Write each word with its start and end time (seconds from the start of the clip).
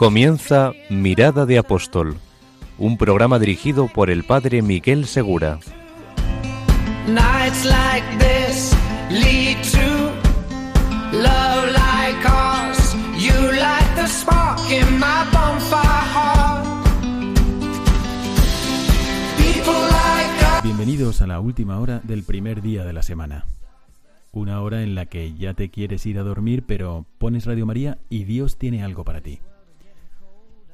Comienza 0.00 0.72
Mirada 0.88 1.44
de 1.44 1.58
Apóstol, 1.58 2.16
un 2.78 2.96
programa 2.96 3.38
dirigido 3.38 3.86
por 3.86 4.08
el 4.08 4.24
padre 4.24 4.62
Miguel 4.62 5.04
Segura. 5.04 5.58
Nights 7.06 7.66
like 7.66 8.06
this 8.18 8.74
lead 9.10 9.58
to 9.62 10.10
love 11.12 11.70
like 11.72 12.26
ours. 12.26 12.94
You 13.18 13.52
light 13.52 13.94
the 13.94 14.06
spark 14.06 14.58
in 14.70 14.98
my 14.98 15.26
bonfire 15.34 16.06
heart. 16.14 16.64
People 19.36 19.74
like 19.74 20.56
us. 20.56 20.62
Bienvenidos 20.62 21.20
a 21.20 21.26
la 21.26 21.40
última 21.40 21.78
hora 21.78 22.00
del 22.04 22.22
primer 22.22 22.62
día 22.62 22.86
de 22.86 22.94
la 22.94 23.02
semana. 23.02 23.44
Una 24.32 24.62
hora 24.62 24.82
en 24.82 24.94
la 24.94 25.04
que 25.04 25.34
ya 25.34 25.52
te 25.52 25.68
quieres 25.68 26.06
ir 26.06 26.18
a 26.18 26.22
dormir, 26.22 26.64
pero 26.66 27.04
pones 27.18 27.44
Radio 27.44 27.66
María 27.66 27.98
y 28.08 28.24
Dios 28.24 28.56
tiene 28.56 28.82
algo 28.82 29.04
para 29.04 29.20
ti. 29.20 29.40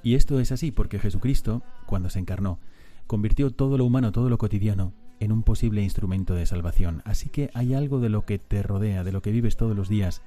Y 0.02 0.14
esto 0.14 0.40
es 0.40 0.52
así 0.52 0.70
porque 0.70 0.98
Jesucristo, 0.98 1.62
cuando 1.86 2.10
se 2.10 2.18
encarnó, 2.18 2.58
convirtió 3.06 3.50
todo 3.50 3.78
lo 3.78 3.84
humano, 3.84 4.12
todo 4.12 4.28
lo 4.28 4.38
cotidiano, 4.38 4.92
en 5.20 5.32
un 5.32 5.42
posible 5.42 5.82
instrumento 5.82 6.34
de 6.34 6.46
salvación. 6.46 7.02
Así 7.04 7.28
que 7.28 7.50
hay 7.54 7.74
algo 7.74 8.00
de 8.00 8.08
lo 8.08 8.24
que 8.24 8.38
te 8.38 8.62
rodea, 8.62 9.04
de 9.04 9.12
lo 9.12 9.22
que 9.22 9.32
vives 9.32 9.56
todos 9.56 9.76
los 9.76 9.88
días, 9.88 10.22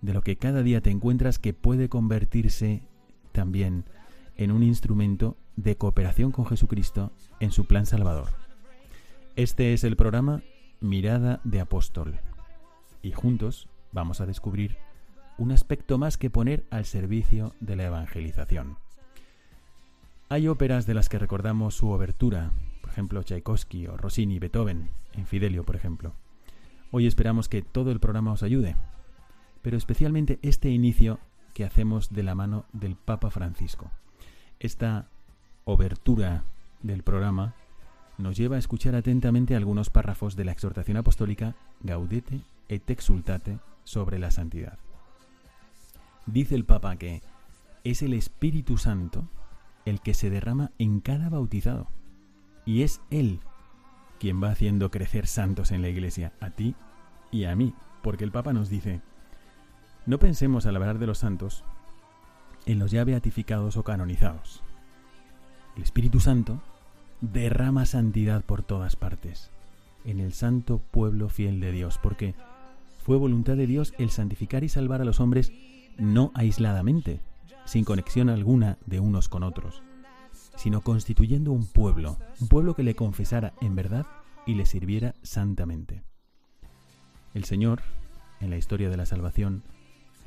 de 0.00 0.12
lo 0.12 0.22
que 0.22 0.36
cada 0.36 0.62
día 0.62 0.80
te 0.80 0.90
encuentras 0.90 1.38
que 1.38 1.54
puede 1.54 1.88
convertirse 1.88 2.82
también 3.32 3.84
en 4.36 4.50
un 4.50 4.62
instrumento 4.62 5.36
de 5.56 5.76
cooperación 5.76 6.32
con 6.32 6.46
Jesucristo 6.46 7.12
en 7.40 7.52
su 7.52 7.66
plan 7.66 7.86
salvador. 7.86 8.30
Este 9.36 9.72
es 9.72 9.84
el 9.84 9.96
programa 9.96 10.42
Mirada 10.80 11.40
de 11.44 11.60
Apóstol. 11.60 12.18
Y 13.02 13.12
juntos 13.12 13.68
vamos 13.92 14.20
a 14.20 14.26
descubrir 14.26 14.76
un 15.38 15.52
aspecto 15.52 15.98
más 15.98 16.18
que 16.18 16.30
poner 16.30 16.66
al 16.70 16.84
servicio 16.84 17.54
de 17.60 17.76
la 17.76 17.84
evangelización. 17.84 18.76
Hay 20.32 20.48
óperas 20.48 20.86
de 20.86 20.94
las 20.94 21.10
que 21.10 21.18
recordamos 21.18 21.74
su 21.74 21.90
obertura, 21.90 22.52
por 22.80 22.88
ejemplo 22.88 23.22
Tchaikovsky 23.22 23.86
o 23.86 23.98
Rossini, 23.98 24.38
Beethoven, 24.38 24.88
en 25.12 25.26
Fidelio, 25.26 25.62
por 25.62 25.76
ejemplo. 25.76 26.14
Hoy 26.90 27.06
esperamos 27.06 27.50
que 27.50 27.60
todo 27.60 27.90
el 27.90 28.00
programa 28.00 28.32
os 28.32 28.42
ayude, 28.42 28.74
pero 29.60 29.76
especialmente 29.76 30.38
este 30.40 30.70
inicio 30.70 31.18
que 31.52 31.66
hacemos 31.66 32.14
de 32.14 32.22
la 32.22 32.34
mano 32.34 32.64
del 32.72 32.96
Papa 32.96 33.28
Francisco. 33.28 33.90
Esta 34.58 35.06
obertura 35.66 36.44
del 36.80 37.02
programa 37.02 37.52
nos 38.16 38.34
lleva 38.34 38.56
a 38.56 38.58
escuchar 38.58 38.94
atentamente 38.94 39.54
algunos 39.54 39.90
párrafos 39.90 40.34
de 40.34 40.46
la 40.46 40.52
exhortación 40.52 40.96
apostólica 40.96 41.56
Gaudete 41.80 42.40
et 42.70 42.88
exultate 42.88 43.58
sobre 43.84 44.18
la 44.18 44.30
santidad. 44.30 44.78
Dice 46.24 46.54
el 46.54 46.64
Papa 46.64 46.96
que 46.96 47.20
es 47.84 48.00
el 48.00 48.14
Espíritu 48.14 48.78
Santo 48.78 49.28
el 49.84 50.00
que 50.00 50.14
se 50.14 50.30
derrama 50.30 50.70
en 50.78 51.00
cada 51.00 51.28
bautizado. 51.28 51.88
Y 52.64 52.82
es 52.82 53.00
Él 53.10 53.40
quien 54.18 54.42
va 54.42 54.50
haciendo 54.50 54.90
crecer 54.90 55.26
santos 55.26 55.72
en 55.72 55.82
la 55.82 55.88
Iglesia, 55.88 56.32
a 56.40 56.50
ti 56.50 56.76
y 57.30 57.44
a 57.44 57.56
mí, 57.56 57.74
porque 58.02 58.24
el 58.24 58.30
Papa 58.30 58.52
nos 58.52 58.68
dice, 58.68 59.00
no 60.06 60.18
pensemos 60.18 60.66
al 60.66 60.76
hablar 60.76 60.98
de 60.98 61.06
los 61.06 61.18
santos 61.18 61.64
en 62.66 62.78
los 62.78 62.92
ya 62.92 63.04
beatificados 63.04 63.76
o 63.76 63.82
canonizados. 63.82 64.62
El 65.76 65.82
Espíritu 65.82 66.20
Santo 66.20 66.60
derrama 67.20 67.86
santidad 67.86 68.44
por 68.44 68.62
todas 68.62 68.94
partes, 68.94 69.50
en 70.04 70.20
el 70.20 70.32
santo 70.32 70.78
pueblo 70.78 71.28
fiel 71.28 71.60
de 71.60 71.72
Dios, 71.72 71.98
porque 71.98 72.34
fue 72.98 73.16
voluntad 73.16 73.56
de 73.56 73.66
Dios 73.66 73.94
el 73.98 74.10
santificar 74.10 74.62
y 74.64 74.68
salvar 74.68 75.00
a 75.00 75.04
los 75.04 75.18
hombres 75.18 75.52
no 75.98 76.30
aisladamente, 76.34 77.20
sin 77.64 77.84
conexión 77.84 78.28
alguna 78.28 78.78
de 78.86 79.00
unos 79.00 79.28
con 79.28 79.42
otros, 79.42 79.82
sino 80.56 80.80
constituyendo 80.80 81.52
un 81.52 81.66
pueblo, 81.66 82.18
un 82.40 82.48
pueblo 82.48 82.74
que 82.74 82.82
le 82.82 82.94
confesara 82.94 83.54
en 83.60 83.74
verdad 83.74 84.06
y 84.46 84.54
le 84.54 84.66
sirviera 84.66 85.14
santamente. 85.22 86.02
El 87.34 87.44
Señor, 87.44 87.82
en 88.40 88.50
la 88.50 88.56
historia 88.56 88.90
de 88.90 88.96
la 88.96 89.06
salvación, 89.06 89.62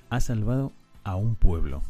ha 0.09 0.19
salvado 0.21 0.73
a 1.03 1.15
un 1.15 1.35
pueblo. 1.35 1.83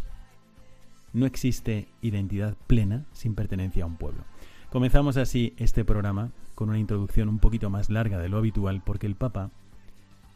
No 1.13 1.25
existe 1.25 1.87
identidad 2.01 2.57
plena 2.67 3.05
sin 3.13 3.35
pertenencia 3.35 3.83
a 3.83 3.87
un 3.87 3.95
pueblo. 3.95 4.23
Comenzamos 4.71 5.15
así 5.15 5.53
este 5.57 5.85
programa 5.85 6.31
con 6.53 6.69
una 6.69 6.79
introducción 6.79 7.29
un 7.29 7.39
poquito 7.39 7.69
más 7.69 7.89
larga 7.89 8.17
de 8.17 8.27
lo 8.27 8.37
habitual 8.37 8.81
porque 8.83 9.07
el 9.07 9.15
Papa 9.15 9.51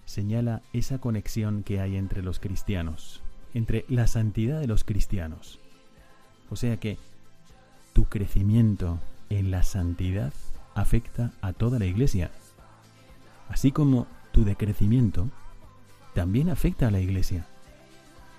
señala 0.06 0.62
esa 0.72 1.00
conexión 1.00 1.64
que 1.64 1.82
hay 1.82 1.98
entre 1.98 2.24
los 2.24 2.40
cristianos, 2.40 3.22
entre 3.54 3.86
la 3.88 4.08
santidad 4.08 4.60
de 4.60 4.68
los 4.68 4.84
cristianos. 4.84 5.60
O 6.50 6.56
sea 6.56 6.78
que 6.78 6.98
tu 7.94 8.06
crecimiento 8.06 9.00
en 9.30 9.52
la 9.52 9.64
santidad 9.64 10.34
afecta 10.76 11.32
a 11.42 11.54
toda 11.54 11.80
la 11.80 11.86
iglesia, 11.86 12.32
así 13.50 13.72
como 13.72 14.08
tu 14.32 14.44
decrecimiento 14.44 15.30
también 16.14 16.50
afecta 16.50 16.88
a 16.88 16.92
la 16.92 17.00
iglesia. 17.00 17.46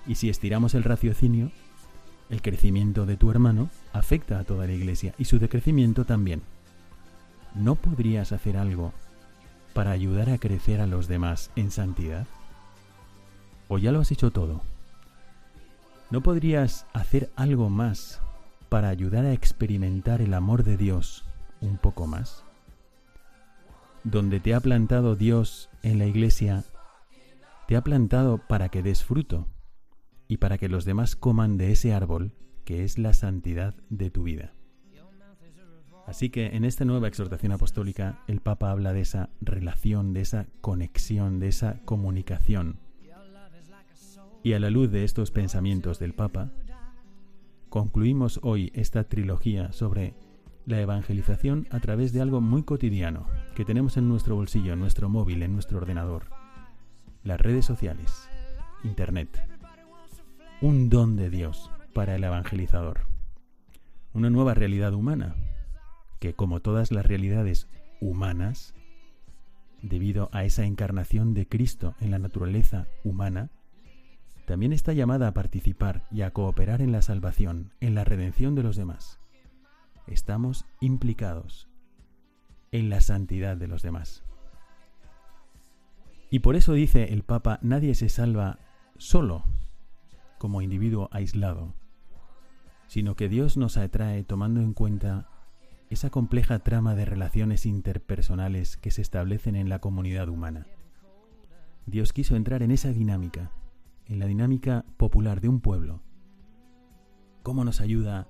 Y 0.07 0.15
si 0.15 0.29
estiramos 0.29 0.73
el 0.73 0.83
raciocinio, 0.83 1.51
el 2.29 2.41
crecimiento 2.41 3.05
de 3.05 3.17
tu 3.17 3.29
hermano 3.29 3.69
afecta 3.93 4.39
a 4.39 4.43
toda 4.43 4.65
la 4.65 4.73
iglesia 4.73 5.13
y 5.17 5.25
su 5.25 5.37
decrecimiento 5.37 6.05
también. 6.05 6.41
¿No 7.53 7.75
podrías 7.75 8.31
hacer 8.31 8.57
algo 8.57 8.93
para 9.73 9.91
ayudar 9.91 10.29
a 10.29 10.37
crecer 10.37 10.79
a 10.81 10.87
los 10.87 11.07
demás 11.07 11.51
en 11.55 11.71
santidad? 11.71 12.25
¿O 13.67 13.77
ya 13.77 13.91
lo 13.91 13.99
has 13.99 14.11
hecho 14.11 14.31
todo? 14.31 14.61
¿No 16.11 16.19
podrías 16.21 16.85
hacer 16.91 17.31
algo 17.37 17.69
más 17.69 18.21
para 18.67 18.89
ayudar 18.89 19.23
a 19.23 19.31
experimentar 19.31 20.21
el 20.21 20.33
amor 20.33 20.63
de 20.63 20.75
Dios 20.75 21.23
un 21.61 21.77
poco 21.77 22.05
más? 22.05 22.43
Donde 24.03 24.41
te 24.41 24.53
ha 24.53 24.59
plantado 24.59 25.15
Dios 25.15 25.69
en 25.83 25.99
la 25.99 26.05
iglesia, 26.05 26.65
te 27.65 27.77
ha 27.77 27.81
plantado 27.81 28.39
para 28.39 28.67
que 28.67 28.83
des 28.83 29.05
fruto 29.05 29.47
y 30.27 30.35
para 30.37 30.57
que 30.57 30.67
los 30.67 30.83
demás 30.83 31.15
coman 31.15 31.55
de 31.55 31.71
ese 31.71 31.93
árbol 31.93 32.33
que 32.65 32.83
es 32.83 32.97
la 32.97 33.13
santidad 33.13 33.73
de 33.89 34.09
tu 34.09 34.23
vida. 34.23 34.53
Así 36.07 36.29
que 36.29 36.57
en 36.57 36.65
esta 36.65 36.83
nueva 36.83 37.07
exhortación 37.07 37.53
apostólica 37.53 38.21
el 38.27 38.41
Papa 38.41 38.69
habla 38.69 38.91
de 38.91 38.99
esa 38.99 39.29
relación, 39.39 40.11
de 40.11 40.21
esa 40.21 40.47
conexión, 40.59 41.39
de 41.39 41.47
esa 41.47 41.79
comunicación. 41.85 42.90
Y 44.43 44.53
a 44.53 44.59
la 44.59 44.71
luz 44.71 44.91
de 44.91 45.03
estos 45.03 45.29
pensamientos 45.29 45.99
del 45.99 46.13
Papa, 46.13 46.51
concluimos 47.69 48.39
hoy 48.41 48.71
esta 48.73 49.03
trilogía 49.03 49.71
sobre 49.71 50.15
la 50.65 50.81
evangelización 50.81 51.67
a 51.69 51.79
través 51.79 52.11
de 52.11 52.21
algo 52.21 52.41
muy 52.41 52.63
cotidiano 52.63 53.27
que 53.55 53.65
tenemos 53.65 53.97
en 53.97 54.09
nuestro 54.09 54.35
bolsillo, 54.35 54.73
en 54.73 54.79
nuestro 54.79 55.09
móvil, 55.09 55.43
en 55.43 55.53
nuestro 55.53 55.77
ordenador. 55.77 56.25
Las 57.23 57.39
redes 57.39 57.65
sociales, 57.65 58.27
Internet. 58.83 59.47
Un 60.59 60.89
don 60.89 61.15
de 61.15 61.29
Dios 61.29 61.69
para 61.93 62.15
el 62.15 62.23
evangelizador. 62.23 63.01
Una 64.13 64.31
nueva 64.31 64.55
realidad 64.55 64.93
humana 64.93 65.35
que, 66.19 66.33
como 66.33 66.61
todas 66.61 66.91
las 66.91 67.05
realidades 67.05 67.67
humanas, 67.99 68.73
debido 69.83 70.29
a 70.31 70.45
esa 70.45 70.65
encarnación 70.65 71.35
de 71.35 71.47
Cristo 71.47 71.93
en 71.99 72.09
la 72.09 72.19
naturaleza 72.19 72.87
humana, 73.03 73.51
también 74.51 74.73
está 74.73 74.91
llamada 74.91 75.29
a 75.29 75.33
participar 75.33 76.03
y 76.11 76.23
a 76.23 76.31
cooperar 76.31 76.81
en 76.81 76.91
la 76.91 77.01
salvación, 77.01 77.71
en 77.79 77.95
la 77.95 78.03
redención 78.03 78.53
de 78.53 78.63
los 78.63 78.75
demás. 78.75 79.17
Estamos 80.07 80.65
implicados 80.81 81.69
en 82.73 82.89
la 82.89 82.99
santidad 82.99 83.55
de 83.55 83.69
los 83.69 83.81
demás. 83.81 84.25
Y 86.29 86.39
por 86.39 86.57
eso 86.57 86.73
dice 86.73 87.13
el 87.13 87.23
Papa, 87.23 87.59
nadie 87.61 87.95
se 87.95 88.09
salva 88.09 88.59
solo, 88.97 89.45
como 90.37 90.61
individuo 90.61 91.07
aislado, 91.13 91.73
sino 92.87 93.15
que 93.15 93.29
Dios 93.29 93.55
nos 93.55 93.77
atrae 93.77 94.25
tomando 94.25 94.59
en 94.59 94.73
cuenta 94.73 95.29
esa 95.89 96.09
compleja 96.09 96.59
trama 96.59 96.93
de 96.93 97.05
relaciones 97.05 97.65
interpersonales 97.65 98.75
que 98.75 98.91
se 98.91 99.01
establecen 99.01 99.55
en 99.55 99.69
la 99.69 99.79
comunidad 99.79 100.27
humana. 100.27 100.67
Dios 101.85 102.11
quiso 102.11 102.35
entrar 102.35 102.63
en 102.63 102.71
esa 102.71 102.91
dinámica, 102.91 103.49
en 104.11 104.19
la 104.19 104.25
dinámica 104.25 104.83
popular 104.97 105.39
de 105.39 105.47
un 105.47 105.61
pueblo, 105.61 106.01
cómo 107.43 107.63
nos 107.63 107.79
ayuda 107.79 108.27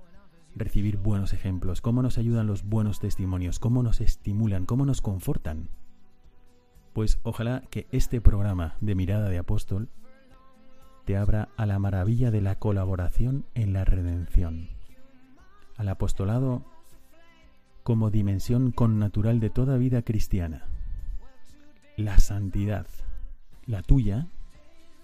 recibir 0.54 0.96
buenos 0.96 1.32
ejemplos, 1.32 1.80
cómo 1.80 2.02
nos 2.02 2.18
ayudan 2.18 2.46
los 2.46 2.62
buenos 2.62 3.00
testimonios, 3.00 3.58
cómo 3.58 3.82
nos 3.82 4.00
estimulan, 4.00 4.64
cómo 4.64 4.86
nos 4.86 5.00
confortan. 5.00 5.70
Pues 6.92 7.18
ojalá 7.24 7.64
que 7.68 7.88
este 7.90 8.20
programa 8.20 8.76
de 8.80 8.94
Mirada 8.94 9.28
de 9.28 9.38
Apóstol 9.38 9.88
te 11.04 11.16
abra 11.16 11.48
a 11.56 11.66
la 11.66 11.80
maravilla 11.80 12.30
de 12.30 12.42
la 12.42 12.60
colaboración 12.60 13.44
en 13.54 13.72
la 13.72 13.84
redención, 13.84 14.68
al 15.76 15.88
apostolado 15.88 16.64
como 17.82 18.10
dimensión 18.10 18.70
connatural 18.70 19.40
de 19.40 19.50
toda 19.50 19.78
vida 19.78 20.02
cristiana. 20.02 20.68
La 21.96 22.20
santidad, 22.20 22.86
la 23.66 23.82
tuya, 23.82 24.28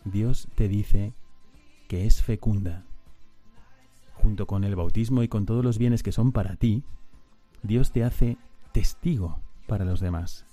Dios 0.05 0.49
te 0.55 0.69
dice 0.69 1.13
que 1.89 2.07
es 2.07 2.23
fecunda. 2.23 2.85
Junto 4.15 4.47
con 4.47 4.65
el 4.65 4.77
bautismo 4.77 5.23
y 5.23 5.29
con 5.29 5.47
todos 5.47 5.65
los 5.65 5.79
bienes 5.79 6.03
que 6.03 6.13
son 6.13 6.33
para 6.33 6.57
ti, 6.57 6.85
Dios 7.63 7.93
te 7.93 8.05
hace 8.05 8.37
testigo 8.73 9.41
para 9.67 9.85
los 9.85 10.01
demás. 10.01 10.47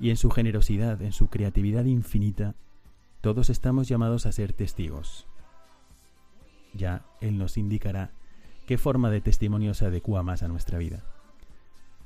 Y 0.00 0.10
en 0.10 0.16
su 0.16 0.30
generosidad, 0.30 1.02
en 1.02 1.12
su 1.12 1.28
creatividad 1.28 1.84
infinita, 1.84 2.54
todos 3.20 3.50
estamos 3.50 3.88
llamados 3.88 4.26
a 4.26 4.32
ser 4.32 4.52
testigos. 4.52 5.26
Ya 6.72 7.04
Él 7.20 7.38
nos 7.38 7.56
indicará 7.56 8.12
qué 8.66 8.78
forma 8.78 9.10
de 9.10 9.20
testimonio 9.20 9.74
se 9.74 9.86
adecua 9.86 10.22
más 10.22 10.42
a 10.42 10.48
nuestra 10.48 10.78
vida. 10.78 11.02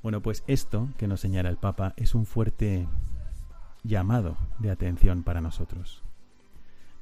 Bueno, 0.03 0.21
pues 0.21 0.43
esto 0.47 0.89
que 0.97 1.07
nos 1.07 1.21
señala 1.21 1.49
el 1.49 1.59
Papa 1.59 1.93
es 1.97 2.15
un 2.15 2.25
fuerte 2.25 2.89
llamado 3.85 4.37
de 4.59 4.71
atención 4.71 5.23
para 5.23 5.41
nosotros. 5.41 6.03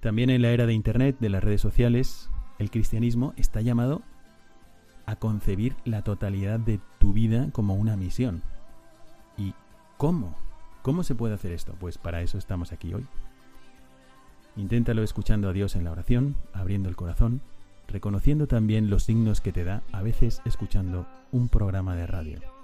También 0.00 0.31
en 0.31 0.43
la 0.43 0.50
era 0.50 0.67
de 0.67 0.73
Internet, 0.73 1.17
de 1.20 1.29
las 1.29 1.44
redes 1.44 1.61
sociales, 1.61 2.31
el 2.58 2.70
cristianismo 2.70 3.35
está 3.37 3.61
llamado 3.61 4.02
a 5.06 5.17
concebir 5.17 5.76
la 5.85 6.02
totalidad 6.02 6.58
de 6.58 6.81
tu 6.99 7.12
vida 7.12 7.49
como 7.52 7.75
una 7.75 7.97
misión. 7.97 8.43
¿Y 9.37 9.55
cómo? 9.99 10.37
¿Cómo 10.82 11.02
se 11.02 11.14
puede 11.14 11.35
hacer 11.35 11.52
esto? 11.52 11.75
Pues 11.79 11.99
para 11.99 12.23
eso 12.23 12.38
estamos 12.38 12.73
aquí 12.73 12.94
hoy. 12.94 13.06
Inténtalo 14.56 15.02
escuchando 15.02 15.49
a 15.49 15.52
Dios 15.52 15.76
en 15.76 15.85
la 15.85 15.93
oración, 15.93 16.37
abriendo 16.53 16.88
el 16.88 16.96
corazón, 16.96 17.43
reconociendo 17.88 18.46
también 18.46 18.88
los 18.88 19.05
signos 19.05 19.41
que 19.41 19.53
te 19.53 19.64
da 19.64 19.82
a 19.93 20.03
veces 20.03 20.41
escuchando 20.44 21.06
un 21.32 21.49
programa 21.49 21.94
de 21.94 22.06
radio. 22.06 22.60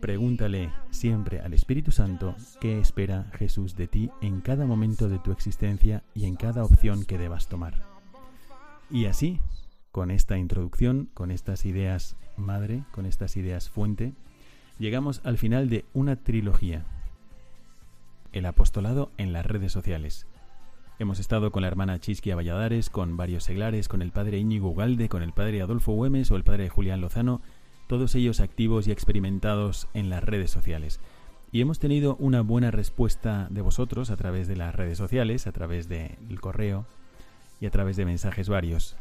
Pregúntale 0.00 0.70
siempre 0.90 1.40
al 1.40 1.54
Espíritu 1.54 1.90
Santo 1.90 2.36
qué 2.60 2.78
espera 2.78 3.30
Jesús 3.34 3.74
de 3.74 3.88
ti 3.88 4.10
en 4.20 4.40
cada 4.40 4.64
momento 4.64 5.08
de 5.08 5.18
tu 5.18 5.32
existencia 5.32 6.04
y 6.14 6.26
en 6.26 6.36
cada 6.36 6.64
opción 6.64 7.04
que 7.04 7.18
debas 7.18 7.48
tomar. 7.48 7.82
Y 8.90 9.06
así, 9.06 9.40
con 9.90 10.12
esta 10.12 10.38
introducción, 10.38 11.10
con 11.14 11.32
estas 11.32 11.64
ideas 11.64 12.16
madre, 12.36 12.84
con 12.92 13.06
estas 13.06 13.36
ideas 13.36 13.70
fuente, 13.70 14.14
llegamos 14.78 15.20
al 15.24 15.36
final 15.36 15.68
de 15.68 15.84
una 15.92 16.14
trilogía. 16.16 16.84
El 18.32 18.46
apostolado 18.46 19.10
en 19.16 19.32
las 19.32 19.44
redes 19.44 19.72
sociales. 19.72 20.28
Hemos 21.00 21.18
estado 21.18 21.50
con 21.50 21.62
la 21.62 21.68
hermana 21.68 21.98
Chisquia 21.98 22.36
Valladares, 22.36 22.88
con 22.88 23.16
varios 23.16 23.44
seglares, 23.44 23.88
con 23.88 24.02
el 24.02 24.12
padre 24.12 24.38
Íñigo 24.38 24.70
Ugalde, 24.70 25.08
con 25.08 25.22
el 25.22 25.32
padre 25.32 25.60
Adolfo 25.60 25.92
Güemes 25.92 26.30
o 26.30 26.36
el 26.36 26.44
padre 26.44 26.68
Julián 26.68 27.00
Lozano, 27.00 27.40
todos 27.88 28.14
ellos 28.14 28.38
activos 28.38 28.86
y 28.86 28.92
experimentados 28.92 29.88
en 29.94 30.10
las 30.10 30.22
redes 30.22 30.50
sociales. 30.50 31.00
Y 31.50 31.62
hemos 31.62 31.78
tenido 31.78 32.16
una 32.20 32.42
buena 32.42 32.70
respuesta 32.70 33.48
de 33.50 33.62
vosotros 33.62 34.10
a 34.10 34.16
través 34.16 34.46
de 34.46 34.56
las 34.56 34.74
redes 34.74 34.98
sociales, 34.98 35.46
a 35.46 35.52
través 35.52 35.88
del 35.88 36.40
correo 36.40 36.84
y 37.60 37.66
a 37.66 37.70
través 37.70 37.96
de 37.96 38.04
mensajes 38.04 38.48
varios. 38.48 38.94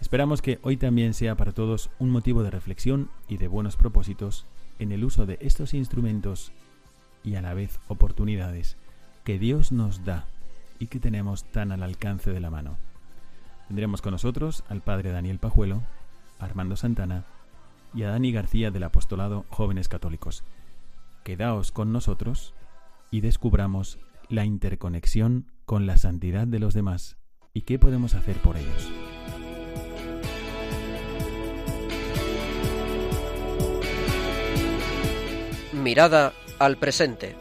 Esperamos 0.00 0.42
que 0.42 0.58
hoy 0.62 0.76
también 0.76 1.14
sea 1.14 1.34
para 1.34 1.52
todos 1.52 1.88
un 1.98 2.10
motivo 2.10 2.42
de 2.42 2.50
reflexión 2.50 3.08
y 3.26 3.38
de 3.38 3.48
buenos 3.48 3.76
propósitos 3.76 4.44
en 4.78 4.92
el 4.92 5.02
uso 5.02 5.24
de 5.24 5.38
estos 5.40 5.72
instrumentos 5.72 6.52
y 7.24 7.36
a 7.36 7.42
la 7.42 7.54
vez 7.54 7.80
oportunidades 7.88 8.76
que 9.24 9.38
Dios 9.38 9.72
nos 9.72 10.04
da 10.04 10.26
y 10.78 10.88
que 10.88 11.00
tenemos 11.00 11.44
tan 11.44 11.72
al 11.72 11.82
alcance 11.82 12.30
de 12.30 12.40
la 12.40 12.50
mano. 12.50 12.76
Tendremos 13.68 14.02
con 14.02 14.12
nosotros 14.12 14.62
al 14.68 14.82
padre 14.82 15.10
Daniel 15.10 15.38
Pajuelo, 15.38 15.82
Armando 16.38 16.76
Santana 16.76 17.24
y 17.94 18.02
a 18.02 18.10
Dani 18.10 18.32
García 18.32 18.70
del 18.70 18.82
Apostolado 18.82 19.46
Jóvenes 19.48 19.88
Católicos. 19.88 20.44
Quedaos 21.22 21.72
con 21.72 21.92
nosotros 21.92 22.54
y 23.10 23.20
descubramos 23.20 23.98
la 24.28 24.44
interconexión 24.44 25.46
con 25.64 25.86
la 25.86 25.96
santidad 25.96 26.46
de 26.46 26.58
los 26.58 26.74
demás 26.74 27.16
y 27.52 27.62
qué 27.62 27.78
podemos 27.78 28.14
hacer 28.14 28.36
por 28.38 28.56
ellos. 28.56 28.90
Mirada 35.72 36.32
al 36.58 36.76
presente. 36.76 37.36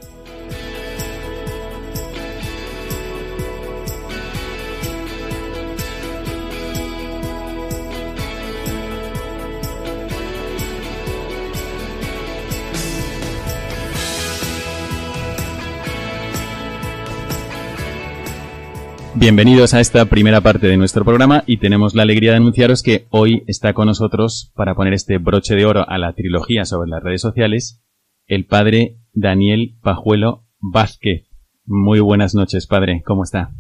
Bienvenidos 19.24 19.74
a 19.74 19.80
esta 19.80 20.04
primera 20.04 20.42
parte 20.42 20.68
de 20.68 20.76
nuestro 20.76 21.06
programa 21.06 21.46
y 21.48 21.56
tenemos 21.56 21.96
la 21.96 22.04
alegría 22.04 22.32
de 22.32 22.38
anunciaros 22.38 22.84
que 22.84 23.08
hoy 23.10 23.46
está 23.48 23.74
con 23.74 23.86
nosotros 23.86 24.52
para 24.54 24.76
poner 24.76 24.92
este 24.92 25.18
broche 25.18 25.56
de 25.56 25.66
oro 25.66 25.88
a 25.88 25.98
la 25.98 26.12
trilogía 26.12 26.66
sobre 26.66 26.90
las 26.90 27.02
redes 27.02 27.22
sociales 27.22 27.82
el 28.28 28.46
padre 28.46 28.98
Daniel 29.14 29.78
Pajuelo 29.82 30.44
Vázquez. 30.60 31.30
Muy 31.64 32.02
buenas 32.02 32.36
noches, 32.36 32.68
padre. 32.68 33.02
¿Cómo 33.06 33.24
está? 33.24 33.52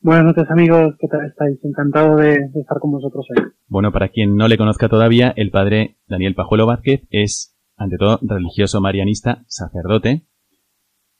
Buenas 0.00 0.24
noches, 0.24 0.50
amigos. 0.50 0.96
¿Qué 0.98 1.06
tal 1.06 1.24
estáis? 1.24 1.56
Encantado 1.62 2.16
de, 2.16 2.32
estar 2.32 2.80
con 2.80 2.90
vosotros 2.90 3.26
hoy. 3.30 3.44
Bueno, 3.68 3.92
para 3.92 4.08
quien 4.08 4.34
no 4.34 4.48
le 4.48 4.58
conozca 4.58 4.88
todavía, 4.88 5.32
el 5.36 5.52
padre 5.52 5.98
Daniel 6.08 6.34
Pajuelo 6.34 6.66
Vázquez 6.66 7.02
es, 7.10 7.56
ante 7.76 7.96
todo, 7.96 8.18
religioso 8.22 8.80
marianista, 8.80 9.44
sacerdote, 9.46 10.26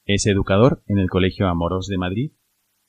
es 0.06 0.26
educador 0.26 0.82
en 0.88 0.98
el 0.98 1.08
Colegio 1.08 1.46
Amoros 1.46 1.86
de 1.86 1.98
Madrid 1.98 2.32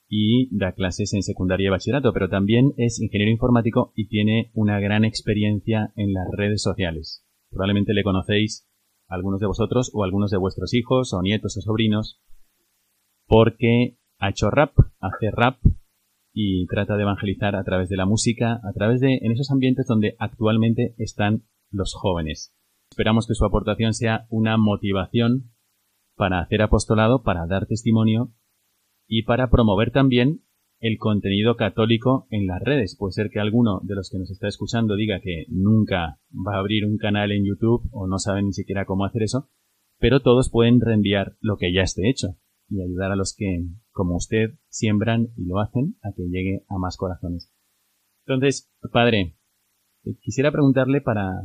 y 0.09 0.56
da 0.57 0.71
clases 0.71 1.13
en 1.13 1.24
secundaria 1.24 1.68
y 1.68 1.69
bachillerato, 1.69 2.13
pero 2.13 2.29
también 2.29 2.74
es 2.77 3.01
ingeniero 3.01 3.31
informático 3.31 3.91
y 3.96 4.08
tiene 4.08 4.51
una 4.53 4.79
gran 4.79 5.03
experiencia 5.03 5.91
en 5.96 6.13
las 6.13 6.27
redes 6.31 6.62
sociales. 6.62 7.25
Probablemente 7.50 7.93
le 7.93 8.03
conocéis 8.03 8.67
algunos 9.08 9.39
de 9.39 9.48
vosotros 9.48 9.91
o 9.93 10.03
algunos 10.03 10.31
de 10.31 10.38
vuestros 10.38 10.74
hijos 10.74 11.13
o 11.13 11.22
nietos 11.22 11.58
o 11.58 11.62
sobrinos 11.62 12.22
porque 13.25 13.98
ha 14.20 14.29
hecho 14.29 14.50
rap, 14.50 14.74
hace 15.00 15.31
rap 15.31 15.60
y 16.34 16.65
trata 16.67 16.96
de 16.96 17.03
evangelizar 17.03 17.55
a 17.55 17.63
través 17.63 17.89
de 17.89 17.98
la 17.98 18.05
música, 18.05 18.62
a 18.63 18.74
través 18.74 19.01
de 19.01 19.20
en 19.22 19.31
esos 19.31 19.51
ambientes 19.51 19.88
donde 19.88 20.15
actualmente 20.20 20.96
están 20.98 21.43
los 21.72 21.93
jóvenes. 21.93 22.53
Esperamos 22.91 23.27
que 23.27 23.36
su 23.36 23.46
aportación 23.46 23.93
sea 23.93 24.25
una 24.29 24.58
motivación 24.58 25.51
para 26.15 26.39
hacer 26.39 26.62
apostolado, 26.62 27.24
para 27.24 27.46
dar 27.48 27.65
testimonio 27.65 28.31
y 29.07 29.23
para 29.23 29.49
promover 29.49 29.91
también 29.91 30.41
el 30.79 30.97
contenido 30.97 31.55
católico 31.55 32.27
en 32.29 32.45
las 32.45 32.61
redes. 32.61 32.95
Puede 32.97 33.13
ser 33.13 33.29
que 33.31 33.39
alguno 33.39 33.79
de 33.83 33.95
los 33.95 34.09
que 34.11 34.19
nos 34.19 34.29
está 34.29 34.47
escuchando 34.47 34.95
diga 34.95 35.19
que 35.21 35.45
nunca 35.49 36.19
va 36.31 36.55
a 36.55 36.59
abrir 36.59 36.85
un 36.85 36.97
canal 36.97 37.31
en 37.31 37.45
YouTube 37.45 37.87
o 37.91 38.07
no 38.07 38.19
sabe 38.19 38.43
ni 38.43 38.53
siquiera 38.53 38.85
cómo 38.85 39.05
hacer 39.05 39.23
eso, 39.23 39.49
pero 39.99 40.19
todos 40.19 40.51
pueden 40.51 40.79
reenviar 40.79 41.35
lo 41.39 41.57
que 41.57 41.73
ya 41.73 41.81
esté 41.81 42.09
hecho 42.09 42.37
y 42.69 42.81
ayudar 42.81 43.11
a 43.11 43.15
los 43.15 43.33
que, 43.35 43.65
como 43.91 44.17
usted, 44.17 44.59
siembran 44.67 45.29
y 45.35 45.45
lo 45.45 45.59
hacen 45.59 45.95
a 46.03 46.11
que 46.15 46.23
llegue 46.23 46.65
a 46.67 46.77
más 46.77 46.97
corazones. 46.97 47.51
Entonces, 48.25 48.69
padre, 48.91 49.37
eh, 50.03 50.15
quisiera 50.21 50.51
preguntarle 50.51 51.01
para 51.01 51.43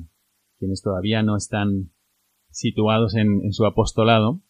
quienes 0.59 0.83
todavía 0.83 1.23
no 1.23 1.37
están 1.37 1.93
situados 2.51 3.15
en, 3.15 3.41
en 3.45 3.53
su 3.53 3.65
apostolado, 3.65 4.43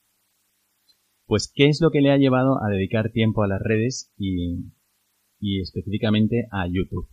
pues, 1.27 1.53
¿qué 1.55 1.69
es 1.69 1.81
lo 1.81 1.91
que 1.91 2.01
le 2.01 2.11
ha 2.11 2.17
llevado 2.17 2.63
a 2.63 2.71
dedicar 2.71 3.11
tiempo 3.11 3.43
a 3.43 3.49
las 3.49 3.61
redes 3.61 4.13
y, 4.17 5.61
específicamente 5.61 6.47
a 6.51 6.67
YouTube? 6.67 7.09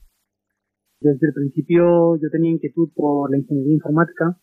Desde 1.00 1.28
el 1.28 1.34
principio 1.34 2.18
yo 2.18 2.30
tenía 2.32 2.52
inquietud 2.52 2.90
por 2.94 3.32
la 3.32 3.38
ingeniería 3.38 3.74
informática 3.74 4.40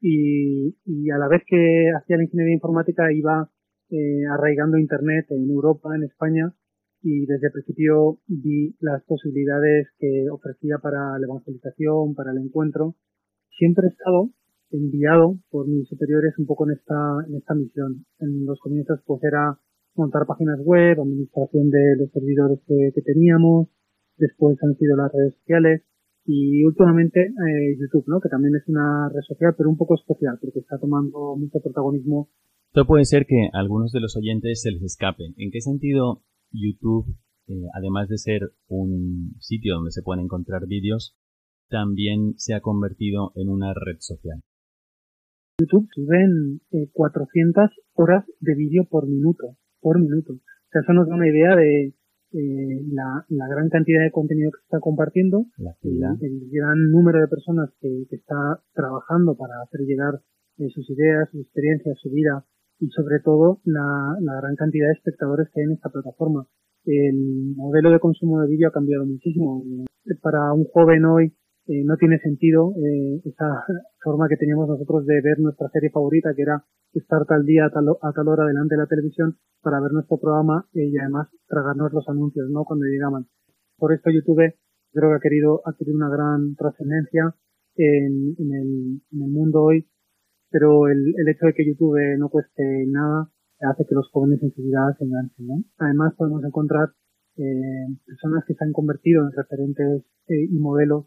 y, 0.00 0.74
a 1.10 1.18
la 1.18 1.28
vez 1.28 1.42
que 1.46 1.90
hacía 1.96 2.16
la 2.16 2.24
ingeniería 2.24 2.54
informática 2.54 3.12
iba 3.12 3.50
eh, 3.90 4.24
arraigando 4.32 4.78
Internet 4.78 5.26
en 5.30 5.50
Europa, 5.50 5.94
en 5.94 6.04
España, 6.04 6.54
y 7.02 7.26
desde 7.26 7.46
el 7.46 7.52
principio 7.52 8.20
vi 8.26 8.76
las 8.80 9.02
posibilidades 9.04 9.88
que 9.98 10.26
ofrecía 10.30 10.78
para 10.78 11.18
la 11.18 11.26
evangelización, 11.26 12.14
para 12.14 12.32
el 12.32 12.38
encuentro. 12.38 12.94
Siempre 13.58 13.86
he 13.86 13.90
estado 13.90 14.30
enviado 14.72 15.38
por 15.50 15.66
mis 15.68 15.88
superiores 15.88 16.34
un 16.38 16.46
poco 16.46 16.68
en 16.68 16.76
esta, 16.76 16.94
en 17.28 17.36
esta 17.36 17.54
misión. 17.54 18.06
En 18.18 18.46
los 18.46 18.58
comienzos 18.60 19.00
pues 19.06 19.22
era 19.24 19.58
montar 19.94 20.26
páginas 20.26 20.60
web, 20.64 21.00
administración 21.00 21.70
de 21.70 21.96
los 21.98 22.10
servidores 22.10 22.60
que, 22.66 23.02
teníamos, 23.02 23.68
después 24.16 24.56
han 24.62 24.76
sido 24.76 24.96
las 24.96 25.12
redes 25.12 25.34
sociales 25.34 25.82
y 26.24 26.64
últimamente 26.64 27.20
eh, 27.20 27.76
YouTube, 27.78 28.04
¿no? 28.06 28.20
Que 28.20 28.28
también 28.28 28.54
es 28.54 28.66
una 28.68 29.08
red 29.08 29.22
social, 29.26 29.54
pero 29.56 29.68
un 29.68 29.76
poco 29.76 29.94
especial, 29.94 30.38
porque 30.40 30.60
está 30.60 30.78
tomando 30.78 31.36
mucho 31.36 31.60
protagonismo. 31.60 32.30
Esto 32.68 32.86
puede 32.86 33.04
ser 33.04 33.26
que 33.26 33.48
a 33.52 33.58
algunos 33.58 33.90
de 33.90 34.00
los 34.00 34.16
oyentes 34.16 34.62
se 34.62 34.70
les 34.70 34.82
escape. 34.82 35.24
¿En 35.36 35.50
qué 35.50 35.60
sentido 35.60 36.22
YouTube, 36.52 37.16
eh, 37.48 37.66
además 37.74 38.08
de 38.08 38.18
ser 38.18 38.52
un 38.68 39.34
sitio 39.40 39.74
donde 39.74 39.90
se 39.90 40.02
pueden 40.02 40.24
encontrar 40.24 40.66
vídeos, 40.66 41.16
también 41.68 42.34
se 42.36 42.54
ha 42.54 42.60
convertido 42.60 43.32
en 43.34 43.48
una 43.48 43.74
red 43.74 43.96
social? 43.98 44.40
YouTube 45.60 45.88
suben 45.94 46.60
eh, 46.72 46.88
400 46.92 47.70
horas 47.94 48.24
de 48.40 48.54
vídeo 48.54 48.84
por 48.88 49.06
minuto, 49.06 49.56
por 49.80 50.00
minuto. 50.00 50.32
O 50.32 50.68
sea, 50.72 50.80
eso 50.82 50.92
nos 50.92 51.08
da 51.08 51.14
una 51.14 51.28
idea 51.28 51.54
de, 51.54 51.94
eh, 52.32 52.80
la, 52.92 53.26
la, 53.28 53.48
gran 53.48 53.68
cantidad 53.68 54.02
de 54.02 54.12
contenido 54.12 54.52
que 54.52 54.58
se 54.58 54.64
está 54.64 54.80
compartiendo, 54.80 55.46
el, 55.58 55.98
el, 56.20 56.48
gran 56.50 56.90
número 56.90 57.20
de 57.20 57.28
personas 57.28 57.70
que, 57.80 58.06
que 58.08 58.16
está 58.16 58.62
trabajando 58.72 59.36
para 59.36 59.60
hacer 59.62 59.80
llegar 59.80 60.20
eh, 60.58 60.68
sus 60.70 60.88
ideas, 60.90 61.28
sus 61.30 61.42
experiencias, 61.42 61.98
su 62.00 62.10
vida 62.10 62.46
y 62.78 62.88
sobre 62.90 63.18
todo 63.20 63.60
la, 63.64 64.16
la, 64.20 64.40
gran 64.40 64.54
cantidad 64.54 64.86
de 64.86 64.94
espectadores 64.94 65.48
que 65.52 65.60
hay 65.60 65.66
en 65.66 65.72
esta 65.72 65.90
plataforma. 65.90 66.46
El 66.84 67.54
modelo 67.56 67.90
de 67.90 67.98
consumo 67.98 68.40
de 68.40 68.48
vídeo 68.48 68.68
ha 68.68 68.72
cambiado 68.72 69.04
muchísimo. 69.04 69.64
Para 70.22 70.52
un 70.54 70.64
joven 70.64 71.04
hoy 71.04 71.34
eh, 71.70 71.84
no 71.84 71.96
tiene 71.96 72.18
sentido 72.18 72.74
eh, 72.82 73.22
esa 73.24 73.62
forma 74.02 74.26
que 74.28 74.36
teníamos 74.36 74.68
nosotros 74.68 75.06
de 75.06 75.20
ver 75.22 75.38
nuestra 75.38 75.68
serie 75.68 75.90
favorita, 75.90 76.34
que 76.34 76.42
era 76.42 76.64
estar 76.92 77.24
tal 77.26 77.46
día 77.46 77.66
a 77.66 77.70
tal, 77.70 77.86
a 78.02 78.12
tal 78.12 78.26
hora 78.26 78.44
delante 78.44 78.74
de 78.74 78.80
la 78.80 78.88
televisión 78.88 79.38
para 79.62 79.78
ver 79.78 79.92
nuestro 79.92 80.18
programa 80.18 80.66
eh, 80.74 80.90
y 80.90 80.98
además 80.98 81.28
tragarnos 81.46 81.92
los 81.92 82.08
anuncios, 82.08 82.50
¿no? 82.50 82.64
Cuando 82.64 82.86
llegaban. 82.86 83.26
Por 83.76 83.92
esto 83.92 84.10
YouTube 84.10 84.52
creo 84.92 85.10
que 85.10 85.16
ha 85.16 85.20
querido 85.20 85.62
adquirir 85.64 85.94
una 85.94 86.10
gran 86.10 86.56
trascendencia 86.56 87.36
en, 87.76 88.34
el, 88.36 89.00
mundo 89.12 89.62
hoy, 89.62 89.88
pero 90.50 90.88
el, 90.88 91.14
el, 91.16 91.28
hecho 91.28 91.46
de 91.46 91.54
que 91.54 91.64
YouTube 91.64 92.18
no 92.18 92.30
cueste 92.30 92.84
nada 92.88 93.30
hace 93.60 93.86
que 93.88 93.94
los 93.94 94.10
jóvenes 94.10 94.42
enseguida 94.42 94.92
se 94.98 95.04
enganchen, 95.04 95.46
¿no? 95.46 95.62
Además 95.78 96.14
podemos 96.16 96.42
encontrar 96.42 96.88
eh, 97.36 97.86
personas 98.04 98.44
que 98.44 98.54
se 98.54 98.64
han 98.64 98.72
convertido 98.72 99.24
en 99.24 99.32
referentes 99.32 100.02
eh, 100.28 100.44
y 100.50 100.58
modelos 100.58 101.06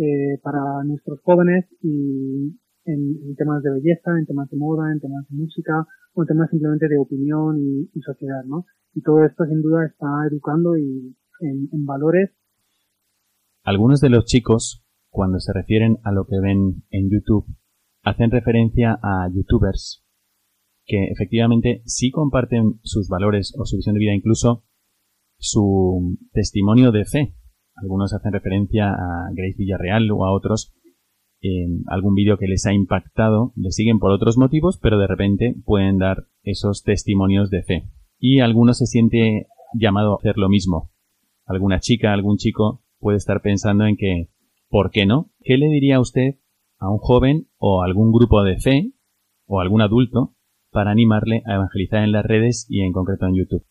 eh, 0.00 0.38
para 0.42 0.82
nuestros 0.84 1.20
jóvenes 1.20 1.66
y 1.82 2.56
en, 2.86 3.36
temas 3.36 3.62
de 3.62 3.70
belleza, 3.70 4.18
en 4.18 4.26
temas 4.26 4.48
de 4.50 4.56
moda, 4.56 4.90
en 4.92 5.00
temas 5.00 5.28
de 5.28 5.36
música 5.36 5.86
o 6.14 6.22
en 6.22 6.28
temas 6.28 6.50
simplemente 6.50 6.88
de 6.88 6.98
opinión 6.98 7.58
y, 7.58 7.90
y 7.94 8.00
sociedad, 8.00 8.42
¿no? 8.46 8.64
Y 8.94 9.02
todo 9.02 9.24
esto 9.24 9.44
sin 9.44 9.62
duda 9.62 9.86
está 9.86 10.06
educando 10.30 10.76
y 10.76 11.14
en, 11.40 11.68
en 11.72 11.86
valores. 11.86 12.30
Algunos 13.62 14.00
de 14.00 14.08
los 14.08 14.24
chicos, 14.24 14.84
cuando 15.10 15.38
se 15.38 15.52
refieren 15.52 15.98
a 16.02 16.12
lo 16.12 16.24
que 16.26 16.40
ven 16.40 16.82
en 16.90 17.10
YouTube, 17.10 17.46
hacen 18.02 18.30
referencia 18.30 18.98
a 19.02 19.28
youtubers 19.32 20.02
que 20.90 21.04
efectivamente 21.04 21.82
sí 21.84 22.10
comparten 22.10 22.80
sus 22.82 23.08
valores 23.08 23.54
o 23.56 23.64
su 23.64 23.76
visión 23.76 23.94
de 23.94 24.00
vida, 24.00 24.14
incluso 24.14 24.64
su 25.38 26.18
testimonio 26.32 26.90
de 26.90 27.04
fe. 27.04 27.34
Algunos 27.80 28.12
hacen 28.12 28.32
referencia 28.32 28.90
a 28.90 29.30
Grace 29.32 29.56
Villarreal 29.56 30.10
o 30.10 30.24
a 30.24 30.32
otros 30.32 30.74
en 31.40 31.84
algún 31.86 32.14
vídeo 32.14 32.36
que 32.36 32.46
les 32.46 32.66
ha 32.66 32.74
impactado, 32.74 33.52
les 33.56 33.74
siguen 33.74 33.98
por 33.98 34.10
otros 34.10 34.36
motivos, 34.36 34.78
pero 34.80 34.98
de 34.98 35.06
repente 35.06 35.54
pueden 35.64 35.98
dar 35.98 36.26
esos 36.42 36.82
testimonios 36.82 37.50
de 37.50 37.62
fe. 37.62 37.84
Y 38.18 38.40
alguno 38.40 38.74
se 38.74 38.86
siente 38.86 39.46
llamado 39.72 40.12
a 40.12 40.16
hacer 40.16 40.36
lo 40.36 40.48
mismo. 40.48 40.90
Alguna 41.46 41.80
chica, 41.80 42.12
algún 42.12 42.36
chico 42.36 42.82
puede 42.98 43.16
estar 43.16 43.40
pensando 43.40 43.86
en 43.86 43.96
que, 43.96 44.28
¿por 44.68 44.90
qué 44.90 45.06
no? 45.06 45.30
¿Qué 45.42 45.56
le 45.56 45.68
diría 45.68 46.00
usted 46.00 46.36
a 46.78 46.90
un 46.90 46.98
joven 46.98 47.48
o 47.56 47.82
a 47.82 47.86
algún 47.86 48.12
grupo 48.12 48.42
de 48.42 48.58
fe 48.58 48.92
o 49.46 49.60
algún 49.60 49.80
adulto 49.80 50.34
para 50.70 50.90
animarle 50.90 51.42
a 51.46 51.54
evangelizar 51.54 52.04
en 52.04 52.12
las 52.12 52.24
redes 52.24 52.66
y 52.68 52.82
en 52.82 52.92
concreto 52.92 53.26
en 53.26 53.36
YouTube? 53.36 53.64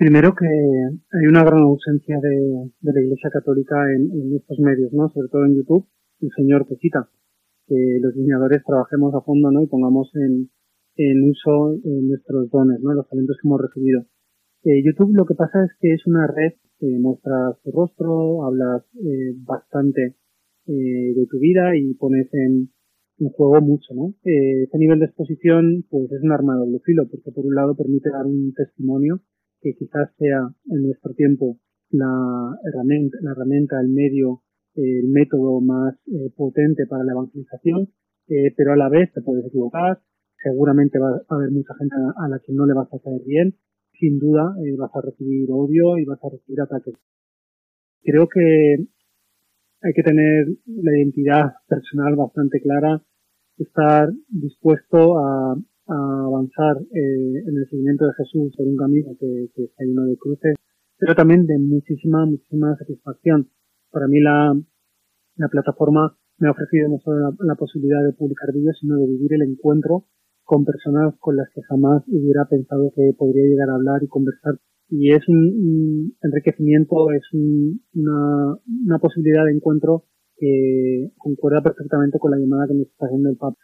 Primero 0.00 0.32
que 0.34 0.46
hay 0.46 1.26
una 1.26 1.44
gran 1.44 1.60
ausencia 1.60 2.16
de, 2.22 2.72
de 2.80 2.90
la 2.90 3.02
Iglesia 3.02 3.28
Católica 3.28 3.76
en, 3.92 4.10
en, 4.10 4.34
estos 4.34 4.58
medios, 4.58 4.90
¿no? 4.94 5.10
Sobre 5.10 5.28
todo 5.28 5.44
en 5.44 5.56
YouTube. 5.56 5.84
El 6.22 6.30
Señor 6.34 6.64
te 6.66 6.76
cita 6.76 7.10
que 7.66 7.98
los 8.00 8.14
diseñadores 8.14 8.64
trabajemos 8.64 9.14
a 9.14 9.20
fondo, 9.20 9.50
¿no? 9.50 9.60
Y 9.60 9.66
pongamos 9.66 10.10
en, 10.14 10.48
en 10.96 11.28
uso 11.28 11.74
eh, 11.74 12.00
nuestros 12.00 12.48
dones, 12.48 12.80
¿no? 12.80 12.94
Los 12.94 13.10
talentos 13.10 13.36
que 13.36 13.46
hemos 13.46 13.60
recibido. 13.60 14.06
Eh, 14.64 14.82
YouTube 14.82 15.14
lo 15.14 15.26
que 15.26 15.34
pasa 15.34 15.66
es 15.66 15.70
que 15.78 15.92
es 15.92 16.06
una 16.06 16.26
red 16.26 16.54
que 16.78 16.86
muestra 16.98 17.58
tu 17.62 17.70
rostro, 17.70 18.46
hablas 18.46 18.82
eh, 19.04 19.36
bastante 19.44 20.16
eh, 20.66 21.12
de 21.14 21.26
tu 21.26 21.38
vida 21.40 21.76
y 21.76 21.92
pones 21.92 22.32
en, 22.32 22.70
en 23.18 23.28
juego 23.28 23.60
mucho, 23.60 23.92
¿no? 23.92 24.14
Eh, 24.24 24.62
ese 24.62 24.78
nivel 24.78 24.98
de 25.00 25.12
exposición, 25.12 25.84
pues 25.90 26.10
es 26.10 26.22
un 26.22 26.32
arma 26.32 26.56
de 26.56 26.80
filo, 26.86 27.06
porque 27.06 27.32
por 27.32 27.44
un 27.44 27.54
lado 27.54 27.76
permite 27.76 28.08
dar 28.08 28.24
un 28.24 28.54
testimonio 28.54 29.20
que 29.60 29.74
quizás 29.74 30.10
sea 30.18 30.48
en 30.70 30.82
nuestro 30.82 31.14
tiempo 31.14 31.58
la 31.90 32.56
herramienta, 32.64 33.18
la 33.22 33.32
herramienta 33.32 33.80
el 33.80 33.88
medio, 33.88 34.42
el 34.74 35.08
método 35.08 35.60
más 35.60 35.94
eh, 36.06 36.30
potente 36.36 36.86
para 36.86 37.04
la 37.04 37.12
evangelización, 37.12 37.88
eh, 38.28 38.54
pero 38.56 38.72
a 38.72 38.76
la 38.76 38.88
vez 38.88 39.12
te 39.12 39.22
puedes 39.22 39.44
equivocar, 39.46 40.00
seguramente 40.42 40.98
va 40.98 41.10
a 41.28 41.34
haber 41.34 41.50
mucha 41.50 41.74
gente 41.74 41.94
a, 41.96 42.24
a 42.24 42.28
la 42.28 42.38
que 42.38 42.52
no 42.52 42.66
le 42.66 42.74
vas 42.74 42.88
a 42.92 42.98
caer 42.98 43.22
bien, 43.26 43.56
sin 43.98 44.18
duda 44.18 44.54
eh, 44.64 44.76
vas 44.76 44.90
a 44.94 45.00
recibir 45.02 45.48
odio 45.50 45.98
y 45.98 46.04
vas 46.04 46.18
a 46.24 46.30
recibir 46.30 46.60
ataques. 46.60 46.94
Creo 48.02 48.28
que 48.28 48.76
hay 49.82 49.92
que 49.94 50.02
tener 50.02 50.46
la 50.66 50.96
identidad 50.96 51.54
personal 51.68 52.16
bastante 52.16 52.60
clara, 52.60 53.02
estar 53.58 54.10
dispuesto 54.28 55.18
a, 55.18 55.56
a 55.90 56.24
avanzar 56.26 56.78
eh, 56.94 57.42
en 57.46 57.56
el 57.56 57.66
seguimiento 57.68 58.06
de 58.06 58.14
Jesús 58.14 58.54
por 58.56 58.66
un 58.66 58.76
camino 58.76 59.10
que, 59.18 59.50
que 59.54 59.64
está 59.64 59.84
lleno 59.84 60.04
de 60.06 60.16
cruces, 60.16 60.54
pero 60.98 61.14
también 61.14 61.46
de 61.46 61.58
muchísima, 61.58 62.24
muchísima 62.26 62.76
satisfacción. 62.76 63.50
Para 63.90 64.06
mí 64.06 64.20
la, 64.20 64.54
la 65.36 65.48
plataforma 65.48 66.16
me 66.38 66.48
ha 66.48 66.52
ofrecido 66.52 66.88
no 66.88 66.98
solo 67.00 67.18
la, 67.18 67.30
la, 67.40 67.54
posibilidad 67.56 68.04
de 68.04 68.12
publicar 68.12 68.52
vídeos, 68.54 68.76
sino 68.80 68.96
de 68.96 69.06
vivir 69.06 69.34
el 69.34 69.42
encuentro 69.42 70.06
con 70.44 70.64
personas 70.64 71.14
con 71.18 71.36
las 71.36 71.48
que 71.54 71.62
jamás 71.62 72.02
hubiera 72.08 72.44
pensado 72.46 72.92
que 72.94 73.12
podría 73.18 73.44
llegar 73.44 73.70
a 73.70 73.74
hablar 73.74 74.02
y 74.02 74.08
conversar. 74.08 74.58
Y 74.88 75.12
es 75.12 75.28
un, 75.28 75.36
un 75.36 76.16
enriquecimiento, 76.22 77.10
es 77.12 77.22
un, 77.32 77.82
una, 77.94 78.56
una 78.86 78.98
posibilidad 78.98 79.44
de 79.44 79.52
encuentro 79.52 80.04
que 80.36 81.10
concuerda 81.18 81.62
perfectamente 81.62 82.18
con 82.18 82.30
la 82.30 82.38
llamada 82.38 82.66
que 82.68 82.74
nos 82.74 82.86
está 82.86 83.06
haciendo 83.06 83.28
el 83.30 83.36
Papa 83.36 83.58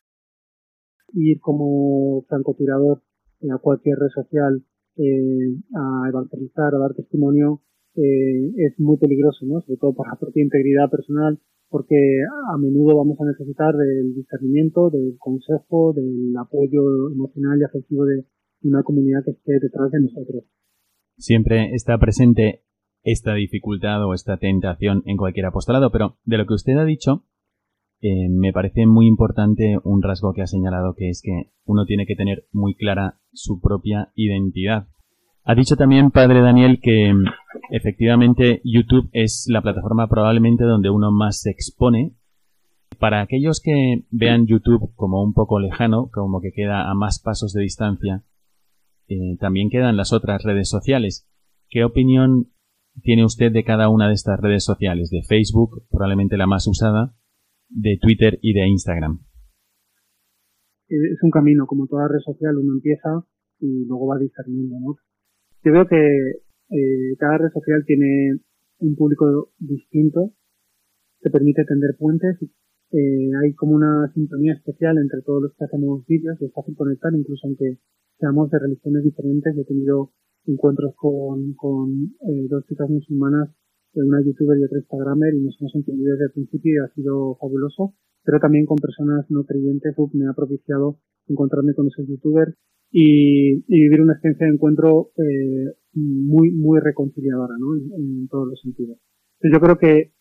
ir 1.12 1.40
como 1.40 2.22
francotirador 2.28 3.02
a 3.50 3.58
cualquier 3.58 3.98
red 3.98 4.10
social 4.14 4.64
eh, 4.96 5.54
a 5.74 6.08
evangelizar, 6.08 6.74
a 6.74 6.78
dar 6.78 6.94
testimonio, 6.94 7.62
eh, 7.94 8.52
es 8.56 8.78
muy 8.78 8.96
peligroso, 8.98 9.44
¿no? 9.46 9.60
Sobre 9.60 9.78
todo 9.78 9.94
para 9.94 10.12
la 10.12 10.18
propia 10.18 10.42
integridad 10.42 10.90
personal, 10.90 11.38
porque 11.68 11.96
a 12.52 12.58
menudo 12.58 12.96
vamos 12.96 13.18
a 13.20 13.24
necesitar 13.24 13.74
del 13.74 14.14
discernimiento, 14.14 14.90
del 14.90 15.16
consejo, 15.18 15.92
del 15.92 16.34
apoyo 16.38 17.10
emocional 17.12 17.58
y 17.60 17.64
afectivo 17.64 18.04
de 18.04 18.24
una 18.62 18.82
comunidad 18.82 19.24
que 19.24 19.32
esté 19.32 19.52
detrás 19.60 19.90
de 19.90 20.00
nosotros. 20.00 20.44
Siempre 21.16 21.74
está 21.74 21.98
presente 21.98 22.62
esta 23.02 23.34
dificultad 23.34 24.04
o 24.04 24.14
esta 24.14 24.36
tentación 24.36 25.02
en 25.06 25.16
cualquier 25.16 25.46
apostolado, 25.46 25.90
pero 25.90 26.18
de 26.24 26.38
lo 26.38 26.46
que 26.46 26.54
usted 26.54 26.76
ha 26.76 26.84
dicho, 26.84 27.24
eh, 28.00 28.28
me 28.28 28.52
parece 28.52 28.86
muy 28.86 29.06
importante 29.06 29.78
un 29.82 30.02
rasgo 30.02 30.32
que 30.34 30.42
ha 30.42 30.46
señalado, 30.46 30.94
que 30.94 31.08
es 31.08 31.22
que 31.22 31.52
uno 31.64 31.86
tiene 31.86 32.06
que 32.06 32.14
tener 32.14 32.46
muy 32.52 32.74
clara 32.74 33.18
su 33.32 33.60
propia 33.60 34.12
identidad. 34.14 34.88
Ha 35.44 35.54
dicho 35.54 35.76
también, 35.76 36.10
padre 36.10 36.40
Daniel, 36.40 36.80
que 36.82 37.14
efectivamente 37.70 38.60
YouTube 38.64 39.08
es 39.12 39.46
la 39.48 39.62
plataforma 39.62 40.08
probablemente 40.08 40.64
donde 40.64 40.90
uno 40.90 41.10
más 41.12 41.40
se 41.40 41.50
expone. 41.50 42.16
Para 42.98 43.20
aquellos 43.20 43.60
que 43.60 44.04
vean 44.10 44.46
YouTube 44.46 44.92
como 44.94 45.22
un 45.22 45.34
poco 45.34 45.60
lejano, 45.60 46.08
como 46.12 46.40
que 46.40 46.52
queda 46.52 46.90
a 46.90 46.94
más 46.94 47.20
pasos 47.20 47.52
de 47.52 47.62
distancia, 47.62 48.24
eh, 49.08 49.36
también 49.38 49.70
quedan 49.70 49.96
las 49.96 50.12
otras 50.12 50.42
redes 50.42 50.68
sociales. 50.68 51.28
¿Qué 51.68 51.84
opinión 51.84 52.52
tiene 53.02 53.24
usted 53.24 53.52
de 53.52 53.64
cada 53.64 53.88
una 53.88 54.08
de 54.08 54.14
estas 54.14 54.40
redes 54.40 54.64
sociales? 54.64 55.10
De 55.10 55.22
Facebook, 55.22 55.86
probablemente 55.90 56.36
la 56.36 56.46
más 56.46 56.66
usada, 56.66 57.14
de 57.68 57.98
Twitter 58.00 58.38
y 58.40 58.52
de 58.52 58.66
Instagram? 58.68 59.20
Es 60.88 61.22
un 61.22 61.30
camino, 61.30 61.66
como 61.66 61.86
toda 61.86 62.08
red 62.08 62.20
social, 62.20 62.56
uno 62.58 62.74
empieza 62.74 63.24
y 63.58 63.86
luego 63.86 64.06
va 64.06 64.18
discerniendo. 64.18 64.76
Yo 65.64 65.72
veo 65.72 65.86
que 65.86 65.96
eh, 66.70 67.16
cada 67.18 67.38
red 67.38 67.50
social 67.52 67.84
tiene 67.84 68.38
un 68.78 68.94
público 68.94 69.50
distinto, 69.58 70.32
te 71.20 71.30
permite 71.30 71.64
tender 71.64 71.96
puentes, 71.98 72.38
eh, 72.92 73.30
hay 73.42 73.52
como 73.54 73.74
una 73.74 74.12
sintonía 74.14 74.52
especial 74.52 74.98
entre 74.98 75.22
todos 75.22 75.42
los 75.42 75.54
que 75.56 75.64
hacemos 75.64 76.06
vídeos, 76.06 76.40
es 76.40 76.52
fácil 76.52 76.76
conectar, 76.76 77.12
incluso 77.14 77.46
aunque 77.46 77.78
seamos 78.18 78.50
de 78.50 78.58
religiones 78.58 79.02
diferentes, 79.02 79.56
he 79.56 79.64
tenido 79.64 80.12
encuentros 80.46 80.94
con, 80.94 81.54
con 81.54 82.14
eh, 82.28 82.46
dos 82.48 82.64
chicas 82.66 82.88
musulmanas 82.88 83.50
una 84.04 84.22
youtuber 84.22 84.58
y 84.58 84.64
otra 84.64 84.78
instagramer 84.78 85.34
y 85.34 85.40
nos 85.40 85.56
hemos 85.60 85.74
entendido 85.74 86.12
desde 86.12 86.26
el 86.26 86.32
principio 86.32 86.72
y 86.74 86.84
ha 86.84 86.94
sido 86.94 87.36
fabuloso, 87.40 87.94
pero 88.24 88.40
también 88.40 88.66
con 88.66 88.76
personas 88.76 89.24
no 89.30 89.44
creyentes, 89.44 89.94
me 90.12 90.28
ha 90.28 90.34
propiciado 90.34 90.98
encontrarme 91.28 91.74
con 91.74 91.86
esos 91.86 92.06
youtubers 92.06 92.54
y, 92.90 93.62
vivir 93.66 94.00
una 94.00 94.14
experiencia 94.14 94.46
de 94.46 94.54
encuentro 94.54 95.10
eh, 95.16 95.74
muy, 95.94 96.50
muy 96.50 96.80
reconciliadora, 96.80 97.54
¿no? 97.58 97.74
En, 97.74 98.28
todos 98.28 98.48
los 98.48 98.60
sentidos. 98.60 98.98
yo 99.42 99.60
creo 99.60 99.78
que 99.78 100.12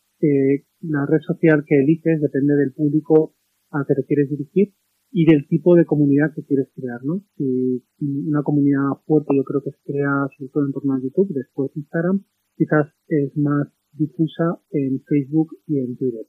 la 0.82 1.06
red 1.06 1.20
social 1.22 1.64
que 1.68 1.80
eliges 1.80 2.22
depende 2.22 2.56
del 2.56 2.74
público 2.74 3.36
al 3.72 3.86
que 3.86 3.96
te 3.96 4.06
quieres 4.06 4.30
dirigir 4.30 4.74
y 5.12 5.26
del 5.26 5.48
tipo 5.48 5.76
de 5.76 5.86
comunidad 5.86 6.34
que 6.36 6.44
quieres 6.44 6.70
crear, 6.76 7.04
¿no? 7.04 7.24
Si 7.38 7.84
una 8.00 8.44
comunidad 8.44 9.00
fuerte 9.06 9.36
yo 9.36 9.44
creo 9.44 9.62
que 9.62 9.72
se 9.72 9.92
crea 9.92 10.28
sobre 10.38 10.52
todo 10.52 10.66
en 10.66 10.74
torno 10.74 10.94
a 10.94 11.02
YouTube, 11.02 11.34
después 11.34 11.72
Instagram, 11.76 12.24
quizás 12.56 12.88
es 13.08 13.36
más 13.38 13.68
difusa 13.92 14.60
en 14.72 15.02
Facebook 15.02 15.58
y 15.68 15.80
en 15.80 15.98
Twitter. 15.98 16.26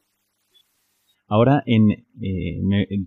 Ahora, 1.28 1.62
en, 1.66 1.90
eh, 1.90 2.60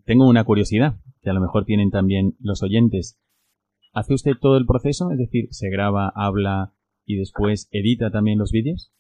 tengo 0.06 0.28
una 0.28 0.44
curiosidad, 0.44 0.96
que 1.22 1.30
a 1.30 1.34
lo 1.34 1.42
mejor 1.42 1.66
tienen 1.66 1.90
también 1.90 2.36
los 2.42 2.64
oyentes. 2.64 3.18
¿Hace 3.94 4.14
usted 4.14 4.34
todo 4.40 4.58
el 4.58 4.66
proceso? 4.66 5.12
Es 5.12 5.18
decir, 5.18 5.48
¿se 5.52 5.70
graba, 5.70 6.12
habla 6.14 6.74
y 7.06 7.18
después 7.18 7.70
edita 7.72 8.12
también 8.12 8.38
los 8.38 8.52
vídeos? 8.52 8.94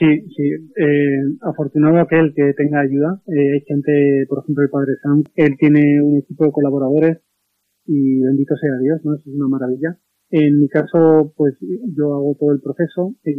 Sí, 0.00 0.06
sí. 0.34 0.42
Eh, 0.76 1.36
afortunado 1.42 2.00
aquel 2.00 2.32
que 2.34 2.54
tenga 2.56 2.80
ayuda. 2.80 3.22
Eh, 3.26 3.52
hay 3.52 3.60
gente, 3.66 4.24
por 4.28 4.42
ejemplo, 4.42 4.64
el 4.64 4.70
padre 4.70 4.92
Sam, 5.02 5.24
él 5.34 5.56
tiene 5.58 6.02
un 6.02 6.16
equipo 6.16 6.46
de 6.46 6.52
colaboradores 6.52 7.18
y 7.84 8.20
bendito 8.20 8.56
sea 8.56 8.78
Dios, 8.82 9.00
¿no? 9.04 9.14
Eso 9.14 9.28
es 9.28 9.36
una 9.36 9.48
maravilla. 9.48 9.98
En 10.30 10.60
mi 10.60 10.68
caso, 10.68 11.32
pues 11.36 11.56
yo 11.60 12.14
hago 12.14 12.36
todo 12.38 12.52
el 12.52 12.60
proceso, 12.60 13.14
he 13.24 13.34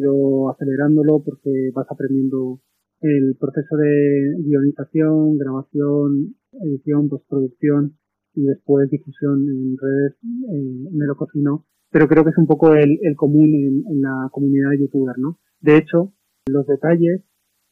acelerándolo 0.51 1.23
porque 1.23 1.71
vas 1.73 1.87
aprendiendo 1.89 2.59
el 2.99 3.35
proceso 3.39 3.77
de 3.77 4.35
guionización, 4.39 5.37
grabación, 5.37 6.35
edición, 6.51 7.09
postproducción 7.09 7.97
y 8.35 8.43
después 8.43 8.89
difusión 8.89 9.47
en 9.49 9.77
redes, 9.77 10.17
eh, 10.23 10.89
me 10.91 11.05
lo 11.05 11.15
cocino. 11.15 11.65
Pero 11.91 12.07
creo 12.07 12.23
que 12.23 12.29
es 12.31 12.37
un 12.37 12.47
poco 12.47 12.73
el, 12.73 12.99
común 13.15 13.53
en, 13.53 13.83
en 13.89 14.01
la 14.01 14.29
comunidad 14.31 14.71
de 14.71 14.79
youtubers, 14.79 15.17
¿no? 15.17 15.39
De 15.59 15.77
hecho, 15.77 16.13
los 16.47 16.65
detalles 16.67 17.23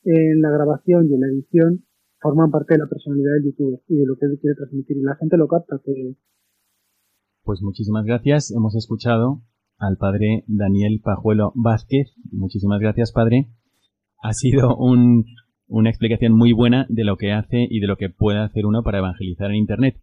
en 0.04 0.42
la 0.42 0.50
grabación 0.50 1.08
y 1.08 1.14
en 1.14 1.22
la 1.22 1.28
edición 1.28 1.86
forman 2.22 2.52
parte 2.52 2.74
de 2.74 2.80
la 2.80 2.88
personalidad 2.88 3.34
del 3.36 3.46
youtuber 3.46 3.80
y 3.88 3.96
de 3.96 4.06
lo 4.06 4.16
que 4.16 4.28
quiere 4.40 4.56
transmitir. 4.56 4.98
Y 4.98 5.02
la 5.02 5.16
gente 5.16 5.38
lo 5.38 5.48
capta. 5.48 5.80
Que... 5.84 6.16
Pues 7.44 7.62
muchísimas 7.62 8.06
gracias. 8.06 8.52
Hemos 8.52 8.76
escuchado 8.76 9.42
al 9.78 9.98
padre 9.98 10.44
Daniel 10.48 11.02
Pajuelo 11.04 11.52
Vázquez. 11.56 12.14
Muchísimas 12.32 12.80
gracias, 12.80 13.12
padre. 13.12 13.50
Ha 14.22 14.34
sido 14.34 14.76
una 14.78 15.90
explicación 15.90 16.34
muy 16.34 16.54
buena 16.54 16.86
de 16.90 17.04
lo 17.04 17.18
que 17.18 17.32
hace 17.32 17.68
y 17.70 17.80
de 17.80 17.88
lo 17.88 17.98
que 17.98 18.10
puede 18.10 18.40
hacer 18.40 18.66
uno 18.66 18.84
para 18.84 19.00
evangelizar 19.00 19.50
en 19.52 19.58
Internet. 19.58 20.02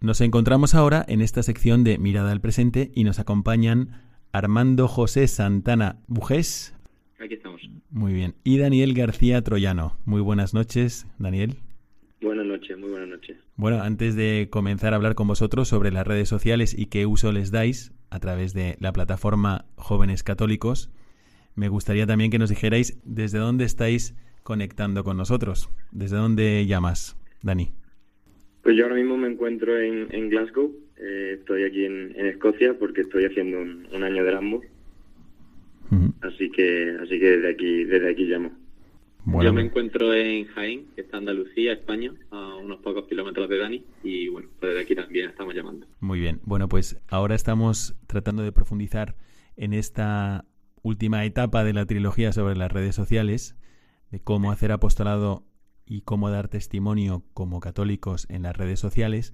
Nos 0.00 0.20
encontramos 0.20 0.74
ahora 0.74 1.04
en 1.08 1.22
esta 1.22 1.42
sección 1.42 1.82
de 1.84 1.98
Mirada 1.98 2.32
al 2.32 2.40
Presente 2.40 2.92
y 2.94 3.04
nos 3.04 3.18
acompañan 3.18 4.02
Armando 4.32 4.88
José 4.88 5.28
Santana 5.28 6.02
Bujés, 6.06 6.74
Aquí 7.24 7.34
estamos. 7.34 7.62
Muy 7.90 8.12
bien. 8.12 8.34
Y 8.44 8.58
Daniel 8.58 8.92
García 8.92 9.40
Troyano. 9.40 9.96
Muy 10.04 10.20
buenas 10.20 10.52
noches, 10.52 11.06
Daniel. 11.18 11.56
Buenas 12.24 12.46
noches, 12.46 12.78
muy 12.78 12.88
buenas 12.88 13.10
noches. 13.10 13.36
Bueno, 13.54 13.82
antes 13.82 14.16
de 14.16 14.48
comenzar 14.50 14.94
a 14.94 14.96
hablar 14.96 15.14
con 15.14 15.28
vosotros 15.28 15.68
sobre 15.68 15.90
las 15.90 16.06
redes 16.06 16.26
sociales 16.26 16.74
y 16.76 16.86
qué 16.86 17.04
uso 17.04 17.32
les 17.32 17.50
dais 17.50 17.92
a 18.08 18.18
través 18.18 18.54
de 18.54 18.76
la 18.80 18.94
plataforma 18.94 19.66
Jóvenes 19.76 20.22
Católicos, 20.22 20.90
me 21.54 21.68
gustaría 21.68 22.06
también 22.06 22.30
que 22.30 22.38
nos 22.38 22.48
dijerais 22.48 22.98
desde 23.04 23.38
dónde 23.38 23.66
estáis 23.66 24.16
conectando 24.42 25.04
con 25.04 25.18
nosotros. 25.18 25.68
¿Desde 25.92 26.16
dónde 26.16 26.64
llamas, 26.64 27.14
Dani? 27.42 27.72
Pues 28.62 28.74
yo 28.74 28.84
ahora 28.84 28.96
mismo 28.96 29.18
me 29.18 29.28
encuentro 29.28 29.78
en, 29.78 30.30
Glasgow. 30.30 30.72
Eh, 30.96 31.36
estoy 31.40 31.64
aquí 31.64 31.84
en, 31.84 32.14
Escocia 32.16 32.72
porque 32.78 33.02
estoy 33.02 33.26
haciendo 33.26 33.60
un, 33.60 33.86
un 33.92 34.02
año 34.02 34.22
de 34.22 34.30
Erasmus 34.30 34.64
Así 36.22 36.50
que 36.50 36.96
así 37.02 37.20
que 37.20 37.30
desde 37.36 37.50
aquí 37.50 37.84
desde 37.84 38.10
aquí 38.10 38.24
llamo. 38.24 38.63
Yo 39.26 39.52
me 39.52 39.62
encuentro 39.62 40.12
en 40.14 40.46
Jaén, 40.48 40.86
que 40.94 41.00
está 41.00 41.16
Andalucía, 41.16 41.72
España, 41.72 42.12
a 42.30 42.56
unos 42.56 42.80
pocos 42.80 43.06
kilómetros 43.06 43.48
de 43.48 43.58
Dani, 43.58 43.84
y 44.02 44.28
bueno, 44.28 44.48
pues 44.60 44.72
desde 44.72 44.82
aquí 44.82 44.94
también 44.94 45.30
estamos 45.30 45.54
llamando. 45.54 45.86
Muy 46.00 46.20
bien, 46.20 46.40
bueno, 46.44 46.68
pues 46.68 47.00
ahora 47.08 47.34
estamos 47.34 47.96
tratando 48.06 48.42
de 48.42 48.52
profundizar 48.52 49.16
en 49.56 49.72
esta 49.72 50.44
última 50.82 51.24
etapa 51.24 51.64
de 51.64 51.72
la 51.72 51.86
trilogía 51.86 52.32
sobre 52.32 52.56
las 52.56 52.70
redes 52.70 52.94
sociales, 52.94 53.56
de 54.10 54.20
cómo 54.20 54.52
hacer 54.52 54.72
apostolado 54.72 55.46
y 55.86 56.02
cómo 56.02 56.30
dar 56.30 56.48
testimonio 56.48 57.24
como 57.32 57.60
católicos 57.60 58.26
en 58.28 58.42
las 58.42 58.56
redes 58.56 58.78
sociales, 58.78 59.32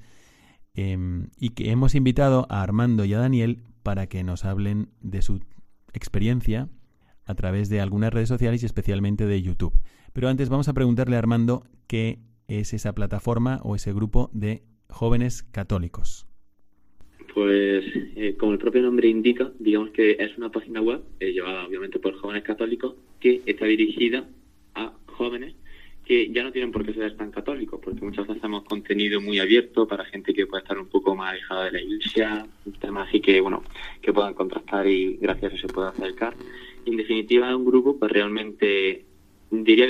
em, 0.74 1.31
y 1.37 1.50
que 1.50 1.70
hemos 1.72 1.96
invitado 1.96 2.46
a 2.48 2.62
Armando 2.62 3.05
y 3.05 3.14
a 3.14 3.18
Daniel 3.18 3.64
para 3.83 4.07
que 4.07 4.22
nos 4.22 4.44
hablen 4.44 4.90
de 5.00 5.22
su 5.22 5.40
experiencia 5.92 6.68
a 7.30 7.34
través 7.34 7.68
de 7.68 7.80
algunas 7.80 8.12
redes 8.12 8.28
sociales 8.28 8.62
y 8.62 8.66
especialmente 8.66 9.26
de 9.26 9.40
YouTube. 9.40 9.72
Pero 10.12 10.28
antes 10.28 10.48
vamos 10.48 10.68
a 10.68 10.74
preguntarle 10.74 11.16
a 11.16 11.20
Armando 11.20 11.62
qué 11.86 12.18
es 12.48 12.74
esa 12.74 12.94
plataforma 12.94 13.60
o 13.62 13.76
ese 13.76 13.92
grupo 13.92 14.30
de 14.32 14.62
jóvenes 14.88 15.42
católicos. 15.44 16.26
Pues 17.32 17.84
eh, 18.16 18.36
como 18.38 18.52
el 18.52 18.58
propio 18.58 18.82
nombre 18.82 19.08
indica, 19.08 19.52
digamos 19.60 19.90
que 19.90 20.12
es 20.18 20.36
una 20.36 20.50
página 20.50 20.82
web 20.82 21.00
eh, 21.20 21.32
llevada 21.32 21.64
obviamente 21.64 22.00
por 22.00 22.14
jóvenes 22.16 22.42
católicos 22.42 22.96
que 23.20 23.40
está 23.46 23.66
dirigida 23.66 24.28
a 24.74 24.92
jóvenes 25.06 25.54
que 26.11 26.29
ya 26.33 26.42
no 26.42 26.51
tienen 26.51 26.73
por 26.73 26.85
qué 26.85 26.92
ser 26.92 27.16
tan 27.16 27.31
católicos, 27.31 27.79
porque 27.81 28.01
muchas 28.01 28.27
veces 28.27 28.42
hacemos 28.42 28.64
contenido 28.64 29.20
muy 29.20 29.38
abierto 29.38 29.87
para 29.87 30.05
gente 30.05 30.35
que 30.35 30.44
puede 30.44 30.64
estar 30.64 30.77
un 30.77 30.88
poco 30.88 31.14
más 31.14 31.31
alejada 31.31 31.66
de 31.66 31.70
la 31.70 31.83
iglesia, 31.83 32.49
temas 32.81 33.07
así 33.07 33.20
que, 33.20 33.40
bueno, 33.40 33.62
que 34.03 34.12
puedan 34.12 34.35
contrastar 34.35 34.88
y 34.88 35.18
gracias 35.18 35.53
a 35.53 35.55
eso 35.55 35.68
se 35.68 35.73
pueda 35.73 35.90
acercar. 35.90 36.35
en 36.85 36.96
definitiva 36.96 37.51
es 37.51 37.55
un 37.55 37.64
grupo 37.64 37.96
pues 37.96 38.11
realmente, 38.11 39.05
diría 39.53 39.87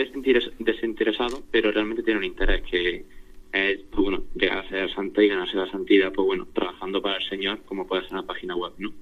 desinteresado, 0.58 1.42
pero 1.50 1.72
realmente 1.72 2.02
tiene 2.02 2.18
un 2.18 2.26
interés 2.26 2.64
que 2.70 3.06
es, 3.54 3.80
pues 3.90 4.02
bueno, 4.02 4.24
llegar 4.34 4.58
a 4.58 4.68
ser 4.68 4.92
santa 4.92 5.24
y 5.24 5.28
ganarse 5.28 5.56
la 5.56 5.70
santidad, 5.70 6.12
pues 6.12 6.26
bueno, 6.26 6.48
trabajando 6.52 7.00
para 7.00 7.16
el 7.16 7.24
Señor, 7.30 7.62
como 7.64 7.86
puede 7.86 8.02
ser 8.02 8.12
una 8.12 8.26
página 8.26 8.54
web, 8.56 8.74
¿no? 8.76 8.92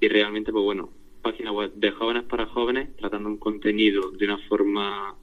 Y 0.00 0.08
realmente, 0.08 0.50
pues 0.50 0.64
bueno, 0.64 0.88
página 1.20 1.52
web 1.52 1.74
de 1.74 1.90
jóvenes 1.90 2.22
para 2.22 2.46
jóvenes, 2.46 2.88
tratando 2.96 3.28
un 3.28 3.36
contenido 3.36 4.12
de 4.12 4.24
una 4.24 4.38
forma 4.48 5.14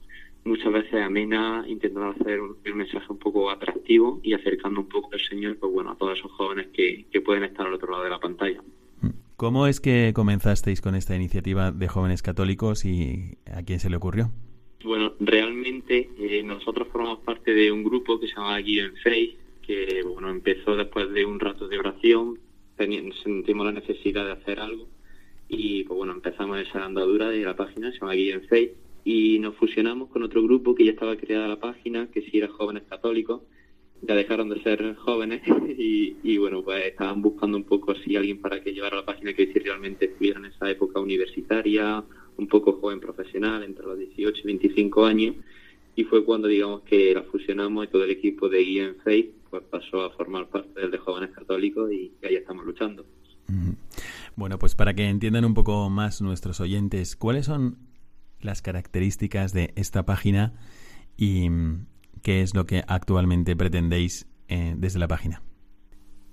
muchas 0.44 0.72
veces 0.72 0.94
amena, 0.94 1.64
intentando 1.66 2.10
hacer 2.10 2.40
un, 2.40 2.56
mensaje 2.74 3.06
un 3.08 3.18
poco 3.18 3.50
atractivo 3.50 4.20
y 4.22 4.34
acercando 4.34 4.80
un 4.80 4.88
poco 4.88 5.10
al 5.12 5.20
Señor, 5.20 5.56
pues 5.58 5.72
bueno, 5.72 5.90
a 5.90 5.96
todos 5.96 6.18
esos 6.18 6.30
jóvenes 6.32 6.68
que, 6.72 7.06
pueden 7.24 7.44
estar 7.44 7.66
al 7.66 7.74
otro 7.74 7.92
lado 7.92 8.04
de 8.04 8.10
la 8.10 8.18
pantalla. 8.18 8.60
¿Cómo 9.36 9.66
es 9.66 9.80
que 9.80 10.12
comenzasteis 10.14 10.80
con 10.80 10.94
esta 10.94 11.14
iniciativa 11.14 11.70
de 11.70 11.88
jóvenes 11.88 12.22
católicos 12.22 12.84
y 12.84 13.38
a 13.52 13.62
quién 13.62 13.78
se 13.78 13.90
le 13.90 13.96
ocurrió? 13.96 14.30
Bueno, 14.84 15.12
realmente 15.20 16.10
eh, 16.18 16.42
nosotros 16.42 16.88
formamos 16.88 17.20
parte 17.20 17.52
de 17.52 17.70
un 17.70 17.84
grupo 17.84 18.18
que 18.18 18.26
se 18.26 18.34
llama 18.34 18.58
Guía 18.58 18.84
en 18.84 18.96
Faith, 18.96 19.38
que 19.62 20.02
bueno, 20.04 20.30
empezó 20.30 20.76
después 20.76 21.12
de 21.12 21.24
un 21.24 21.38
rato 21.38 21.68
de 21.68 21.78
oración, 21.78 22.38
sentimos 23.22 23.66
la 23.66 23.72
necesidad 23.72 24.24
de 24.24 24.32
hacer 24.32 24.58
algo 24.58 24.88
y 25.48 25.84
pues 25.84 25.96
bueno, 25.96 26.12
empezamos 26.12 26.58
esa 26.58 26.84
andadura 26.84 27.28
de 27.28 27.44
la 27.44 27.54
página, 27.54 27.92
se 27.92 28.00
llama 28.00 28.14
Guía 28.14 28.34
en 28.34 28.48
Faith 28.48 28.72
y 29.04 29.38
nos 29.38 29.56
fusionamos 29.56 30.08
con 30.10 30.22
otro 30.22 30.42
grupo 30.42 30.74
que 30.74 30.84
ya 30.84 30.92
estaba 30.92 31.16
creada 31.16 31.48
la 31.48 31.60
página, 31.60 32.08
que 32.10 32.22
sí 32.22 32.38
era 32.38 32.48
jóvenes 32.48 32.84
católicos, 32.88 33.42
ya 34.02 34.14
dejaron 34.14 34.48
de 34.48 34.62
ser 34.62 34.96
jóvenes 34.96 35.42
y, 35.78 36.36
bueno, 36.38 36.62
pues 36.62 36.86
estaban 36.86 37.22
buscando 37.22 37.56
un 37.56 37.64
poco 37.64 37.92
así 37.92 38.16
alguien 38.16 38.40
para 38.40 38.62
que 38.62 38.72
llevara 38.72 38.96
la 38.96 39.04
página 39.04 39.32
que 39.32 39.52
si 39.52 39.58
realmente 39.58 40.06
estuviera 40.06 40.38
en 40.38 40.46
esa 40.46 40.70
época 40.70 41.00
universitaria, 41.00 42.04
un 42.36 42.48
poco 42.48 42.72
joven 42.80 43.00
profesional, 43.00 43.62
entre 43.62 43.86
los 43.86 43.98
18 43.98 44.40
y 44.42 44.46
25 44.46 45.04
años, 45.04 45.36
y 45.94 46.04
fue 46.04 46.24
cuando 46.24 46.48
digamos 46.48 46.82
que 46.82 47.14
la 47.14 47.22
fusionamos 47.22 47.84
y 47.84 47.88
todo 47.88 48.04
el 48.04 48.10
equipo 48.10 48.48
de 48.48 48.58
Guía 48.58 48.94
Faith 49.04 49.30
pues 49.50 49.62
pasó 49.64 50.02
a 50.02 50.10
formar 50.10 50.48
parte 50.48 50.80
del 50.80 50.90
de 50.90 50.96
jóvenes 50.96 51.30
católicos 51.30 51.92
y 51.92 52.10
ahí 52.22 52.36
estamos 52.36 52.64
luchando. 52.64 53.04
Bueno, 54.34 54.58
pues 54.58 54.74
para 54.74 54.94
que 54.94 55.04
entiendan 55.04 55.44
un 55.44 55.52
poco 55.52 55.90
más 55.90 56.22
nuestros 56.22 56.60
oyentes, 56.60 57.16
¿cuáles 57.16 57.44
son 57.44 57.76
las 58.44 58.62
características 58.62 59.52
de 59.52 59.72
esta 59.76 60.04
página 60.04 60.52
y 61.16 61.48
mm, 61.48 61.86
qué 62.22 62.42
es 62.42 62.54
lo 62.54 62.66
que 62.66 62.82
actualmente 62.86 63.56
pretendéis 63.56 64.26
eh, 64.48 64.74
desde 64.76 64.98
la 64.98 65.08
página. 65.08 65.42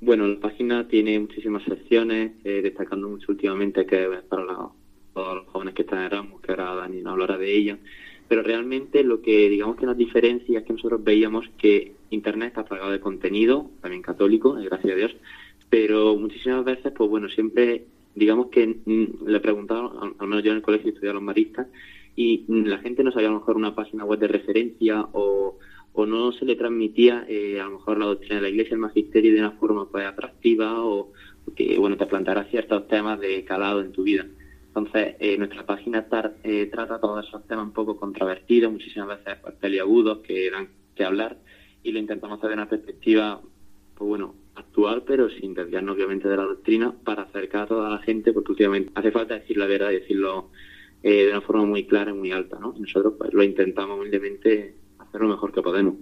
Bueno, 0.02 0.28
la 0.28 0.39
página 0.39 0.88
tiene 0.88 1.19
muchísimas 1.19 1.63
secciones, 1.63 2.32
eh, 2.43 2.62
destacando 2.63 3.10
mucho 3.10 3.32
últimamente 3.32 3.86
que 3.86 4.08
para 4.30 4.45
todos 5.13 5.36
los 5.36 5.48
jóvenes 5.48 5.74
que 5.74 5.82
están 5.82 6.00
en 6.00 6.06
Erasmus, 6.06 6.41
que 6.41 6.52
ahora 6.52 6.76
Dani 6.76 7.02
no 7.02 7.12
hablará 7.12 7.38
de 7.38 7.54
ella, 7.54 7.78
pero 8.30 8.41
realmente 8.41 9.04
lo 9.04 9.22
que 9.22 9.50
digamos 9.50 9.76
que 9.76 9.86
nos 9.86 9.98
diferencia 9.98 10.60
es 10.60 10.65
que 10.65 10.74
nosotros 10.74 11.04
veíamos 11.04 11.50
que 11.58 11.93
Internet 12.12 12.50
está 12.50 12.63
plagado 12.63 12.91
de 12.91 13.00
contenido, 13.02 13.72
también 13.82 14.02
católico, 14.02 14.58
eh, 14.58 14.65
gracias 14.65 14.93
a 14.93 14.95
Dios, 14.95 15.15
pero 15.69 16.15
muchísimas 16.15 16.63
veces, 16.63 16.93
pues 16.95 17.10
bueno, 17.10 17.28
siempre 17.28 17.86
digamos 18.15 18.48
que 18.48 18.67
mm, 18.67 19.28
le 19.28 19.39
preguntaba, 19.39 20.13
al 20.17 20.28
menos 20.28 20.43
yo 20.43 20.52
en 20.52 20.58
el 20.58 20.63
colegio 20.63 20.89
estudiaba 20.89 21.15
los 21.15 21.24
maristas, 21.24 21.67
y 22.15 22.45
la 22.48 22.80
gente 22.80 23.04
no 23.04 23.12
sabía 23.12 23.30
a 23.30 23.32
lo 23.32 23.39
mejor 23.39 23.56
una 23.56 23.76
página 23.76 24.06
web 24.06 24.19
de 24.19 24.28
referencia 24.28 25.08
o, 25.13 25.58
o 25.93 26.06
no 26.06 26.32
se 26.32 26.45
le 26.45 26.56
transmitía 26.56 27.26
eh, 27.28 27.60
a 27.60 27.65
lo 27.65 27.72
mejor 27.72 27.98
la 27.98 28.06
doctrina 28.06 28.36
de 28.36 28.41
la 28.41 28.50
Iglesia, 28.50 28.74
el 28.74 28.82
magisterio 28.82 29.34
de 29.34 29.39
una 29.39 29.52
forma 29.52 29.89
pues 29.89 30.06
atractiva 30.06 30.84
o 30.84 31.12
que 31.56 31.78
bueno 31.78 31.98
te 31.98 32.06
planteara 32.06 32.45
ciertos 32.45 32.88
temas 32.88 33.19
de 33.19 33.43
calado 33.43 33.82
en 33.82 33.91
tu 33.91 34.04
vida. 34.04 34.26
Entonces, 34.67 35.15
eh, 35.19 35.38
nuestra 35.38 35.65
página 35.65 36.06
eh, 36.43 36.69
trata 36.72 37.00
todos 37.00 37.28
esos 37.28 37.45
temas 37.48 37.65
un 37.65 37.74
poco 37.74 37.98
controvertidos, 37.98 38.72
muchísimas 38.72 39.08
veces 39.08 39.39
pues, 39.41 39.56
peliagudos 39.56 40.19
que 40.19 40.52
dan 40.52 40.69
que 40.95 41.04
hablar 41.04 41.38
y 41.82 41.91
lo 41.91 42.00
intentamos 42.00 42.38
hacer 42.38 42.50
de 42.50 42.56
una 42.56 42.69
perspectiva, 42.69 43.41
pues 43.95 44.08
bueno, 44.08 44.36
actual, 44.56 45.04
pero 45.08 45.30
sin 45.30 45.54
desviarnos 45.54 45.95
obviamente 45.95 46.28
de 46.28 46.38
la 46.38 46.43
doctrina 46.43 46.93
para 47.04 47.24
acercar 47.24 47.63
a 47.63 47.67
toda 47.67 47.89
la 47.89 47.98
gente, 48.00 48.32
porque 48.32 48.52
últimamente 48.52 48.91
hace 48.95 49.12
falta 49.12 49.36
decir 49.36 49.58
la 49.58 49.65
verdad 49.65 49.91
y 49.91 50.00
decirlo 50.00 50.50
eh, 51.03 51.25
de 51.25 51.31
una 51.31 51.41
forma 51.41 51.65
muy 51.65 51.85
clara 51.85 52.12
y 52.12 52.13
muy 52.13 52.31
alta, 52.31 52.59
¿no? 52.59 52.73
Nosotros 52.77 53.13
pues 53.17 53.33
lo 53.33 53.43
intentamos 53.43 53.97
humildemente 53.97 54.75
hacer 54.97 55.21
lo 55.21 55.29
mejor 55.29 55.51
que 55.53 55.62
podemos. 55.62 55.95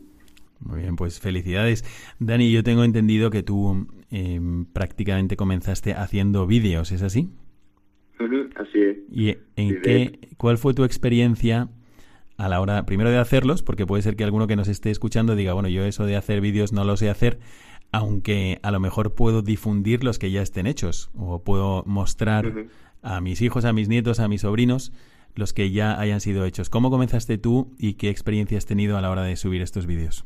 Muy 0.60 0.82
bien, 0.82 0.96
pues 0.96 1.20
felicidades. 1.20 1.84
Dani, 2.20 2.52
yo 2.52 2.64
tengo 2.64 2.84
entendido 2.84 3.30
que 3.30 3.44
tú 3.44 3.88
em, 4.10 4.66
prácticamente 4.66 5.38
comenzaste 5.38 5.94
haciendo 5.94 6.48
vídeos, 6.48 6.92
¿es 6.92 7.02
así? 7.04 7.30
así 8.56 8.82
es. 8.82 8.98
¿Y 9.12 9.38
en 9.56 9.82
qué, 9.82 10.20
cuál 10.38 10.58
fue 10.58 10.74
tu 10.74 10.84
experiencia 10.84 11.70
a 12.38 12.50
la 12.50 12.62
hora, 12.62 12.86
primero 12.86 13.10
de 13.10 13.18
hacerlos, 13.18 13.64
porque 13.64 13.86
puede 13.86 14.04
ser 14.04 14.16
que 14.16 14.24
alguno 14.24 14.48
que 14.48 14.56
nos 14.56 14.68
esté 14.68 14.92
escuchando 14.92 15.36
diga, 15.36 15.54
bueno, 15.54 15.70
yo 15.70 15.84
eso 15.86 16.06
de 16.06 16.16
hacer 16.16 16.42
vídeos 16.42 16.72
no 16.72 16.84
lo 16.84 16.98
sé 16.98 17.10
hacer, 17.10 17.40
aunque 17.92 18.60
a 18.64 18.72
lo 18.72 18.80
mejor 18.80 19.16
puedo 19.16 19.42
difundir 19.42 20.04
los 20.04 20.20
que 20.20 20.32
ya 20.32 20.42
estén 20.42 20.68
hechos, 20.68 21.10
o 21.16 21.44
puedo 21.44 21.84
mostrar 21.86 22.68
a 23.02 23.22
mis 23.22 23.42
hijos, 23.42 23.66
a 23.66 23.74
mis 23.74 23.90
nietos, 23.90 24.20
a 24.20 24.28
mis 24.28 24.42
sobrinos, 24.42 24.92
los 25.36 25.54
que 25.54 25.72
ya 25.72 26.00
hayan 26.00 26.20
sido 26.20 26.46
hechos. 26.46 26.70
¿Cómo 26.70 26.90
comenzaste 26.90 27.38
tú 27.38 27.72
y 27.78 27.94
qué 27.94 28.10
experiencia 28.10 28.58
has 28.58 28.66
tenido 28.66 28.98
a 28.98 29.02
la 29.02 29.12
hora 29.12 29.24
de 29.24 29.36
subir 29.36 29.62
estos 29.62 29.86
vídeos? 29.86 30.26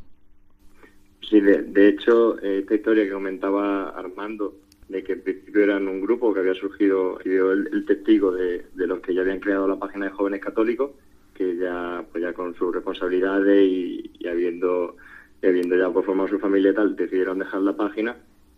Sí, 1.28 1.40
de, 1.40 1.88
hecho, 1.88 2.38
esta 2.40 2.74
historia 2.74 3.04
que 3.04 3.12
comentaba 3.12 3.90
Armando, 3.90 4.54
de 4.88 5.02
que 5.02 5.14
en 5.14 5.22
principio 5.22 5.62
eran 5.62 5.88
un 5.88 6.00
grupo 6.00 6.34
que 6.34 6.40
había 6.40 6.54
surgido, 6.54 7.18
y 7.24 7.30
el, 7.30 7.68
el 7.72 7.86
testigo 7.86 8.32
de, 8.32 8.64
los 8.74 9.00
que 9.00 9.14
ya 9.14 9.22
habían 9.22 9.40
creado 9.40 9.66
la 9.66 9.78
página 9.78 10.06
de 10.06 10.12
jóvenes 10.12 10.40
católicos, 10.40 10.90
que 11.34 11.56
ya, 11.56 12.04
pues 12.10 12.22
ya 12.22 12.32
con 12.34 12.54
sus 12.54 12.74
responsabilidades 12.74 13.66
y, 13.66 14.10
habiendo, 14.28 14.96
habiendo 15.42 15.76
ya 15.76 15.90
pues, 15.90 16.04
formado 16.04 16.28
su 16.28 16.38
familia 16.38 16.72
y 16.72 16.74
tal, 16.74 16.96
decidieron 16.96 17.38
dejar 17.38 17.62
la 17.62 17.76
página. 17.76 18.16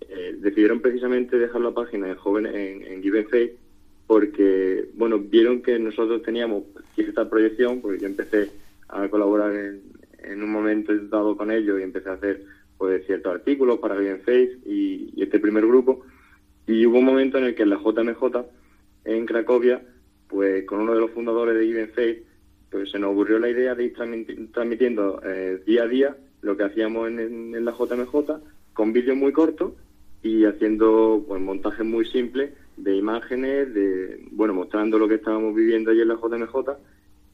Eh, 0.09 0.37
decidieron 0.39 0.81
precisamente 0.81 1.39
dejar 1.39 1.61
la 1.61 1.73
página 1.73 2.09
de 2.09 2.15
jóvenes 2.17 2.55
en, 2.55 2.83
en 2.83 3.03
Given 3.03 3.29
Faith 3.29 3.53
porque, 4.07 4.89
bueno, 4.95 5.19
vieron 5.19 5.63
que 5.63 5.79
nosotros 5.79 6.23
teníamos 6.23 6.65
cierta 6.95 7.29
proyección, 7.29 7.81
porque 7.81 8.01
yo 8.01 8.07
empecé 8.07 8.51
a 8.89 9.09
colaborar 9.09 9.55
en, 9.55 10.43
un 10.43 10.51
momento 10.51 10.97
dado 11.09 11.37
con 11.37 11.51
ellos 11.51 11.81
y 11.81 11.83
empecé 11.83 12.09
a 12.09 12.15
hacer 12.15 12.43
pues 12.79 13.05
ciertos 13.07 13.35
artículos 13.35 13.79
para 13.79 13.97
Given 13.97 14.21
Faith 14.21 14.67
y, 14.67 15.23
este 15.23 15.39
primer 15.39 15.67
grupo. 15.67 16.03
Y 16.67 16.87
hubo 16.87 16.99
un 16.99 17.05
momento 17.05 17.39
en 17.39 17.45
el 17.45 17.55
que 17.55 17.63
en 17.63 17.71
la 17.71 17.77
JMJ, 17.77 18.23
en 19.05 19.27
Cracovia, 19.27 19.83
pues 20.29 20.65
con 20.65 20.81
uno 20.81 20.95
de 20.95 21.01
los 21.01 21.11
fundadores 21.11 21.57
de 21.57 21.67
Given 21.67 21.91
Faith, 21.91 22.25
pues 22.71 22.91
se 22.91 22.99
nos 22.99 23.13
ocurrió 23.13 23.39
la 23.39 23.49
idea 23.49 23.75
de 23.75 23.85
ir 23.85 23.95
transmitiendo 24.53 25.21
eh, 25.25 25.63
día 25.65 25.85
a 25.85 25.89
día 25.89 26.17
lo 26.43 26.57
que 26.57 26.65
hacíamos 26.65 27.09
en 27.09 27.65
la 27.65 27.73
JMJ 27.73 28.15
con 28.73 28.93
vídeos 28.93 29.17
muy 29.17 29.33
cortos 29.33 29.73
y 30.25 30.47
haciendo 30.47 31.23
pues 31.29 31.41
montajes 31.41 31.85
muy 31.85 32.07
simples 32.07 32.55
de 32.79 32.97
imágenes, 32.97 33.73
de 33.75 34.27
bueno, 34.33 34.55
mostrando 34.55 34.99
lo 34.99 35.07
que 35.07 35.17
estábamos 35.17 35.55
viviendo 35.55 35.91
allí 35.91 36.01
en 36.01 36.09
la 36.09 36.17
JMJ 36.17 36.55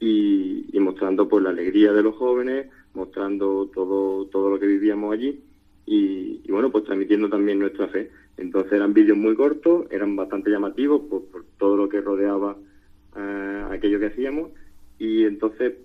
y, 0.01 0.77
mostrando 0.79 1.27
pues 1.29 1.41
la 1.43 1.51
alegría 1.51 1.93
de 1.93 2.03
los 2.03 2.15
jóvenes, 2.15 2.67
mostrando 2.93 3.69
todo, 3.73 4.25
todo 4.25 4.49
lo 4.49 4.59
que 4.59 4.67
vivíamos 4.67 5.13
allí 5.13 5.39
y, 5.85 6.41
bueno, 6.51 6.69
pues 6.69 6.83
transmitiendo 6.83 7.29
también 7.29 7.59
nuestra 7.59 7.87
fe. 7.87 8.11
Entonces 8.37 8.73
eran 8.73 8.93
vídeos 8.93 9.17
muy 9.17 9.35
cortos, 9.35 9.85
eran 9.89 10.15
bastante 10.17 10.49
llamativos 10.49 11.01
por, 11.09 11.23
todo 11.57 11.77
lo 11.77 11.87
que 11.87 12.01
rodeaba 12.01 12.57
eh, 13.15 13.63
aquello 13.71 13.99
que 13.99 14.07
hacíamos 14.07 14.51
y 14.99 15.23
entonces 15.23 15.75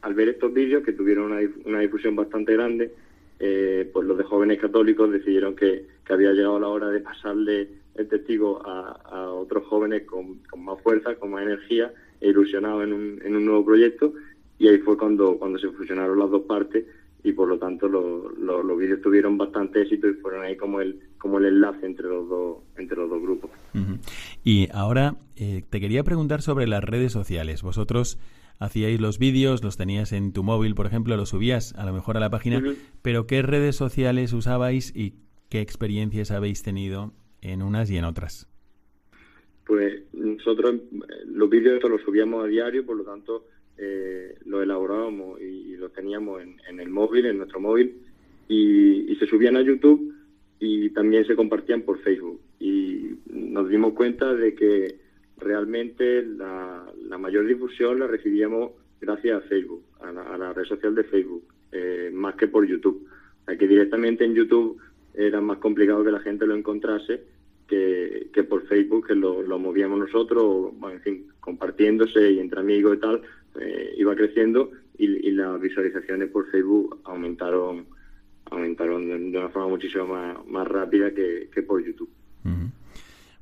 al 0.00 0.14
ver 0.14 0.30
estos 0.30 0.52
vídeos 0.52 0.82
que 0.82 0.92
tuvieron 0.92 1.30
una, 1.30 1.40
una 1.66 1.80
difusión 1.80 2.16
bastante 2.16 2.54
grande, 2.54 2.90
eh, 3.38 3.90
pues 3.92 4.06
los 4.06 4.16
de 4.16 4.24
jóvenes 4.24 4.58
católicos 4.58 5.10
decidieron 5.12 5.54
que, 5.54 5.93
había 6.12 6.32
llegado 6.32 6.60
la 6.60 6.68
hora 6.68 6.88
de 6.88 7.00
pasarle 7.00 7.68
el 7.94 8.08
testigo 8.08 8.60
a, 8.66 9.30
otros 9.30 9.66
jóvenes 9.66 10.02
con, 10.04 10.40
más 10.62 10.80
fuerza, 10.82 11.14
con 11.16 11.30
más 11.30 11.42
energía 11.42 11.92
e 12.20 12.28
ilusionados 12.28 12.84
en 12.84 12.92
un, 12.92 13.22
en 13.24 13.36
un 13.36 13.44
nuevo 13.44 13.64
proyecto. 13.64 14.12
Y 14.58 14.68
ahí 14.68 14.78
fue 14.78 14.96
cuando, 14.96 15.38
cuando 15.38 15.58
se 15.58 15.68
fusionaron 15.70 16.18
las 16.18 16.30
dos 16.30 16.42
partes 16.42 16.84
y 17.24 17.32
por 17.32 17.48
lo 17.48 17.58
tanto 17.58 17.88
los 17.88 18.78
vídeos 18.78 19.00
tuvieron 19.00 19.38
bastante 19.38 19.80
éxito 19.80 20.08
y 20.08 20.12
fueron 20.14 20.44
ahí 20.44 20.56
como 20.56 20.82
el 20.82 21.00
como 21.18 21.38
el 21.38 21.46
enlace 21.46 21.86
entre 21.86 22.06
los 22.06 22.28
dos 22.28 22.58
entre 22.76 22.98
los 22.98 23.08
dos 23.08 23.22
grupos. 23.22 23.50
Y 24.44 24.68
ahora 24.72 25.16
eh, 25.36 25.64
te 25.68 25.80
quería 25.80 26.04
preguntar 26.04 26.42
sobre 26.42 26.66
las 26.66 26.84
redes 26.84 27.12
sociales. 27.12 27.62
Vosotros 27.62 28.18
hacíais 28.58 29.00
los 29.00 29.18
vídeos, 29.18 29.64
los 29.64 29.78
tenías 29.78 30.12
en 30.12 30.34
tu 30.34 30.42
móvil, 30.42 30.74
por 30.74 30.86
ejemplo, 30.86 31.16
los 31.16 31.30
subías 31.30 31.74
a 31.76 31.86
lo 31.86 31.94
mejor 31.94 32.18
a 32.18 32.20
la 32.20 32.28
página, 32.28 32.62
pero 33.00 33.26
¿qué 33.26 33.40
redes 33.40 33.74
sociales 33.74 34.34
usabais 34.34 34.94
y 34.94 35.14
qué 35.54 35.60
experiencias 35.60 36.32
habéis 36.32 36.64
tenido 36.64 37.12
en 37.40 37.62
unas 37.62 37.88
y 37.88 37.96
en 37.96 38.04
otras? 38.04 38.48
Pues 39.64 40.02
nosotros 40.12 40.74
eh, 40.74 40.80
los 41.26 41.48
vídeos 41.48 41.80
los 41.88 42.02
subíamos 42.02 42.44
a 42.44 42.48
diario, 42.48 42.84
por 42.84 42.96
lo 42.96 43.04
tanto 43.04 43.46
eh, 43.78 44.36
los 44.46 44.64
elaborábamos 44.64 45.40
y 45.40 45.76
los 45.76 45.92
teníamos 45.92 46.42
en, 46.42 46.80
el 46.80 46.90
móvil, 46.90 47.26
en 47.26 47.36
nuestro 47.36 47.60
móvil, 47.60 48.02
y, 48.48 49.14
se 49.14 49.26
subían 49.26 49.56
a 49.56 49.62
YouTube 49.62 50.12
y 50.58 50.90
también 50.90 51.24
se 51.24 51.36
compartían 51.36 51.82
por 51.82 52.00
Facebook. 52.00 52.40
Y 52.58 53.10
nos 53.26 53.68
dimos 53.68 53.92
cuenta 53.92 54.34
de 54.34 54.56
que 54.56 54.98
realmente 55.38 56.24
la, 56.24 56.84
mayor 57.16 57.46
difusión 57.46 58.00
la 58.00 58.08
recibíamos 58.08 58.72
gracias 59.00 59.40
a 59.40 59.46
Facebook, 59.46 59.84
a 60.00 60.10
la, 60.10 60.52
red 60.52 60.64
social 60.64 60.96
de 60.96 61.04
Facebook, 61.04 61.44
eh, 61.70 62.10
más 62.12 62.34
que 62.34 62.48
por 62.48 62.66
YouTube. 62.66 63.06
Aquí 63.46 63.68
directamente 63.68 64.24
en 64.24 64.34
YouTube 64.34 64.80
era 65.14 65.40
más 65.40 65.58
complicado 65.58 66.04
que 66.04 66.10
la 66.10 66.20
gente 66.20 66.46
lo 66.46 66.54
encontrase 66.56 67.22
que, 67.66 68.44
por 68.48 68.66
Facebook, 68.66 69.06
que 69.06 69.14
lo, 69.14 69.58
movíamos 69.58 69.98
nosotros, 69.98 70.72
en 70.90 71.00
fin, 71.00 71.26
compartiéndose 71.40 72.32
y 72.32 72.38
entre 72.38 72.60
amigos 72.60 72.96
y 72.96 73.00
tal, 73.00 73.22
eh, 73.60 73.94
iba 73.96 74.14
creciendo 74.14 74.70
y, 74.98 75.30
las 75.32 75.60
visualizaciones 75.60 76.30
por 76.30 76.48
Facebook 76.50 77.00
aumentaron 77.04 77.86
aumentaron 78.50 79.32
de, 79.32 79.38
una 79.38 79.48
forma 79.48 79.68
muchísimo 79.68 80.06
más, 80.46 80.68
rápida 80.68 81.12
que, 81.12 81.48
por 81.66 81.84
YouTube. 81.84 82.10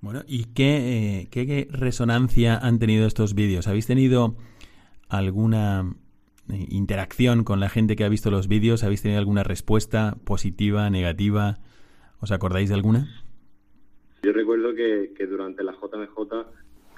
Bueno, 0.01 0.23
¿y 0.27 0.47
qué, 0.55 1.29
qué, 1.31 1.69
resonancia 1.71 2.57
han 2.57 2.79
tenido 2.79 3.07
estos 3.07 3.35
vídeos? 3.35 3.69
¿Habéis 3.69 3.87
tenido 3.87 4.37
alguna 5.09 5.85
eh, 5.85 6.02
interacción 6.53 7.45
con 7.45 7.61
la 7.61 7.69
gente 7.69 7.97
que 7.97 8.05
ha 8.05 8.09
visto 8.09 8.31
los 8.31 8.49
vídeos? 8.49 8.85
¿Habéis 8.85 9.03
tenido 9.03 9.19
alguna 9.19 9.43
respuesta 9.43 10.17
positiva, 10.25 10.89
negativa? 10.91 11.59
¿Os 12.21 12.33
acordáis 12.33 12.69
de 12.69 12.75
alguna? 12.75 13.09
Yo 14.23 14.33
recuerdo 14.33 14.75
que, 14.75 15.27
durante 15.27 15.65
la 15.65 15.73
JMJ, 15.73 16.47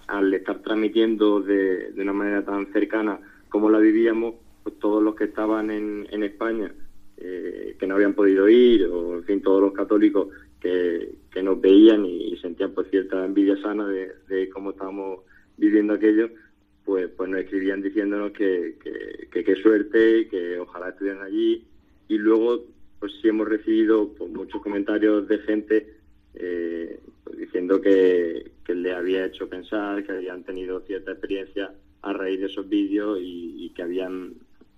al 0.09 0.35
estar 0.35 0.61
transmitiendo 0.61 1.41
de, 1.41 1.93
de, 1.93 2.03
una 2.03 2.13
manera 2.13 2.45
tan 2.45 2.73
cercana 2.73 3.19
como 3.49 3.71
la 3.71 3.79
vivíamos, 3.79 4.35
pues 4.63 4.79
todos 4.79 5.03
los 5.03 5.15
que 5.15 5.25
estaban 5.25 5.71
en, 5.71 6.07
en 6.11 6.23
España, 6.23 6.73
eh, 7.17 7.77
que 7.79 7.87
no 7.87 7.95
habían 7.95 8.15
podido 8.15 8.49
ir, 8.49 8.87
o 8.87 9.15
en 9.15 9.25
fin, 9.25 9.41
todos 9.41 9.61
los 9.61 9.73
católicos 9.73 10.29
que, 10.61 11.15
nos 11.43 11.61
veían 11.61 12.07
y, 12.07 12.37
sentían 12.39 12.73
pues 12.73 12.89
cierta 12.91 13.25
envidia 13.25 13.57
sana 13.61 13.87
de, 13.87 14.49
cómo 14.53 14.71
estábamos 14.71 15.21
viviendo 15.57 15.93
aquello, 15.93 16.31
pues, 16.85 17.09
pues 17.17 17.31
nos 17.31 17.41
escribían 17.41 17.83
diciéndonos 17.83 18.33
que 18.33 18.77
qué 19.31 19.57
suerte, 19.57 20.29
que 20.29 20.59
ojalá 20.59 20.91
estuvieran 20.91 21.23
allí. 21.23 21.65
Y 22.09 22.19
luego, 22.19 22.65
pues 23.01 23.13
sí 23.21 23.29
hemos 23.29 23.49
recibido 23.49 24.13
pues, 24.15 24.31
muchos 24.31 24.63
comentarios 24.63 25.27
de 25.29 25.39
gente 25.39 25.95
eh, 26.35 27.01
pues, 27.25 27.39
diciendo 27.39 27.81
que, 27.81 28.51
que 28.65 28.75
le 28.75 28.93
había 28.93 29.27
hecho 29.27 29.49
pensar, 29.49 30.05
que 30.05 30.13
habían 30.13 30.45
tenido 30.45 30.81
cierta 30.81 31.13
experiencia 31.13 31.73
a 32.03 32.13
raíz 32.13 32.41
de 32.41 32.47
esos 32.47 32.69
vídeos 32.69 33.19
y, 33.21 33.73
que 33.75 33.83
habían 33.83 34.35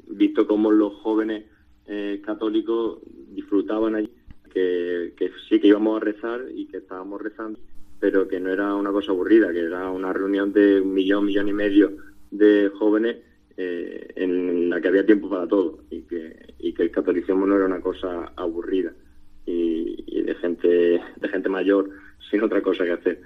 visto 0.09 0.47
cómo 0.47 0.71
los 0.71 0.95
jóvenes 0.95 1.45
eh, 1.87 2.23
católicos 2.25 3.01
disfrutaban 3.35 3.95
allí 3.97 4.11
que, 4.57 5.31
sí 5.49 5.61
que 5.61 5.69
íbamos 5.69 6.01
a 6.01 6.05
rezar 6.05 6.45
y 6.55 6.67
que 6.67 6.79
estábamos 6.79 7.21
rezando, 7.21 7.59
pero 7.99 8.29
que 8.29 8.41
no 8.41 8.51
era 8.51 8.75
una 8.75 8.93
cosa 8.93 9.13
aburrida, 9.13 9.53
que 9.53 9.61
era 9.61 9.91
una 9.91 10.13
reunión 10.13 10.53
de 10.53 10.81
un 10.81 10.93
millón, 10.93 11.27
millón 11.27 11.49
y 11.49 11.53
medio 11.53 11.97
de 12.31 12.71
jóvenes 12.79 13.17
eh, 13.57 14.09
en 14.17 14.69
la 14.69 14.81
que 14.81 14.89
había 14.89 15.07
tiempo 15.07 15.31
para 15.31 15.47
todo 15.47 15.85
y 15.91 16.03
que, 16.03 16.55
y 16.59 16.75
que 16.75 16.83
el 16.83 16.91
catolicismo 16.91 17.47
no 17.47 17.57
era 17.57 17.67
una 17.67 17.81
cosa 17.81 18.33
aburrida 18.37 18.93
y, 19.47 20.23
de 20.23 20.35
gente 20.35 20.69
de 20.69 21.29
gente 21.31 21.49
mayor 21.49 21.89
sin 22.31 22.43
otra 22.43 22.63
cosa 22.63 22.85
que 22.85 22.93
hacer. 22.93 23.23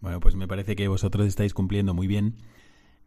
Bueno, 0.00 0.20
pues 0.20 0.34
me 0.34 0.48
parece 0.48 0.76
que 0.76 0.88
vosotros 0.88 1.26
estáis 1.26 1.54
cumpliendo 1.54 1.94
muy 1.94 2.06
bien 2.06 2.34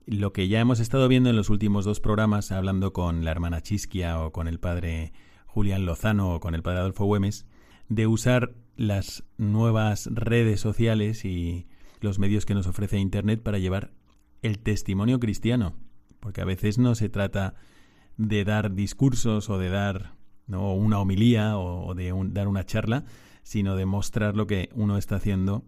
lo 0.05 0.33
que 0.33 0.47
ya 0.47 0.59
hemos 0.59 0.79
estado 0.79 1.07
viendo 1.07 1.29
en 1.29 1.35
los 1.35 1.49
últimos 1.49 1.85
dos 1.85 1.99
programas, 1.99 2.51
hablando 2.51 2.93
con 2.93 3.23
la 3.23 3.31
hermana 3.31 3.61
Chisquia 3.61 4.19
o 4.19 4.31
con 4.31 4.47
el 4.47 4.59
padre 4.59 5.11
Julián 5.45 5.85
Lozano 5.85 6.33
o 6.35 6.39
con 6.39 6.55
el 6.55 6.63
padre 6.63 6.79
Adolfo 6.79 7.05
Güemes, 7.05 7.45
de 7.89 8.07
usar 8.07 8.53
las 8.79 9.25
nuevas 9.37 10.07
redes 10.09 10.61
sociales 10.61 11.25
y 11.25 11.67
los 11.99 12.17
medios 12.17 12.45
que 12.45 12.53
nos 12.53 12.65
ofrece 12.65 12.97
Internet 12.97 13.43
para 13.43 13.57
llevar 13.59 13.91
el 14.41 14.57
testimonio 14.59 15.19
cristiano. 15.19 15.75
Porque 16.21 16.39
a 16.39 16.45
veces 16.45 16.77
no 16.77 16.95
se 16.95 17.09
trata 17.09 17.55
de 18.15 18.45
dar 18.45 18.73
discursos 18.73 19.49
o 19.49 19.57
de 19.57 19.67
dar 19.67 20.13
¿no? 20.47 20.73
una 20.73 20.97
homilía 20.99 21.57
o, 21.57 21.93
de 21.93 22.13
dar 22.31 22.47
una 22.47 22.65
charla, 22.65 23.03
sino 23.43 23.75
de 23.75 23.85
mostrar 23.85 24.37
lo 24.37 24.47
que 24.47 24.69
uno 24.73 24.97
está 24.97 25.17
haciendo 25.17 25.65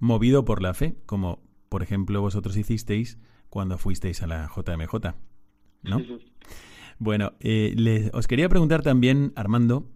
movido 0.00 0.44
por 0.44 0.60
la 0.60 0.74
fe, 0.74 0.96
como 1.06 1.40
por 1.68 1.84
ejemplo 1.84 2.20
vosotros 2.20 2.56
hicisteis 2.56 3.16
cuando 3.48 3.78
fuisteis 3.78 4.24
a 4.24 4.26
la 4.26 4.48
JMJ, 4.48 5.14
¿no? 5.82 6.02
Bueno, 6.98 7.34
eh, 7.38 8.10
os 8.12 8.26
quería 8.26 8.48
preguntar 8.48 8.82
también, 8.82 9.32
Armando, 9.36 9.88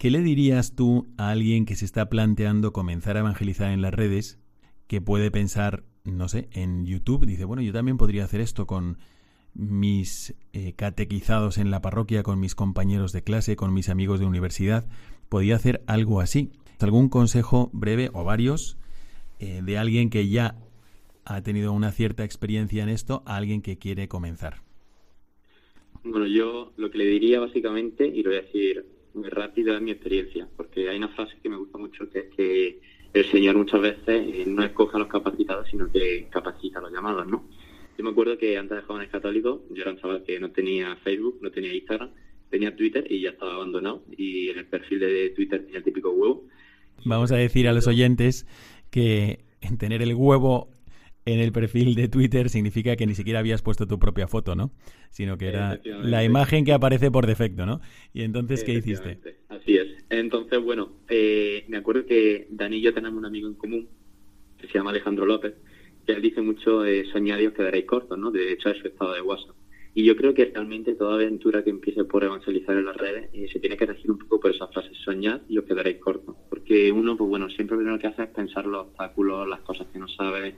¿qué 0.00 0.10
le 0.10 0.22
dirías 0.22 0.74
tú 0.74 1.08
a 1.18 1.28
alguien 1.28 1.66
que 1.66 1.76
se 1.76 1.84
está 1.84 2.08
planteando 2.08 2.72
comenzar 2.72 3.18
a 3.18 3.20
evangelizar 3.20 3.70
en 3.70 3.82
las 3.82 3.92
redes, 3.92 4.40
que 4.86 5.02
puede 5.02 5.30
pensar, 5.30 5.84
no 6.04 6.26
sé, 6.26 6.48
en 6.52 6.86
YouTube? 6.86 7.26
Dice, 7.26 7.44
bueno, 7.44 7.60
yo 7.60 7.74
también 7.74 7.98
podría 7.98 8.24
hacer 8.24 8.40
esto 8.40 8.66
con 8.66 8.96
mis 9.52 10.34
eh, 10.54 10.72
catequizados 10.74 11.58
en 11.58 11.70
la 11.70 11.82
parroquia, 11.82 12.22
con 12.22 12.40
mis 12.40 12.54
compañeros 12.54 13.12
de 13.12 13.22
clase, 13.22 13.56
con 13.56 13.74
mis 13.74 13.90
amigos 13.90 14.20
de 14.20 14.24
universidad, 14.24 14.88
podría 15.28 15.56
hacer 15.56 15.82
algo 15.86 16.22
así. 16.22 16.50
¿Algún 16.78 17.10
consejo 17.10 17.68
breve 17.74 18.08
o 18.14 18.24
varios 18.24 18.78
eh, 19.38 19.60
de 19.62 19.76
alguien 19.76 20.08
que 20.08 20.30
ya 20.30 20.56
ha 21.26 21.42
tenido 21.42 21.74
una 21.74 21.92
cierta 21.92 22.24
experiencia 22.24 22.82
en 22.82 22.88
esto 22.88 23.22
a 23.26 23.36
alguien 23.36 23.60
que 23.60 23.76
quiere 23.76 24.08
comenzar? 24.08 24.62
Bueno, 26.04 26.26
yo 26.26 26.72
lo 26.78 26.90
que 26.90 26.96
le 26.96 27.04
diría 27.04 27.38
básicamente, 27.38 28.06
y 28.06 28.22
lo 28.22 28.30
voy 28.30 28.38
a 28.38 28.42
decir 28.42 28.99
muy 29.14 29.28
rápido, 29.28 29.74
es 29.74 29.82
mi 29.82 29.90
experiencia, 29.90 30.48
porque 30.56 30.88
hay 30.88 30.96
una 30.96 31.08
frase 31.08 31.36
que 31.42 31.48
me 31.48 31.56
gusta 31.56 31.78
mucho, 31.78 32.08
que 32.10 32.18
es 32.20 32.34
que 32.36 32.80
el 33.12 33.24
Señor 33.26 33.56
muchas 33.56 33.80
veces 33.80 34.06
eh, 34.08 34.44
no 34.46 34.62
escoge 34.62 34.96
a 34.96 35.00
los 35.00 35.08
capacitados, 35.08 35.68
sino 35.68 35.90
que 35.90 36.28
capacita 36.30 36.80
los 36.80 36.92
llamados, 36.92 37.26
¿no? 37.26 37.44
Yo 37.98 38.04
me 38.04 38.10
acuerdo 38.10 38.38
que 38.38 38.56
antes 38.56 38.78
de 38.78 38.82
jóvenes 38.82 39.10
católicos, 39.10 39.60
yo 39.70 39.82
era 39.82 39.90
un 39.90 39.98
chaval 39.98 40.22
que 40.22 40.38
no 40.40 40.50
tenía 40.50 40.96
Facebook, 40.96 41.38
no 41.42 41.50
tenía 41.50 41.74
Instagram, 41.74 42.10
tenía 42.48 42.74
Twitter 42.74 43.06
y 43.10 43.20
ya 43.20 43.30
estaba 43.30 43.54
abandonado, 43.54 44.04
y 44.16 44.48
en 44.48 44.58
el 44.58 44.66
perfil 44.66 45.00
de 45.00 45.30
Twitter 45.30 45.62
tenía 45.62 45.78
el 45.78 45.84
típico 45.84 46.10
huevo. 46.10 46.46
Vamos 47.04 47.32
a 47.32 47.36
decir 47.36 47.68
a 47.68 47.72
los 47.72 47.86
oyentes 47.86 48.46
que 48.90 49.40
en 49.60 49.78
tener 49.78 50.02
el 50.02 50.14
huevo 50.14 50.68
en 51.24 51.40
el 51.40 51.52
perfil 51.52 51.94
de 51.94 52.08
Twitter 52.08 52.48
significa 52.48 52.96
que 52.96 53.06
ni 53.06 53.14
siquiera 53.14 53.40
habías 53.40 53.62
puesto 53.62 53.86
tu 53.86 53.98
propia 53.98 54.26
foto, 54.26 54.54
¿no? 54.54 54.72
Sino 55.10 55.36
que 55.36 55.48
era 55.48 55.80
la 55.84 56.24
imagen 56.24 56.64
que 56.64 56.72
aparece 56.72 57.10
por 57.10 57.26
defecto, 57.26 57.66
¿no? 57.66 57.80
Y 58.12 58.22
entonces, 58.22 58.64
¿qué 58.64 58.72
hiciste? 58.72 59.20
Así 59.48 59.76
es. 59.76 59.88
Entonces, 60.08 60.62
bueno, 60.62 60.92
eh, 61.08 61.64
me 61.68 61.76
acuerdo 61.76 62.06
que 62.06 62.46
Dani 62.50 62.78
y 62.78 62.80
yo 62.82 62.94
tenemos 62.94 63.18
un 63.18 63.26
amigo 63.26 63.48
en 63.48 63.54
común 63.54 63.88
que 64.58 64.66
se 64.66 64.74
llama 64.74 64.90
Alejandro 64.90 65.26
López, 65.26 65.54
que 66.06 66.12
él 66.12 66.22
dice 66.22 66.42
mucho, 66.42 66.84
eh, 66.84 67.04
soñad 67.12 67.38
quedaréis 67.52 67.84
cortos, 67.86 68.18
¿no? 68.18 68.30
De 68.30 68.52
hecho, 68.52 68.70
es 68.70 68.78
su 68.78 68.88
estado 68.88 69.14
de 69.14 69.22
WhatsApp. 69.22 69.56
Y 69.92 70.04
yo 70.04 70.16
creo 70.16 70.34
que 70.34 70.44
realmente 70.44 70.94
toda 70.94 71.14
aventura 71.14 71.64
que 71.64 71.70
empiece 71.70 72.04
por 72.04 72.22
evangelizar 72.22 72.76
en 72.76 72.84
las 72.84 72.96
redes 72.96 73.28
eh, 73.32 73.48
se 73.52 73.58
tiene 73.58 73.76
que 73.76 73.86
regir 73.86 74.10
un 74.10 74.18
poco 74.18 74.38
por 74.40 74.54
esa 74.54 74.68
frase, 74.68 74.90
soñad 75.04 75.40
y 75.48 75.58
os 75.58 75.64
quedaréis 75.64 75.98
cortos. 75.98 76.36
Porque 76.48 76.92
uno, 76.92 77.16
pues 77.16 77.28
bueno, 77.28 77.48
siempre 77.50 77.76
lo 77.78 77.98
que 77.98 78.06
hace 78.06 78.22
es 78.22 78.28
pensar 78.28 78.66
los 78.66 78.86
obstáculos, 78.86 79.48
las 79.48 79.60
cosas 79.60 79.88
que 79.92 79.98
no 79.98 80.06
sabe, 80.06 80.54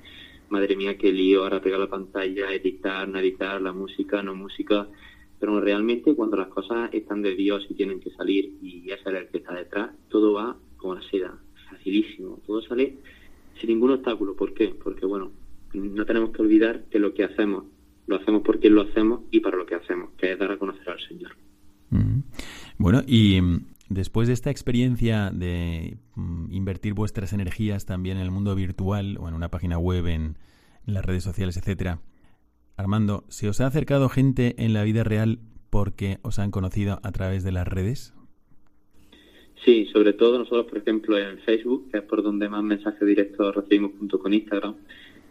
madre 0.53 0.77
mía, 0.77 0.99
qué 0.99 1.11
lío, 1.11 1.43
ahora 1.43 1.63
pegar 1.63 1.81
la 1.81 1.89
pantalla, 1.89 2.53
editar, 2.53 3.09
no 3.09 3.19
editar, 3.19 3.61
la 3.61 3.73
música, 3.73 4.23
no 4.23 4.35
música. 4.35 4.87
Pero 5.41 5.61
realmente 5.61 6.15
cuando 6.15 6.37
las 6.37 6.49
cosas 6.49 6.91
están 6.93 7.23
de 7.23 7.35
Dios 7.35 7.67
y 7.69 7.75
tienen 7.75 7.99
que 7.99 8.11
salir 8.11 8.59
y 8.63 8.83
ya 8.83 9.03
sabe 9.03 9.19
el 9.19 9.29
que 9.29 9.39
está 9.39 9.55
detrás, 9.55 9.91
todo 10.09 10.35
va 10.35 10.57
como 10.77 10.95
la 10.95 11.03
seda, 11.11 11.37
facilísimo. 11.71 12.41
Todo 12.47 12.63
sale 12.63 12.99
sin 13.59 13.71
ningún 13.71 13.93
obstáculo. 13.93 14.37
¿Por 14.37 14.53
qué? 14.55 14.69
Porque, 14.69 15.07
bueno, 15.07 15.33
no 15.73 16.05
tenemos 16.05 16.31
que 16.31 16.43
olvidar 16.43 16.85
que 16.91 16.99
lo 16.99 17.15
que 17.15 17.25
hacemos, 17.25 17.65
lo 18.07 18.17
hacemos 18.17 18.43
porque 18.43 18.69
lo 18.69 18.83
hacemos 18.83 19.23
y 19.31 19.41
para 19.41 19.57
lo 19.57 19.65
que 19.65 19.75
hacemos, 19.75 20.11
que 20.19 20.33
es 20.33 20.39
dar 20.39 20.53
a 20.53 20.59
conocer 20.59 20.89
al 20.89 21.01
Señor. 21.09 21.33
Bueno, 22.79 23.03
y 23.07 23.41
después 23.95 24.29
de 24.29 24.35
esta 24.35 24.51
experiencia 24.51 25.31
de 25.31 25.97
mm, 26.15 26.53
invertir 26.53 26.95
vuestras 26.95 27.33
energías 27.33 27.87
también 27.87 28.17
en 28.17 28.25
el 28.25 28.31
mundo 28.31 28.55
virtual 28.55 29.17
o 29.21 29.29
en 29.29 29.35
una 29.35 29.51
página 29.51 29.79
web, 29.79 30.07
en, 30.07 30.37
las 30.85 31.05
redes 31.05 31.23
sociales, 31.23 31.57
etcétera, 31.57 32.01
Armando, 32.77 33.23
¿se 33.29 33.49
os 33.49 33.61
ha 33.61 33.67
acercado 33.67 34.09
gente 34.09 34.57
en 34.59 34.73
la 34.73 34.83
vida 34.83 35.05
real 35.05 35.39
porque 35.71 36.19
os 36.23 36.41
han 36.41 36.51
conocido 36.51 36.99
a 37.05 37.13
través 37.13 37.45
de 37.45 37.53
las 37.53 37.69
redes? 37.69 38.15
Sí, 39.65 39.87
sobre 39.93 40.13
todo 40.13 40.39
nosotros, 40.39 40.67
por 40.67 40.79
ejemplo, 40.79 41.17
en 41.17 41.39
Facebook, 41.39 41.89
que 41.93 41.99
es 41.99 42.03
por 42.03 42.25
donde 42.25 42.49
más 42.49 42.65
mensajes 42.65 43.07
directos 43.07 43.55
recibimos 43.55 43.93
junto 43.97 44.19
con 44.19 44.35
Instagram. 44.35 44.75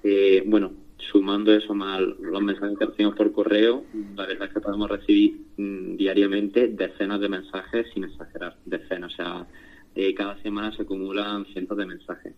Eh, 0.04 0.44
bueno, 0.48 0.72
sumando 1.10 1.54
eso 1.54 1.74
más 1.74 2.02
los 2.02 2.42
mensajes 2.42 2.78
que 2.78 2.86
recibimos 2.86 3.16
por 3.16 3.32
correo, 3.32 3.84
la 4.16 4.26
verdad 4.26 4.48
es 4.48 4.54
que 4.54 4.60
podemos 4.60 4.90
recibir 4.90 5.42
mm, 5.58 5.96
diariamente 5.96 6.68
decenas 6.68 7.20
de 7.20 7.30
mensajes, 7.30 7.88
sin 7.94 8.04
exagerar, 8.04 8.58
decenas. 8.66 9.14
O 9.14 9.16
sea, 9.16 9.48
eh, 9.96 10.14
cada 10.14 10.42
semana 10.42 10.72
se 10.76 10.84
acumulan 10.84 11.46
cientos 11.46 11.78
de 11.78 11.86
mensajes. 11.86 12.34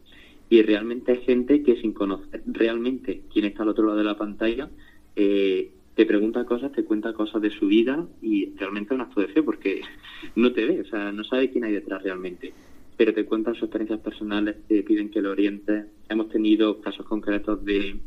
Y 0.50 0.62
realmente 0.62 1.14
hay 1.14 1.22
gente 1.22 1.64
que 1.64 1.80
sin 1.82 1.94
conocer 1.94 2.44
realmente 2.46 3.24
quién 3.32 3.46
está 3.46 3.64
al 3.64 3.70
otro 3.70 3.86
lado 3.86 3.98
de 3.98 4.04
la 4.04 4.18
pantalla, 4.18 4.70
eh, 5.16 5.72
te 5.96 6.06
pregunta 6.06 6.46
cosas, 6.46 6.72
te 6.72 6.84
cuenta 6.84 7.14
cosas 7.14 7.42
de 7.42 7.52
su 7.52 7.68
vida 7.68 8.06
y 8.22 8.56
realmente 8.56 8.94
es 8.94 8.96
un 8.96 9.02
acto 9.02 9.22
de 9.22 9.28
fe 9.28 9.44
porque 9.44 9.82
no 10.36 10.52
te 10.52 10.66
ve, 10.66 10.82
o 10.82 10.86
sea, 10.86 11.12
no 11.12 11.24
sabe 11.24 11.52
quién 11.52 11.64
hay 11.64 11.74
detrás 11.74 12.04
realmente. 12.04 12.54
Pero 12.96 13.14
te 13.14 13.26
cuentan 13.26 13.56
sus 13.56 13.64
experiencias 13.64 14.00
personales, 14.00 14.56
te 14.68 14.84
piden 14.84 15.10
que 15.10 15.22
lo 15.22 15.32
orientes. 15.32 15.88
Hemos 16.10 16.30
tenido 16.30 16.80
casos 16.80 17.06
concretos 17.08 17.66
de 17.66 18.00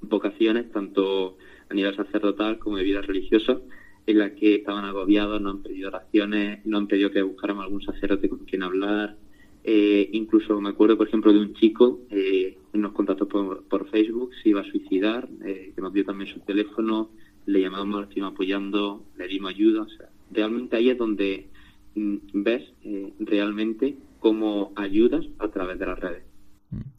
vocaciones, 0.00 0.70
tanto 0.70 1.36
a 1.68 1.74
nivel 1.74 1.94
sacerdotal 1.96 2.58
como 2.58 2.76
de 2.76 2.84
vida 2.84 3.02
religiosa, 3.02 3.58
en 4.06 4.18
las 4.18 4.32
que 4.32 4.56
estaban 4.56 4.84
agobiados, 4.84 5.40
no 5.40 5.50
han 5.50 5.62
pedido 5.62 5.88
oraciones, 5.88 6.64
no 6.64 6.78
han 6.78 6.86
pedido 6.86 7.10
que 7.10 7.22
buscáramos 7.22 7.64
algún 7.64 7.82
sacerdote 7.82 8.28
con 8.28 8.40
quien 8.40 8.62
hablar. 8.62 9.16
Eh, 9.64 10.08
incluso 10.12 10.60
me 10.60 10.68
acuerdo, 10.68 10.96
por 10.96 11.08
ejemplo, 11.08 11.32
de 11.32 11.40
un 11.40 11.54
chico 11.54 12.02
eh, 12.10 12.56
nos 12.72 12.92
contactó 12.92 13.28
por, 13.28 13.90
Facebook, 13.90 14.30
se 14.42 14.50
iba 14.50 14.60
a 14.60 14.70
suicidar, 14.70 15.28
eh, 15.44 15.72
que 15.74 15.80
nos 15.80 15.92
dio 15.92 16.04
también 16.04 16.32
su 16.32 16.40
teléfono, 16.40 17.10
le 17.46 17.60
llamamos, 17.60 18.00
le 18.00 18.02
estuvimos 18.04 18.32
apoyando, 18.32 19.04
le 19.16 19.28
dimos 19.28 19.50
ayuda. 19.50 19.82
O 19.82 19.88
sea, 19.88 20.08
realmente 20.30 20.76
ahí 20.76 20.90
es 20.90 20.98
donde 20.98 21.48
mm, 21.94 22.16
ves 22.34 22.62
eh, 22.82 23.12
realmente 23.20 23.96
cómo 24.18 24.72
ayudas 24.76 25.24
a 25.38 25.48
través 25.48 25.78
de 25.78 25.86
las 25.86 25.98
redes. 25.98 26.22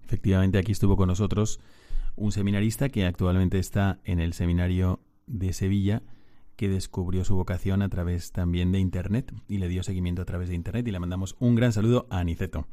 Efectivamente, 0.06 0.58
aquí 0.58 0.72
estuvo 0.72 0.96
con 0.96 1.08
nosotros 1.08 1.60
un 2.18 2.32
seminarista 2.32 2.90
que 2.90 3.06
actualmente 3.06 3.60
está 3.60 4.00
en 4.04 4.20
el 4.20 4.34
seminario 4.34 5.00
de 5.28 5.54
Sevilla, 5.54 6.02
que 6.56 6.68
descubrió 6.68 7.24
su 7.24 7.36
vocación 7.36 7.84
a 7.84 7.90
través 7.90 8.32
también 8.32 8.72
de 8.72 8.80
Internet 8.80 9.32
y 9.48 9.60
le 9.60 9.70
dio 9.70 9.84
seguimiento 9.84 10.24
a 10.24 10.26
través 10.26 10.50
de 10.50 10.56
Internet 10.56 10.88
y 10.88 10.92
le 10.92 11.00
mandamos 11.00 11.36
un 11.40 11.56
gran 11.56 11.72
saludo 11.72 12.08
a 12.10 12.20
Aniceto 12.20 12.68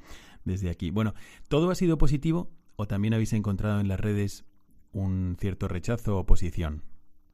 desde 0.45 0.71
aquí. 0.71 0.91
Bueno, 0.91 1.15
¿todo 1.49 1.71
ha 1.71 1.75
sido 1.75 1.99
positivo 1.99 2.51
o 2.77 2.87
también 2.87 3.13
habéis 3.13 3.35
encontrado 3.35 3.81
en 3.81 3.89
las 3.89 4.01
redes 4.01 4.47
un 4.93 5.37
cierto 5.39 5.69
rechazo 5.69 6.17
o 6.17 6.21
oposición? 6.21 6.83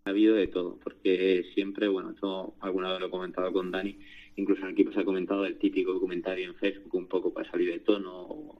Ha 0.04 0.10
habido 0.10 0.34
de 0.34 0.48
todo, 0.48 0.78
porque 0.82 1.44
siempre, 1.54 1.86
bueno, 1.86 2.10
esto 2.10 2.54
alguna 2.60 2.90
vez 2.90 3.00
lo 3.00 3.06
he 3.06 3.10
comentado 3.10 3.52
con 3.52 3.70
Dani, 3.70 3.98
incluso 4.36 4.66
equipo 4.66 4.92
se 4.92 5.00
ha 5.00 5.04
comentado 5.04 5.44
el 5.44 5.58
típico 5.58 6.00
comentario 6.00 6.48
en 6.48 6.54
Facebook 6.56 6.94
un 6.94 7.06
poco 7.06 7.32
para 7.32 7.48
salir 7.50 7.70
de 7.70 7.80
tono, 7.80 8.58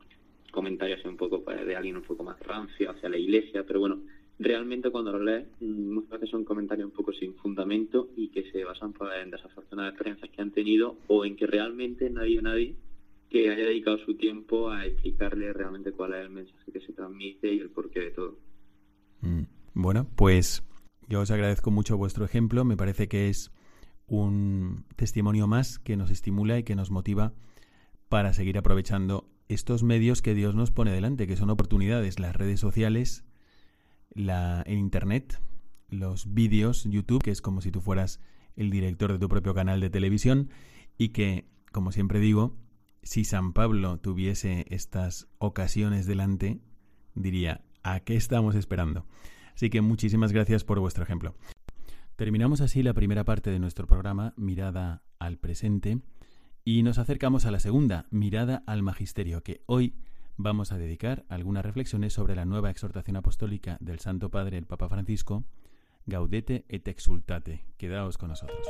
comentarios 0.51 1.05
un 1.05 1.17
poco 1.17 1.39
de 1.39 1.77
alguien 1.77 1.97
un 1.97 2.03
poco 2.03 2.25
más 2.25 2.39
rancio 2.41 2.91
hacia 2.91 3.09
la 3.09 3.19
iglesia, 3.19 3.65
pero 3.67 3.81
bueno, 3.81 4.01
realmente 4.39 4.91
cuando 4.91 5.13
lo 5.13 5.23
lees 5.23 5.47
mm, 5.61 5.95
muchas 5.95 6.13
veces 6.13 6.31
son 6.31 6.45
comentarios 6.45 6.87
un 6.87 6.97
poco 6.97 7.13
sin 7.13 7.35
fundamento 7.35 8.09
y 8.17 8.29
que 8.29 8.51
se 8.51 8.65
basan 8.65 8.93
pues, 8.93 9.11
en 9.23 9.31
desafortunadas 9.31 9.93
experiencias 9.93 10.31
que 10.31 10.43
han 10.43 10.51
tenido 10.51 10.97
o 11.09 11.25
en 11.25 11.37
que 11.37 11.47
realmente 11.47 12.11
no 12.11 12.23
hay 12.23 12.37
nadie 12.37 12.77
que 13.29 13.51
haya 13.51 13.67
dedicado 13.67 13.99
su 13.99 14.15
tiempo 14.15 14.71
a 14.71 14.87
explicarle 14.87 15.53
realmente 15.53 15.93
cuál 15.93 16.15
es 16.15 16.23
el 16.23 16.31
mensaje 16.31 16.73
que 16.73 16.81
se 16.81 16.93
transmite 16.93 17.53
y 17.53 17.61
el 17.61 17.71
porqué 17.71 18.01
de 18.01 18.11
todo. 18.11 18.39
Mm, 19.21 19.43
bueno, 19.75 20.09
pues 20.17 20.65
yo 21.07 21.21
os 21.21 21.31
agradezco 21.31 21.71
mucho 21.71 21.97
vuestro 21.97 22.25
ejemplo, 22.25 22.65
me 22.65 22.77
parece 22.77 23.09
que 23.09 23.29
es 23.29 23.53
un 24.07 24.85
testimonio 24.97 25.47
más 25.47 25.79
que 25.79 25.97
nos 25.97 26.11
estimula 26.11 26.59
y 26.59 26.65
que 26.65 26.75
nos 26.75 26.91
motiva 26.91 27.33
para 28.09 28.33
seguir 28.33 28.59
aprovechando 28.59 29.30
estos 29.51 29.83
medios 29.83 30.23
que 30.23 30.35
Dios 30.35 30.55
nos 30.55 30.71
pone 30.71 30.93
delante, 30.93 31.27
que 31.27 31.37
son 31.37 31.51
oportunidades, 31.51 32.21
las 32.21 32.37
redes 32.37 32.61
sociales, 32.61 33.25
la, 34.15 34.63
el 34.63 34.79
Internet, 34.79 35.41
los 35.89 36.33
vídeos, 36.33 36.85
YouTube, 36.85 37.23
que 37.23 37.33
es 37.33 37.43
como 37.43 37.61
si 37.61 37.73
tú 37.73 37.81
fueras 37.81 38.21
el 38.55 38.71
director 38.71 39.13
de 39.13 39.19
tu 39.19 39.29
propio 39.29 39.53
canal 39.53 39.81
de 39.81 39.91
televisión, 39.91 40.51
y 40.97 41.09
que, 41.09 41.49
como 41.73 41.91
siempre 41.91 42.21
digo, 42.21 42.57
si 43.03 43.25
San 43.25 43.53
Pablo 43.53 43.99
tuviese 43.99 44.67
estas 44.69 45.27
ocasiones 45.39 46.07
delante, 46.07 46.61
diría, 47.17 47.65
¿a 47.83 48.01
qué 48.01 48.15
estamos 48.15 48.55
esperando? 48.55 49.05
Así 49.55 49.69
que 49.69 49.81
muchísimas 49.81 50.33
gracias 50.33 50.63
por 50.63 50.79
vuestro 50.79 51.03
ejemplo. 51.03 51.35
Terminamos 52.15 52.61
así 52.61 52.85
la 52.85 52.95
primera 52.95 53.25
parte 53.25 53.51
de 53.51 53.59
nuestro 53.59 53.89
programa, 53.89 54.33
Mirada 54.37 55.03
al 55.19 55.39
Presente, 55.39 55.99
y 56.65 56.83
nos 56.83 56.99
acercamos 56.99 57.47
a 57.47 57.51
la 57.51 57.61
segunda, 57.61 58.07
Mirada 58.11 58.63
al 58.67 58.83
Magisterio, 58.83 59.43
que 59.43 59.63
hoy 59.67 59.95
vamos 60.37 60.73
a 60.73 60.79
dedicar 60.79 61.25
algunas 61.29 61.65
reflexiones 61.65 62.13
sobre 62.13 62.35
la 62.35 62.45
nueva 62.45 62.71
exhortación 62.71 63.17
apostólica 63.17 63.77
del 63.81 63.99
Santo 63.99 64.31
Padre, 64.31 64.59
el 64.59 64.67
Papa 64.67 64.89
Francisco, 64.89 65.45
Gaudete 66.07 66.65
et 66.69 66.87
Exultate. 66.89 67.65
Quedaos 67.77 68.19
con 68.19 68.31
nosotros. 68.31 68.67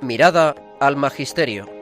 Mirada 0.00 0.54
al 0.80 0.96
Magisterio. 0.96 1.79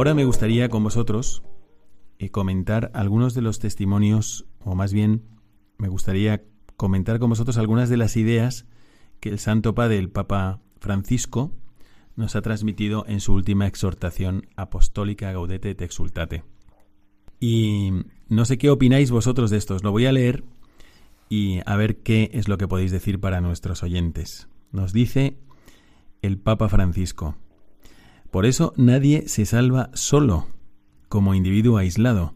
Ahora 0.00 0.14
me 0.14 0.24
gustaría 0.24 0.70
con 0.70 0.82
vosotros 0.82 1.42
eh, 2.18 2.30
comentar 2.30 2.90
algunos 2.94 3.34
de 3.34 3.42
los 3.42 3.58
testimonios, 3.58 4.46
o 4.64 4.74
más 4.74 4.94
bien 4.94 5.26
me 5.76 5.88
gustaría 5.88 6.42
comentar 6.78 7.18
con 7.18 7.28
vosotros 7.28 7.58
algunas 7.58 7.90
de 7.90 7.98
las 7.98 8.16
ideas 8.16 8.64
que 9.20 9.28
el 9.28 9.38
Santo 9.38 9.74
Padre, 9.74 9.98
el 9.98 10.08
Papa 10.08 10.62
Francisco, 10.78 11.52
nos 12.16 12.34
ha 12.34 12.40
transmitido 12.40 13.04
en 13.08 13.20
su 13.20 13.34
última 13.34 13.66
exhortación 13.66 14.46
apostólica 14.56 15.32
Gaudete 15.32 15.68
et 15.68 15.82
Exultate. 15.82 16.44
Y 17.38 17.90
no 18.30 18.46
sé 18.46 18.56
qué 18.56 18.70
opináis 18.70 19.10
vosotros 19.10 19.50
de 19.50 19.58
esto, 19.58 19.74
os 19.74 19.84
lo 19.84 19.92
voy 19.92 20.06
a 20.06 20.12
leer 20.12 20.44
y 21.28 21.60
a 21.66 21.76
ver 21.76 21.98
qué 21.98 22.30
es 22.32 22.48
lo 22.48 22.56
que 22.56 22.68
podéis 22.68 22.90
decir 22.90 23.20
para 23.20 23.42
nuestros 23.42 23.82
oyentes. 23.82 24.48
Nos 24.72 24.94
dice 24.94 25.36
el 26.22 26.38
Papa 26.38 26.70
Francisco. 26.70 27.36
Por 28.30 28.46
eso 28.46 28.72
nadie 28.76 29.28
se 29.28 29.44
salva 29.44 29.90
solo, 29.94 30.46
como 31.08 31.34
individuo 31.34 31.78
aislado, 31.78 32.34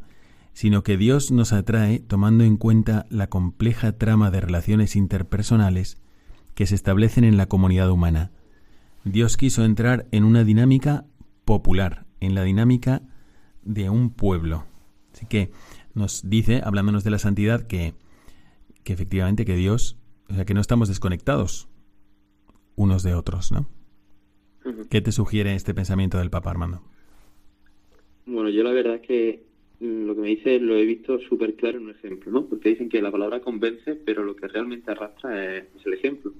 sino 0.53 0.83
que 0.83 0.97
Dios 0.97 1.31
nos 1.31 1.53
atrae 1.53 2.01
tomando 2.01 2.45
en 2.45 2.57
cuenta 2.57 3.07
la 3.11 3.29
compleja 3.29 3.93
trama 3.93 4.31
de 4.31 4.41
relaciones 4.41 4.97
interpersonales 4.97 5.99
que 6.55 6.67
se 6.67 6.75
establecen 6.75 7.25
en 7.25 7.37
la 7.37 7.47
comunidad 7.47 7.91
humana. 7.91 8.33
Dios 9.05 9.37
quiso 9.37 9.65
entrar 9.65 10.07
en 10.13 10.25
una 10.25 10.45
dinámica 10.45 11.07
popular, 11.45 12.07
en 12.21 12.35
la 12.35 12.43
dinámica 12.43 13.03
de 13.63 13.91
un 13.91 14.11
pueblo. 14.11 14.65
Así 15.13 15.27
que 15.27 15.53
nos 15.95 16.29
dice, 16.29 16.61
hablándonos 16.65 17.05
de 17.05 17.11
la 17.11 17.19
santidad, 17.19 17.67
que, 17.67 17.95
que 18.83 18.93
efectivamente 18.93 19.45
que 19.45 19.57
Dios, 19.57 19.99
o 20.29 20.35
sea, 20.35 20.45
que 20.45 20.55
no 20.55 20.61
estamos 20.61 20.89
desconectados 20.89 21.69
unos 22.77 23.03
de 23.03 23.15
otros, 23.15 23.53
¿no? 23.53 23.69
¿Qué 24.90 25.00
te 25.00 25.12
sugiere 25.12 25.55
este 25.55 25.74
pensamiento 25.74 26.18
del 26.18 26.31
Papa 26.31 26.50
Armando? 26.50 26.81
Bueno, 28.27 28.48
yo 28.48 28.62
la 28.62 28.72
verdad 28.72 28.96
es 28.96 29.00
que 29.03 29.42
mm, 29.81 30.07
lo 30.07 30.14
que 30.14 30.20
me 30.22 30.29
dice 30.29 30.59
lo 30.59 30.77
he 30.77 30.87
visto 30.87 31.20
súper 31.20 31.55
claro 31.55 31.79
en 31.79 31.85
un 31.85 31.90
ejemplo, 31.90 32.33
¿no? 32.33 32.46
Porque 32.46 32.70
dicen 32.70 32.88
que 32.88 33.03
la 33.03 33.12
palabra 33.12 33.40
convence, 33.40 33.94
pero 33.94 34.24
lo 34.24 34.35
que 34.35 34.48
realmente 34.48 34.90
arrastra 34.90 35.59
es, 35.59 35.64
el 35.85 35.92
ejemplo. 35.92 36.33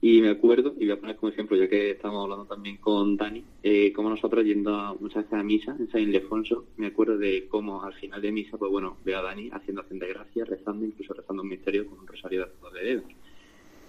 Y 0.00 0.20
me 0.20 0.28
acuerdo, 0.28 0.74
y 0.78 0.84
voy 0.84 0.90
a 0.90 1.00
poner 1.00 1.16
como 1.16 1.32
ejemplo, 1.32 1.56
ya 1.56 1.66
que 1.66 1.92
estamos 1.92 2.22
hablando 2.22 2.44
también 2.44 2.76
con 2.76 3.16
Dani, 3.16 3.42
eh, 3.62 3.90
como 3.92 4.10
nosotros 4.10 4.44
yendo 4.44 4.96
muchas 5.00 5.24
veces 5.24 5.32
a 5.32 5.42
misa 5.42 5.74
en 5.78 5.90
San 5.90 6.02
Ildefonso, 6.02 6.66
me 6.76 6.88
acuerdo 6.88 7.16
de 7.16 7.46
cómo 7.48 7.82
al 7.82 7.94
final 7.94 8.20
de 8.20 8.30
misa, 8.30 8.58
pues 8.58 8.70
bueno, 8.70 8.98
veo 9.02 9.18
a 9.18 9.22
Dani 9.22 9.48
haciendo 9.50 9.80
acción 9.80 9.98
de 9.98 10.08
gracia, 10.08 10.44
rezando, 10.44 10.84
incluso 10.84 11.14
rezando 11.14 11.42
un 11.42 11.48
misterio 11.48 11.86
con 11.86 11.98
un 12.00 12.06
rosario 12.06 12.46
de 12.74 12.80
dedos. 12.84 13.04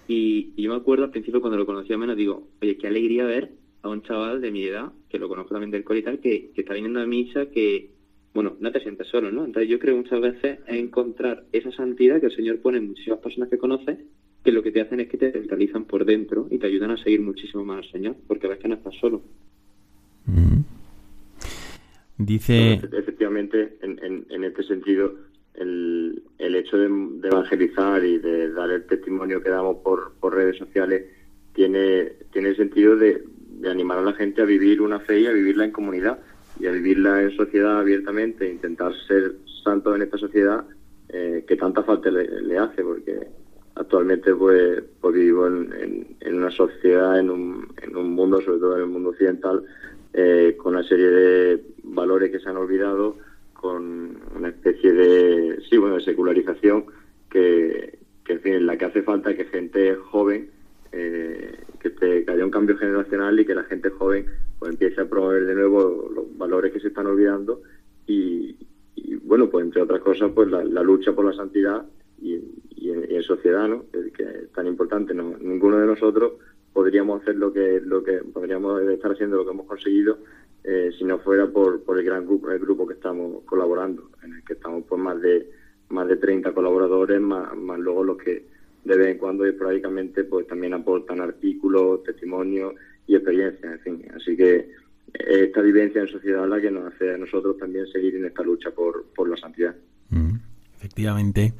Y, 0.08 0.52
y, 0.56 0.62
yo 0.62 0.70
me 0.70 0.76
acuerdo 0.76 1.04
al 1.04 1.10
principio 1.10 1.40
cuando 1.40 1.58
lo 1.58 1.66
conocía 1.66 1.98
menos, 1.98 2.16
digo, 2.16 2.48
oye, 2.62 2.78
qué 2.78 2.86
alegría 2.86 3.24
ver 3.24 3.52
a 3.86 3.90
un 3.90 4.02
chaval 4.02 4.40
de 4.40 4.50
mi 4.50 4.64
edad, 4.64 4.92
que 5.08 5.18
lo 5.18 5.28
conozco 5.28 5.52
también 5.52 5.70
del 5.70 5.84
cole 5.84 6.00
y 6.00 6.02
tal, 6.02 6.20
que, 6.20 6.50
está 6.56 6.74
viniendo 6.74 7.00
a 7.00 7.06
misa, 7.06 7.46
que, 7.46 7.90
bueno, 8.34 8.56
no 8.60 8.70
te 8.72 8.80
sientes 8.80 9.06
solo, 9.08 9.30
¿no? 9.30 9.44
Entonces 9.44 9.70
yo 9.70 9.78
creo 9.78 9.96
muchas 9.96 10.20
veces 10.20 10.60
encontrar 10.66 11.44
esa 11.52 11.72
santidad 11.72 12.20
que 12.20 12.26
el 12.26 12.36
Señor 12.36 12.60
pone 12.60 12.78
en 12.78 12.88
muchísimas 12.88 13.20
personas 13.20 13.48
que 13.48 13.58
conoces, 13.58 13.98
que 14.44 14.52
lo 14.52 14.62
que 14.62 14.72
te 14.72 14.80
hacen 14.80 15.00
es 15.00 15.08
que 15.08 15.16
te 15.16 15.32
revitalizan 15.32 15.84
por 15.84 16.04
dentro 16.04 16.46
y 16.50 16.58
te 16.58 16.66
ayudan 16.66 16.92
a 16.92 16.96
seguir 16.96 17.20
muchísimo 17.20 17.64
más 17.64 17.84
al 17.84 17.92
Señor, 17.92 18.16
porque 18.26 18.46
ves 18.46 18.58
que 18.58 18.68
no 18.68 18.74
estás 18.74 18.94
solo. 19.00 19.22
Dice... 22.18 22.80
Efectivamente, 22.92 23.76
en, 23.82 24.24
en, 24.30 24.44
este 24.44 24.62
sentido, 24.62 25.12
el, 25.54 26.22
el 26.38 26.56
hecho 26.56 26.78
de, 26.78 26.86
evangelizar 27.28 28.04
y 28.04 28.18
de 28.18 28.50
dar 28.52 28.70
el 28.70 28.86
testimonio 28.86 29.42
que 29.42 29.50
damos 29.50 29.76
por, 29.78 30.14
por 30.18 30.34
redes 30.34 30.56
sociales 30.56 31.04
tiene, 31.52 32.12
tiene 32.32 32.50
el 32.50 32.56
sentido 32.56 32.96
de, 32.96 33.22
de 33.60 33.70
animar 33.70 33.98
a 33.98 34.02
la 34.02 34.12
gente 34.12 34.42
a 34.42 34.44
vivir 34.44 34.80
una 34.80 35.00
fe 35.00 35.20
y 35.20 35.26
a 35.26 35.32
vivirla 35.32 35.64
en 35.64 35.72
comunidad 35.72 36.18
y 36.58 36.66
a 36.66 36.70
vivirla 36.70 37.22
en 37.22 37.36
sociedad 37.36 37.78
abiertamente, 37.78 38.50
intentar 38.50 38.92
ser 39.06 39.36
santos 39.62 39.94
en 39.96 40.02
esta 40.02 40.18
sociedad 40.18 40.64
eh, 41.08 41.44
que 41.46 41.56
tanta 41.56 41.82
falta 41.82 42.10
le, 42.10 42.58
hace, 42.58 42.82
porque 42.82 43.26
actualmente 43.74 44.34
pues, 44.34 44.82
pues 45.00 45.14
vivimos 45.14 45.50
en, 45.50 46.34
una 46.34 46.50
sociedad, 46.50 47.18
en 47.18 47.30
un, 47.30 47.68
en 47.82 47.96
un 47.96 48.12
mundo, 48.12 48.40
sobre 48.40 48.58
todo 48.58 48.76
en 48.76 48.82
el 48.82 48.88
mundo 48.88 49.10
occidental, 49.10 49.62
eh, 50.12 50.56
con 50.56 50.74
una 50.74 50.82
serie 50.82 51.08
de 51.08 51.64
valores 51.84 52.30
que 52.30 52.40
se 52.40 52.48
han 52.48 52.56
olvidado, 52.56 53.18
con 53.52 54.18
una 54.34 54.48
especie 54.48 54.92
de, 54.92 55.58
sí, 55.68 55.76
bueno, 55.76 55.96
de 55.96 56.02
secularización 56.02 56.86
que, 57.30 57.98
que, 58.24 58.32
en 58.34 58.40
fin, 58.40 58.66
la 58.66 58.76
que 58.76 58.86
hace 58.86 59.02
falta 59.02 59.34
que 59.34 59.44
gente 59.44 59.94
joven 59.94 60.50
eh, 60.92 61.58
que, 61.80 62.24
haya 62.28 62.44
un 62.44 62.50
cambio 62.50 62.76
generacional 62.76 63.38
y 63.38 63.46
que 63.46 63.54
la 63.54 63.64
gente 63.64 63.90
joven 63.90 64.26
pues 64.58 64.72
empiece 64.72 65.00
a 65.00 65.08
promover 65.08 65.46
de 65.46 65.54
nuevo 65.54 66.10
los 66.14 66.36
valores 66.36 66.72
que 66.72 66.80
se 66.80 66.88
están 66.88 67.06
olvidando 67.06 67.62
y, 68.06 68.56
bueno, 69.22 69.50
pues 69.50 69.64
entre 69.64 69.82
otras 69.82 70.00
cosas, 70.00 70.30
pues 70.34 70.48
la, 70.48 70.82
lucha 70.82 71.12
por 71.12 71.24
la 71.24 71.32
santidad 71.32 71.84
y, 72.20 72.40
en, 72.88 73.22
sociedad, 73.22 73.66
¿no? 73.66 73.84
Que, 73.90 74.22
es 74.22 74.52
tan 74.52 74.66
importante. 74.68 75.12
No, 75.12 75.36
ninguno 75.38 75.78
de 75.78 75.86
nosotros 75.86 76.34
podríamos 76.72 77.22
hacer 77.22 77.36
lo 77.36 77.52
que 77.52 77.80
lo 77.80 78.04
que 78.04 78.18
podríamos 78.18 78.82
estar 78.82 79.10
haciendo 79.10 79.38
lo 79.38 79.46
que 79.46 79.50
hemos 79.50 79.66
conseguido 79.66 80.18
eh, 80.62 80.90
si 80.98 81.04
no 81.04 81.18
fuera 81.20 81.46
por, 81.46 81.80
el 81.88 82.04
gran 82.04 82.26
grupo 82.26 82.50
el 82.50 82.58
grupo 82.58 82.86
que 82.86 82.92
estamos 82.92 83.42
colaborando 83.46 84.10
en 84.22 84.34
el 84.34 84.44
que 84.44 84.52
estamos 84.52 84.84
por 84.84 84.98
más 84.98 85.18
de 85.22 85.50
más 85.88 86.06
de 86.06 86.16
30 86.16 86.52
colaboradores 86.52 87.18
más, 87.18 87.56
más 87.56 87.78
luego 87.78 88.04
los 88.04 88.18
que 88.18 88.44
de 88.86 88.96
vez 88.96 89.08
en 89.08 89.18
cuando 89.18 89.44
y 89.44 89.50
esporádicamente 89.50 90.24
pues 90.24 90.46
también 90.46 90.74
aportan 90.74 91.20
artículos, 91.20 92.04
testimonios 92.04 92.74
y 93.06 93.16
experiencias, 93.16 93.72
en 93.72 93.80
fin. 93.80 94.08
Así 94.14 94.36
que 94.36 94.70
esta 95.12 95.60
vivencia 95.60 96.00
en 96.00 96.08
sociedad 96.08 96.44
es 96.44 96.50
la 96.50 96.60
que 96.60 96.70
nos 96.70 96.92
hace 96.92 97.14
a 97.14 97.18
nosotros 97.18 97.56
también 97.58 97.86
seguir 97.88 98.14
en 98.16 98.26
esta 98.26 98.42
lucha 98.42 98.70
por, 98.70 99.06
por 99.14 99.28
la 99.28 99.36
santidad. 99.36 99.74
Mm, 100.10 100.36
efectivamente, 100.76 101.54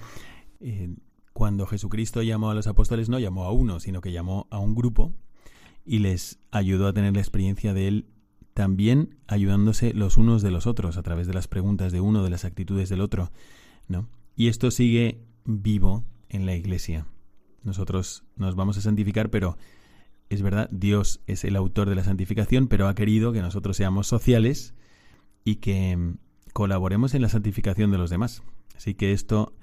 eh, 0.60 0.88
cuando 1.32 1.66
Jesucristo 1.66 2.22
llamó 2.22 2.50
a 2.50 2.54
los 2.54 2.68
apóstoles 2.68 3.08
no 3.08 3.18
llamó 3.18 3.44
a 3.44 3.52
uno, 3.52 3.80
sino 3.80 4.00
que 4.00 4.12
llamó 4.12 4.46
a 4.50 4.58
un 4.60 4.74
grupo 4.74 5.12
y 5.84 5.98
les 5.98 6.38
ayudó 6.50 6.86
a 6.86 6.92
tener 6.92 7.14
la 7.14 7.20
experiencia 7.20 7.74
de 7.74 7.88
él 7.88 8.06
también 8.54 9.16
ayudándose 9.26 9.92
los 9.92 10.16
unos 10.16 10.42
de 10.42 10.50
los 10.50 10.66
otros 10.66 10.96
a 10.96 11.02
través 11.02 11.26
de 11.26 11.34
las 11.34 11.48
preguntas 11.48 11.92
de 11.92 12.00
uno, 12.00 12.24
de 12.24 12.30
las 12.30 12.44
actitudes 12.44 12.88
del 12.88 13.02
otro, 13.02 13.30
¿no? 13.88 14.08
Y 14.34 14.48
esto 14.48 14.70
sigue 14.70 15.18
vivo 15.44 16.04
en 16.28 16.46
la 16.46 16.54
iglesia. 16.54 17.06
Nosotros 17.62 18.24
nos 18.36 18.54
vamos 18.56 18.78
a 18.78 18.80
santificar, 18.80 19.30
pero 19.30 19.56
es 20.28 20.42
verdad, 20.42 20.68
Dios 20.70 21.20
es 21.26 21.44
el 21.44 21.56
autor 21.56 21.88
de 21.88 21.94
la 21.94 22.04
santificación, 22.04 22.68
pero 22.68 22.88
ha 22.88 22.94
querido 22.94 23.32
que 23.32 23.42
nosotros 23.42 23.76
seamos 23.76 24.06
sociales 24.06 24.74
y 25.44 25.56
que 25.56 25.96
mm, 25.96 26.18
colaboremos 26.52 27.14
en 27.14 27.22
la 27.22 27.28
santificación 27.28 27.90
de 27.90 27.98
los 27.98 28.10
demás. 28.10 28.42
Así 28.76 28.94
que 28.94 29.12
esto 29.12 29.54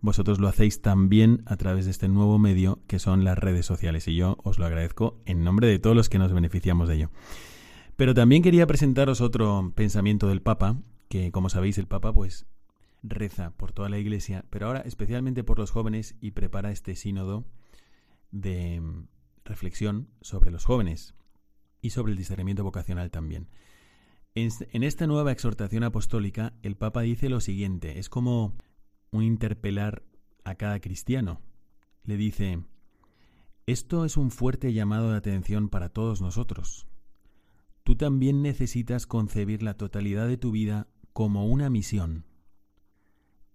vosotros 0.00 0.38
lo 0.38 0.48
hacéis 0.48 0.80
también 0.80 1.42
a 1.46 1.56
través 1.56 1.84
de 1.84 1.90
este 1.90 2.08
nuevo 2.08 2.38
medio 2.38 2.80
que 2.86 2.98
son 2.98 3.24
las 3.24 3.38
redes 3.38 3.66
sociales 3.66 4.06
y 4.06 4.14
yo 4.14 4.38
os 4.44 4.58
lo 4.58 4.66
agradezco 4.66 5.20
en 5.26 5.42
nombre 5.42 5.66
de 5.66 5.78
todos 5.78 5.96
los 5.96 6.08
que 6.08 6.18
nos 6.18 6.32
beneficiamos 6.32 6.88
de 6.88 6.96
ello. 6.96 7.10
Pero 7.96 8.14
también 8.14 8.42
quería 8.42 8.66
presentaros 8.66 9.20
otro 9.20 9.72
pensamiento 9.74 10.28
del 10.28 10.40
Papa, 10.40 10.76
que 11.08 11.32
como 11.32 11.48
sabéis 11.48 11.78
el 11.78 11.86
Papa 11.86 12.12
pues 12.12 12.46
reza 13.02 13.50
por 13.56 13.72
toda 13.72 13.88
la 13.88 13.98
Iglesia, 13.98 14.44
pero 14.50 14.66
ahora 14.66 14.80
especialmente 14.80 15.44
por 15.44 15.58
los 15.58 15.70
jóvenes 15.70 16.16
y 16.20 16.32
prepara 16.32 16.70
este 16.70 16.94
sínodo 16.94 17.44
de 18.30 18.80
mm, 18.80 19.08
reflexión 19.44 20.08
sobre 20.20 20.50
los 20.50 20.64
jóvenes 20.64 21.14
y 21.80 21.90
sobre 21.90 22.12
el 22.12 22.18
discernimiento 22.18 22.64
vocacional 22.64 23.10
también. 23.10 23.48
En 24.34 24.84
esta 24.84 25.08
nueva 25.08 25.32
exhortación 25.32 25.82
apostólica, 25.82 26.54
el 26.62 26.76
Papa 26.76 27.00
dice 27.00 27.28
lo 27.28 27.40
siguiente, 27.40 27.98
es 27.98 28.08
como 28.08 28.54
un 29.10 29.24
interpelar 29.24 30.04
a 30.44 30.54
cada 30.54 30.78
cristiano. 30.78 31.40
Le 32.04 32.16
dice, 32.16 32.62
esto 33.66 34.04
es 34.04 34.16
un 34.16 34.30
fuerte 34.30 34.72
llamado 34.72 35.10
de 35.10 35.16
atención 35.16 35.68
para 35.68 35.88
todos 35.88 36.20
nosotros. 36.20 36.86
tú 37.82 37.96
también 37.96 38.42
necesitas 38.42 39.06
concebir 39.06 39.62
la 39.62 39.74
totalidad 39.74 40.28
de 40.28 40.36
tu 40.36 40.50
vida 40.52 40.88
como 41.14 41.46
una 41.46 41.70
misión. 41.70 42.27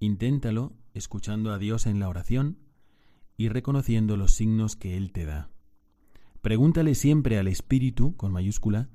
Inténtalo 0.04 0.74
escuchando 0.94 1.54
a 1.54 1.58
Dios 1.58 1.86
en 1.86 2.02
la 2.02 2.10
oración 2.10 2.58
y 3.38 3.48
reconociendo 3.48 4.18
los 4.18 4.34
signos 4.34 4.76
que 4.76 4.98
Él 4.98 5.14
te 5.14 5.24
da. 5.24 5.50
Pregúntale 6.42 6.94
siempre 6.94 7.40
al 7.40 7.48
Espíritu, 7.48 8.14
con 8.18 8.34
mayúscula, 8.34 8.90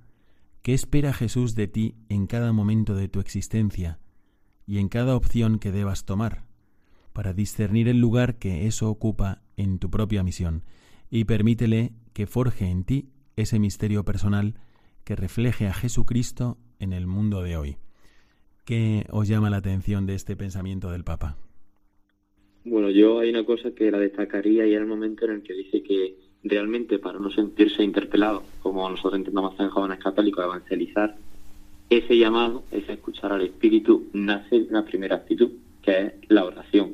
qué 0.61 0.74
espera 0.74 1.14
Jesús 1.14 1.54
de 1.54 1.66
ti 1.66 1.94
en 2.11 2.26
cada 2.26 2.52
momento 2.52 2.94
de 2.94 3.09
tu 3.09 3.20
existencia 3.20 3.98
y 4.66 4.76
en 4.76 4.90
cada 4.90 5.16
opción 5.16 5.59
que 5.59 5.72
debas 5.72 6.04
tomar, 6.04 6.44
para 7.14 7.32
discernir 7.32 7.88
el 7.88 8.00
lugar 8.02 8.36
que 8.36 8.66
eso 8.66 8.90
ocupa 8.90 9.40
en 9.56 9.78
tu 9.78 9.88
propia 9.88 10.22
misión, 10.22 10.62
y 11.09 11.24
permítele 11.24 11.94
que 12.12 12.26
forje 12.26 12.66
en 12.66 12.84
ti 12.84 13.09
ese 13.34 13.59
misterio 13.59 14.04
personal 14.04 14.61
que 15.04 15.16
refleje 15.16 15.68
a 15.68 15.72
Jesucristo 15.72 16.59
en 16.78 16.92
el 16.92 17.06
mundo 17.06 17.40
de 17.40 17.56
hoy. 17.56 17.78
¿Qué 18.68 19.06
os 19.10 19.26
llama 19.26 19.48
la 19.48 19.56
atención 19.56 20.04
de 20.04 20.14
este 20.14 20.36
pensamiento 20.36 20.90
del 20.90 21.02
Papa? 21.02 21.38
Bueno, 22.66 22.90
yo 22.90 23.18
hay 23.20 23.30
una 23.30 23.42
cosa 23.42 23.70
que 23.70 23.90
la 23.90 23.98
destacaría 23.98 24.66
y 24.66 24.74
era 24.74 24.82
el 24.82 24.86
momento 24.86 25.24
en 25.24 25.30
el 25.30 25.42
que 25.42 25.54
dice 25.54 25.82
que 25.82 26.16
realmente 26.44 26.98
para 26.98 27.18
no 27.18 27.30
sentirse 27.30 27.82
interpelado, 27.82 28.42
como 28.60 28.86
nosotros 28.90 29.20
intentamos 29.20 29.54
hacer 29.54 29.64
en 29.64 29.70
jóvenes 29.70 29.98
católicos, 30.00 30.44
evangelizar, 30.44 31.16
ese 31.88 32.18
llamado, 32.18 32.62
ese 32.70 32.92
escuchar 32.92 33.32
al 33.32 33.40
Espíritu, 33.40 34.08
nace 34.12 34.60
de 34.60 34.68
una 34.68 34.84
primera 34.84 35.16
actitud, 35.16 35.50
que 35.80 35.98
es 35.98 36.12
la 36.28 36.44
oración. 36.44 36.92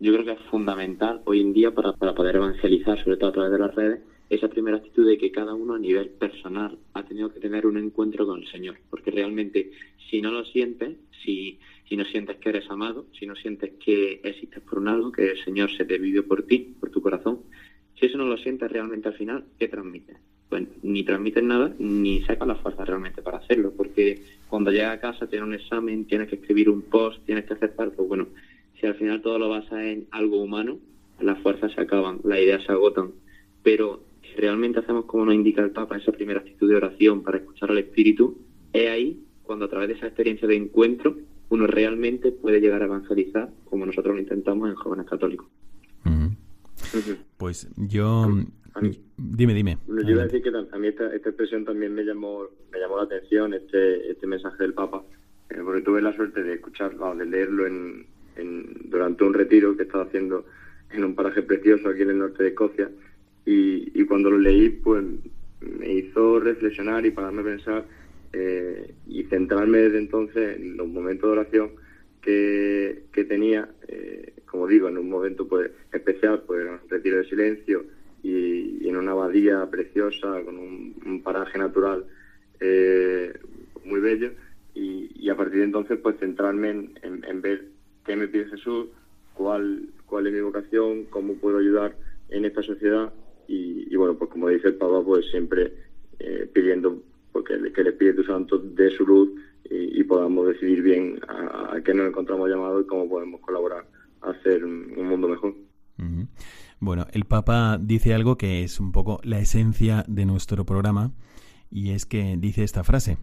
Yo 0.00 0.12
creo 0.12 0.26
que 0.26 0.32
es 0.32 0.50
fundamental 0.50 1.22
hoy 1.24 1.40
en 1.40 1.54
día 1.54 1.70
para, 1.70 1.94
para 1.94 2.14
poder 2.14 2.36
evangelizar, 2.36 3.02
sobre 3.02 3.16
todo 3.16 3.30
a 3.30 3.32
través 3.32 3.50
de 3.50 3.58
las 3.60 3.74
redes, 3.74 4.00
esa 4.30 4.48
primera 4.48 4.78
actitud 4.78 5.06
de 5.06 5.18
que 5.18 5.30
cada 5.30 5.54
uno 5.54 5.74
a 5.74 5.78
nivel 5.78 6.08
personal 6.08 6.78
ha 6.94 7.04
tenido 7.04 7.32
que 7.32 7.40
tener 7.40 7.66
un 7.66 7.76
encuentro 7.76 8.26
con 8.26 8.40
el 8.40 8.48
Señor. 8.48 8.76
Porque 8.90 9.10
realmente, 9.10 9.70
si 10.10 10.20
no 10.20 10.30
lo 10.30 10.44
sientes, 10.44 10.96
si, 11.24 11.58
si 11.88 11.96
no 11.96 12.04
sientes 12.04 12.36
que 12.38 12.48
eres 12.48 12.70
amado, 12.70 13.06
si 13.18 13.26
no 13.26 13.36
sientes 13.36 13.72
que 13.84 14.20
existes 14.24 14.62
por 14.62 14.78
un 14.78 14.88
algo, 14.88 15.12
que 15.12 15.30
el 15.32 15.44
Señor 15.44 15.70
se 15.76 15.84
te 15.84 15.98
vivió 15.98 16.26
por 16.26 16.44
ti, 16.44 16.74
por 16.80 16.90
tu 16.90 17.02
corazón, 17.02 17.40
si 17.98 18.06
eso 18.06 18.18
no 18.18 18.26
lo 18.26 18.36
sientes 18.38 18.70
realmente 18.70 19.08
al 19.08 19.14
final, 19.14 19.44
¿qué 19.58 19.68
transmites? 19.68 20.16
Pues 20.48 20.64
ni 20.82 21.04
transmites 21.04 21.42
nada, 21.42 21.74
ni 21.78 22.22
sacas 22.22 22.48
la 22.48 22.56
fuerza 22.56 22.84
realmente 22.84 23.22
para 23.22 23.38
hacerlo, 23.38 23.72
porque 23.76 24.20
cuando 24.48 24.70
llegas 24.70 24.96
a 24.96 25.00
casa 25.00 25.26
tienes 25.28 25.46
un 25.46 25.54
examen, 25.54 26.04
tienes 26.06 26.28
que 26.28 26.36
escribir 26.36 26.70
un 26.70 26.82
post, 26.82 27.24
tienes 27.24 27.44
que 27.44 27.54
aceptar, 27.54 27.92
pues 27.92 28.08
bueno, 28.08 28.28
si 28.80 28.86
al 28.86 28.94
final 28.96 29.22
todo 29.22 29.38
lo 29.38 29.48
basas 29.48 29.80
en 29.84 30.06
algo 30.10 30.42
humano, 30.42 30.78
las 31.20 31.38
fuerzas 31.40 31.72
se 31.72 31.80
acaban, 31.80 32.20
las 32.24 32.38
ideas 32.38 32.64
se 32.64 32.72
agotan, 32.72 33.12
pero 33.62 34.02
si 34.34 34.40
realmente 34.40 34.80
hacemos 34.80 35.04
como 35.04 35.26
nos 35.26 35.34
indica 35.34 35.62
el 35.62 35.70
Papa, 35.70 35.96
esa 35.96 36.12
primera 36.12 36.40
actitud 36.40 36.68
de 36.68 36.76
oración 36.76 37.22
para 37.22 37.38
escuchar 37.38 37.70
al 37.70 37.78
Espíritu, 37.78 38.38
es 38.72 38.90
ahí 38.90 39.24
cuando 39.42 39.66
a 39.66 39.68
través 39.68 39.88
de 39.88 39.94
esa 39.94 40.06
experiencia 40.06 40.48
de 40.48 40.56
encuentro 40.56 41.16
uno 41.50 41.66
realmente 41.66 42.32
puede 42.32 42.60
llegar 42.60 42.82
a 42.82 42.86
evangelizar, 42.86 43.50
como 43.64 43.86
nosotros 43.86 44.14
lo 44.14 44.20
intentamos 44.20 44.68
en 44.68 44.74
jóvenes 44.74 45.06
católicos. 45.06 45.46
Pues 47.36 47.68
yo... 47.76 48.28
dime, 49.16 49.54
dime. 49.54 49.78
Yo 49.86 50.10
iba 50.10 50.22
a 50.22 50.26
decir 50.26 50.42
que 50.42 50.50
a 50.50 50.78
mí 50.78 50.88
esta, 50.88 51.14
expresión 51.14 51.64
también 51.64 51.94
me 51.94 52.04
llamó, 52.04 52.44
me 52.72 52.78
llamó 52.78 52.96
la 52.96 53.04
atención, 53.04 53.54
este, 53.54 54.10
este 54.10 54.26
mensaje 54.26 54.62
del 54.62 54.74
Papa, 54.74 55.02
eh, 55.50 55.60
porque 55.62 55.82
tuve 55.82 56.02
la 56.02 56.14
suerte 56.14 56.42
de 56.42 56.54
escucharlo, 56.54 57.14
de 57.14 57.26
leerlo 57.26 57.66
en, 57.66 58.06
durante 58.90 59.24
un 59.24 59.34
retiro 59.34 59.76
que 59.76 59.84
estaba 59.84 60.04
haciendo 60.04 60.44
en 60.90 61.04
un 61.04 61.14
paraje 61.14 61.42
precioso 61.42 61.88
aquí 61.88 62.02
en 62.02 62.10
el 62.10 62.18
norte 62.18 62.42
de 62.42 62.48
Escocia, 62.50 62.90
y, 63.46 64.00
y 64.00 64.04
cuando 64.06 64.30
lo 64.30 64.38
leí, 64.38 64.70
pues 64.70 65.04
me 65.60 65.92
hizo 65.92 66.40
reflexionar 66.40 67.04
y 67.06 67.10
pararme 67.10 67.42
a 67.42 67.44
pensar 67.44 67.84
eh, 68.32 68.94
y 69.06 69.24
centrarme 69.24 69.78
desde 69.78 69.98
entonces 69.98 70.56
en 70.56 70.76
los 70.76 70.88
momentos 70.88 71.28
de 71.28 71.32
oración 71.32 71.70
que, 72.20 73.04
que 73.12 73.24
tenía, 73.24 73.68
eh, 73.86 74.32
como 74.46 74.66
digo, 74.66 74.88
en 74.88 74.98
un 74.98 75.08
momento 75.08 75.46
pues 75.46 75.70
especial, 75.92 76.42
pues 76.46 76.62
en 76.62 76.72
un 76.72 76.78
retiro 76.88 77.18
de 77.18 77.28
silencio 77.28 77.84
y, 78.22 78.88
en 78.88 78.96
una 78.96 79.12
abadía 79.12 79.68
preciosa 79.70 80.42
con 80.44 80.58
un, 80.58 81.22
paraje 81.22 81.58
natural 81.58 82.04
eh, 82.60 83.32
muy 83.84 84.00
bello 84.00 84.32
y, 84.74 85.28
a 85.30 85.36
partir 85.36 85.58
de 85.60 85.64
entonces 85.64 85.98
pues 86.02 86.16
centrarme 86.18 86.70
en, 86.70 86.92
en, 87.02 87.40
ver 87.40 87.66
qué 88.04 88.14
me 88.14 88.28
pide 88.28 88.46
Jesús, 88.46 88.88
cuál, 89.32 89.88
cuál 90.06 90.26
es 90.26 90.32
mi 90.32 90.40
vocación, 90.40 91.04
cómo 91.04 91.34
puedo 91.34 91.58
ayudar 91.58 91.96
en 92.28 92.44
esta 92.44 92.62
sociedad 92.62 93.12
y, 93.46 93.94
bueno, 93.96 94.16
pues 94.16 94.30
como 94.30 94.48
dice 94.48 94.68
el 94.68 94.74
Papa, 94.76 95.02
pues 95.04 95.26
siempre 95.30 95.72
eh, 96.18 96.48
pidiendo 96.52 97.02
porque 97.32 97.54
que 97.72 97.80
el 97.80 97.88
Espíritu 97.88 98.22
Santo 98.24 98.58
dé 98.58 98.90
su 98.96 99.04
luz 99.04 99.30
y, 99.70 100.04
podamos 100.04 100.46
decidir 100.46 100.82
bien 100.82 101.18
a, 101.26 101.80
qué 101.84 101.94
nos 101.94 102.08
encontramos 102.08 102.48
llamados 102.48 102.84
y 102.84 102.86
cómo 102.86 103.08
podemos 103.08 103.40
colaborar 103.40 103.86
a 104.20 104.30
hacer 104.30 104.64
un 104.64 105.08
mundo 105.08 105.28
mejor. 105.28 105.54
Bueno, 106.80 107.06
el 107.12 107.24
Papa 107.24 107.78
dice 107.80 108.14
algo 108.14 108.36
que 108.36 108.62
es 108.62 108.78
un 108.78 108.92
poco 108.92 109.20
la 109.24 109.38
esencia 109.38 110.04
de 110.06 110.26
nuestro 110.26 110.66
programa 110.66 111.12
y 111.70 111.90
es 111.90 112.04
que 112.04 112.36
dice 112.38 112.62
esta 112.62 112.84
frase. 112.84 113.16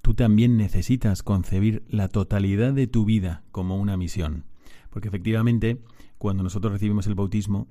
Tú 0.00 0.14
también 0.14 0.56
necesitas 0.56 1.22
concebir 1.22 1.82
la 1.88 2.08
totalidad 2.08 2.72
de 2.72 2.86
tu 2.86 3.04
vida 3.04 3.44
como 3.52 3.78
una 3.78 3.96
misión. 3.96 4.44
Porque 4.90 5.08
efectivamente, 5.08 5.78
cuando 6.18 6.42
nosotros 6.42 6.72
recibimos 6.72 7.06
el 7.06 7.14
bautismo, 7.14 7.68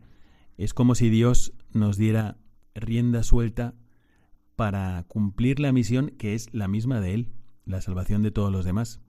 es 0.57 0.73
como 0.73 0.95
si 0.95 1.09
Dios 1.09 1.53
nos 1.73 1.97
diera 1.97 2.37
rienda 2.75 3.23
suelta 3.23 3.75
para 4.55 5.03
cumplir 5.07 5.59
la 5.59 5.71
misión 5.71 6.09
que 6.17 6.33
es 6.33 6.53
la 6.53 6.67
misma 6.67 6.99
de 6.99 7.13
Él, 7.13 7.31
la 7.65 7.81
salvación 7.81 8.21
de 8.21 8.31
todos 8.31 8.51
los 8.51 8.65
demás. 8.65 9.01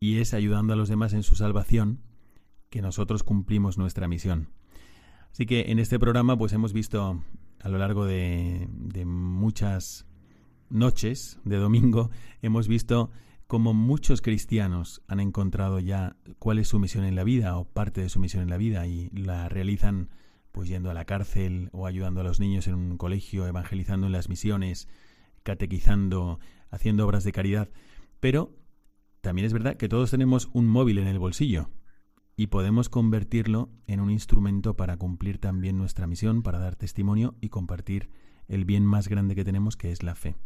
Y 0.00 0.18
es 0.18 0.34
ayudando 0.34 0.72
a 0.72 0.76
los 0.76 0.88
demás 0.88 1.12
en 1.12 1.22
su 1.22 1.34
salvación 1.34 2.00
que 2.70 2.82
nosotros 2.82 3.22
cumplimos 3.22 3.78
nuestra 3.78 4.08
misión. 4.08 4.48
Así 5.32 5.46
que 5.46 5.70
en 5.70 5.78
este 5.78 5.98
programa 5.98 6.36
pues 6.38 6.52
hemos 6.52 6.72
visto 6.72 7.22
a 7.60 7.68
lo 7.68 7.78
largo 7.78 8.04
de, 8.06 8.68
de 8.70 9.04
muchas 9.04 10.06
noches 10.70 11.38
de 11.44 11.56
domingo, 11.56 12.10
hemos 12.42 12.68
visto 12.68 13.10
cómo 13.46 13.72
muchos 13.72 14.20
cristianos 14.20 15.02
han 15.08 15.20
encontrado 15.20 15.80
ya 15.80 16.16
cuál 16.38 16.58
es 16.58 16.68
su 16.68 16.78
misión 16.78 17.04
en 17.04 17.16
la 17.16 17.24
vida 17.24 17.56
o 17.56 17.64
parte 17.64 18.02
de 18.02 18.10
su 18.10 18.20
misión 18.20 18.42
en 18.42 18.50
la 18.50 18.58
vida 18.58 18.86
y 18.86 19.08
la 19.10 19.48
realizan 19.48 20.10
pues 20.52 20.68
yendo 20.68 20.90
a 20.90 20.94
la 20.94 21.04
cárcel 21.04 21.68
o 21.72 21.86
ayudando 21.86 22.20
a 22.20 22.24
los 22.24 22.40
niños 22.40 22.66
en 22.66 22.74
un 22.74 22.96
colegio, 22.96 23.46
evangelizando 23.46 24.06
en 24.06 24.12
las 24.12 24.28
misiones, 24.28 24.88
catequizando, 25.42 26.40
haciendo 26.70 27.06
obras 27.06 27.24
de 27.24 27.32
caridad. 27.32 27.68
Pero 28.20 28.54
también 29.20 29.46
es 29.46 29.52
verdad 29.52 29.76
que 29.76 29.88
todos 29.88 30.10
tenemos 30.10 30.48
un 30.52 30.66
móvil 30.66 30.98
en 30.98 31.06
el 31.06 31.18
bolsillo 31.18 31.70
y 32.36 32.48
podemos 32.48 32.88
convertirlo 32.88 33.70
en 33.86 34.00
un 34.00 34.10
instrumento 34.10 34.76
para 34.76 34.96
cumplir 34.96 35.38
también 35.38 35.76
nuestra 35.76 36.06
misión, 36.06 36.42
para 36.42 36.58
dar 36.58 36.76
testimonio 36.76 37.34
y 37.40 37.48
compartir 37.48 38.10
el 38.46 38.64
bien 38.64 38.86
más 38.86 39.08
grande 39.08 39.34
que 39.34 39.44
tenemos, 39.44 39.76
que 39.76 39.90
es 39.90 40.02
la 40.02 40.14
fe. 40.14 40.36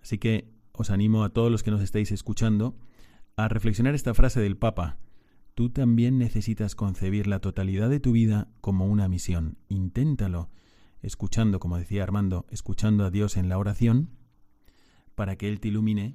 Así 0.00 0.18
que 0.18 0.48
os 0.72 0.90
animo 0.90 1.24
a 1.24 1.30
todos 1.30 1.50
los 1.50 1.62
que 1.62 1.72
nos 1.72 1.82
estáis 1.82 2.12
escuchando 2.12 2.76
a 3.36 3.48
reflexionar 3.48 3.94
esta 3.94 4.14
frase 4.14 4.40
del 4.40 4.56
Papa, 4.56 4.98
Tú 5.58 5.70
también 5.70 6.18
necesitas 6.18 6.76
concebir 6.76 7.26
la 7.26 7.40
totalidad 7.40 7.90
de 7.90 7.98
tu 7.98 8.12
vida 8.12 8.46
como 8.60 8.86
una 8.86 9.08
misión. 9.08 9.58
Inténtalo, 9.68 10.50
escuchando, 11.02 11.58
como 11.58 11.78
decía 11.78 12.04
Armando, 12.04 12.46
escuchando 12.48 13.04
a 13.04 13.10
Dios 13.10 13.36
en 13.36 13.48
la 13.48 13.58
oración, 13.58 14.08
para 15.16 15.34
que 15.34 15.48
Él 15.48 15.58
te 15.58 15.66
ilumine 15.66 16.14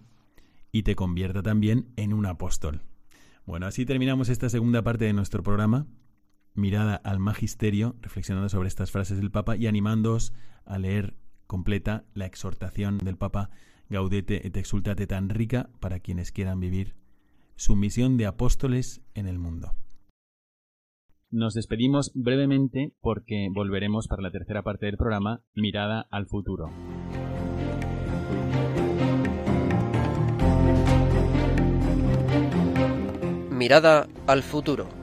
y 0.72 0.84
te 0.84 0.96
convierta 0.96 1.44
también 1.44 1.92
en 1.98 2.14
un 2.14 2.26
apóstol. 2.26 2.84
Bueno, 3.46 3.66
así 3.66 3.86
terminamos 3.86 4.30
esta 4.30 4.48
segunda 4.48 4.82
parte 4.82 5.04
de 5.04 5.12
nuestro 5.12 5.44
programa, 5.44 5.88
mirada 6.54 6.96
al 6.96 7.20
magisterio, 7.20 7.98
reflexionando 8.02 8.48
sobre 8.48 8.70
estas 8.70 8.92
frases 8.92 9.18
del 9.18 9.30
Papa 9.30 9.58
y 9.58 9.68
animándoos 9.68 10.32
a 10.64 10.78
leer 10.78 11.18
completa 11.48 12.06
la 12.14 12.28
exhortación 12.28 12.98
del 12.98 13.18
Papa 13.18 13.50
Gaudete 13.90 14.48
et 14.48 14.56
exultate 14.56 15.06
tan 15.06 15.28
rica 15.28 15.70
para 15.82 16.00
quienes 16.00 16.32
quieran 16.32 16.62
vivir 16.62 17.03
su 17.56 17.76
misión 17.76 18.18
de 18.18 18.26
apóstoles 18.26 19.02
en 19.14 19.28
el 19.28 19.40
mundo. 19.40 19.74
Nos 21.32 21.56
despedimos 21.56 22.12
brevemente 22.14 22.94
porque 23.02 23.48
volveremos 23.52 24.08
para 24.08 24.22
la 24.22 24.32
tercera 24.32 24.62
parte 24.62 24.86
del 24.86 24.98
programa 24.98 25.42
Mirada 25.56 26.06
al 26.12 26.28
futuro. 26.28 26.70
Mirada 33.50 34.08
al 34.28 34.44
futuro. 34.44 35.03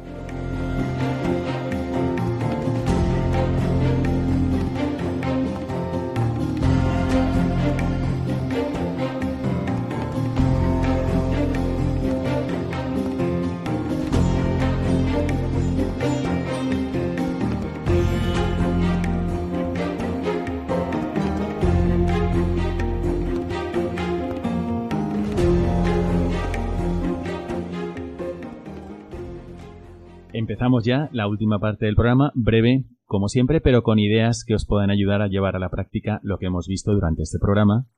Empezamos 30.40 30.86
ya 30.86 31.10
la 31.12 31.28
última 31.28 31.58
parte 31.58 31.84
del 31.84 31.96
programa, 31.96 32.32
breve, 32.34 32.86
como 33.04 33.28
siempre, 33.28 33.60
pero 33.60 33.82
con 33.82 33.98
ideas 33.98 34.42
que 34.46 34.54
os 34.54 34.64
puedan 34.64 34.88
ayudar 34.88 35.20
a 35.20 35.28
llevar 35.28 35.54
a 35.54 35.58
la 35.58 35.68
práctica 35.68 36.18
lo 36.22 36.38
que 36.38 36.46
hemos 36.46 36.66
visto 36.66 36.94
durante 36.94 37.24
este 37.24 37.38
programa 37.38 37.88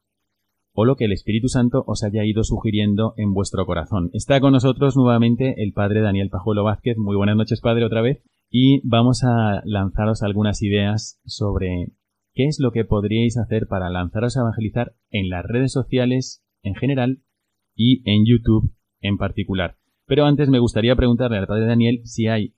o 0.73 0.85
lo 0.85 0.97
que 0.97 1.05
el 1.05 1.13
Espíritu 1.13 1.47
Santo 1.47 1.85
os 1.87 2.03
haya 2.03 2.25
ido 2.25 2.43
sugiriendo 2.43 3.15
en 3.17 3.33
vuestro 3.33 3.65
corazón. 3.65 4.11
Está 4.13 4.41
con 4.41 4.55
nosotros 4.55 4.97
nuevamente 4.97 5.63
el 5.63 5.73
Padre 5.73 6.01
Daniel 6.01 6.31
Pajuelo 6.31 6.65
Vázquez. 6.65 6.97
Muy 6.99 7.15
buenas 7.15 7.37
noches, 7.37 7.61
Padre, 7.61 7.85
otra 7.85 8.03
vez. 8.03 8.25
Y 8.51 8.81
vamos 8.83 9.23
a 9.23 9.63
lanzaros 9.65 10.25
algunas 10.25 10.63
ideas 10.63 11.21
sobre 11.25 11.93
qué 12.35 12.47
es 12.49 12.59
lo 12.59 12.73
que 12.73 12.85
podríais 12.85 13.39
hacer 13.39 13.69
para 13.69 13.89
lanzaros 13.89 14.37
a 14.37 14.41
evangelizar 14.41 14.97
en 15.11 15.29
las 15.29 15.45
redes 15.45 15.71
sociales 15.71 16.43
en 16.65 16.75
general 16.75 17.23
y 17.77 18.03
en 18.05 18.25
YouTube 18.27 18.75
en 19.01 19.17
particular. 19.17 19.77
Pero 20.13 20.27
antes 20.27 20.51
me 20.51 20.59
gustaría 20.59 20.95
preguntarle 20.95 21.39
al 21.39 21.47
Padre 21.47 21.65
Daniel 21.65 22.03
si 22.05 22.27
hay 22.27 22.55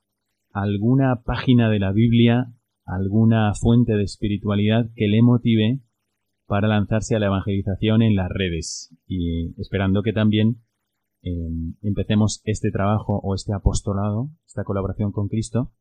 alguna 0.51 1.21
página 1.23 1.69
de 1.69 1.79
la 1.79 1.93
Biblia, 1.93 2.47
alguna 2.83 3.53
fuente 3.53 3.93
de 3.93 4.03
espiritualidad 4.03 4.89
que 4.93 5.07
le 5.07 5.21
motive 5.21 5.79
para 6.47 6.67
lanzarse 6.67 7.15
a 7.15 7.19
la 7.19 7.27
evangelización 7.27 8.01
en 8.01 8.17
las 8.17 8.27
redes. 8.27 8.93
Y 9.07 9.53
esperando 9.57 10.03
que 10.03 10.11
también 10.11 10.57
em, 11.21 11.75
empecemos 11.81 12.41
este 12.43 12.71
trabajo 12.71 13.21
o 13.23 13.35
este 13.35 13.53
apostolado, 13.53 14.31
esta 14.45 14.65
colaboración 14.65 15.13
con 15.13 15.29
Cristo, 15.29 15.71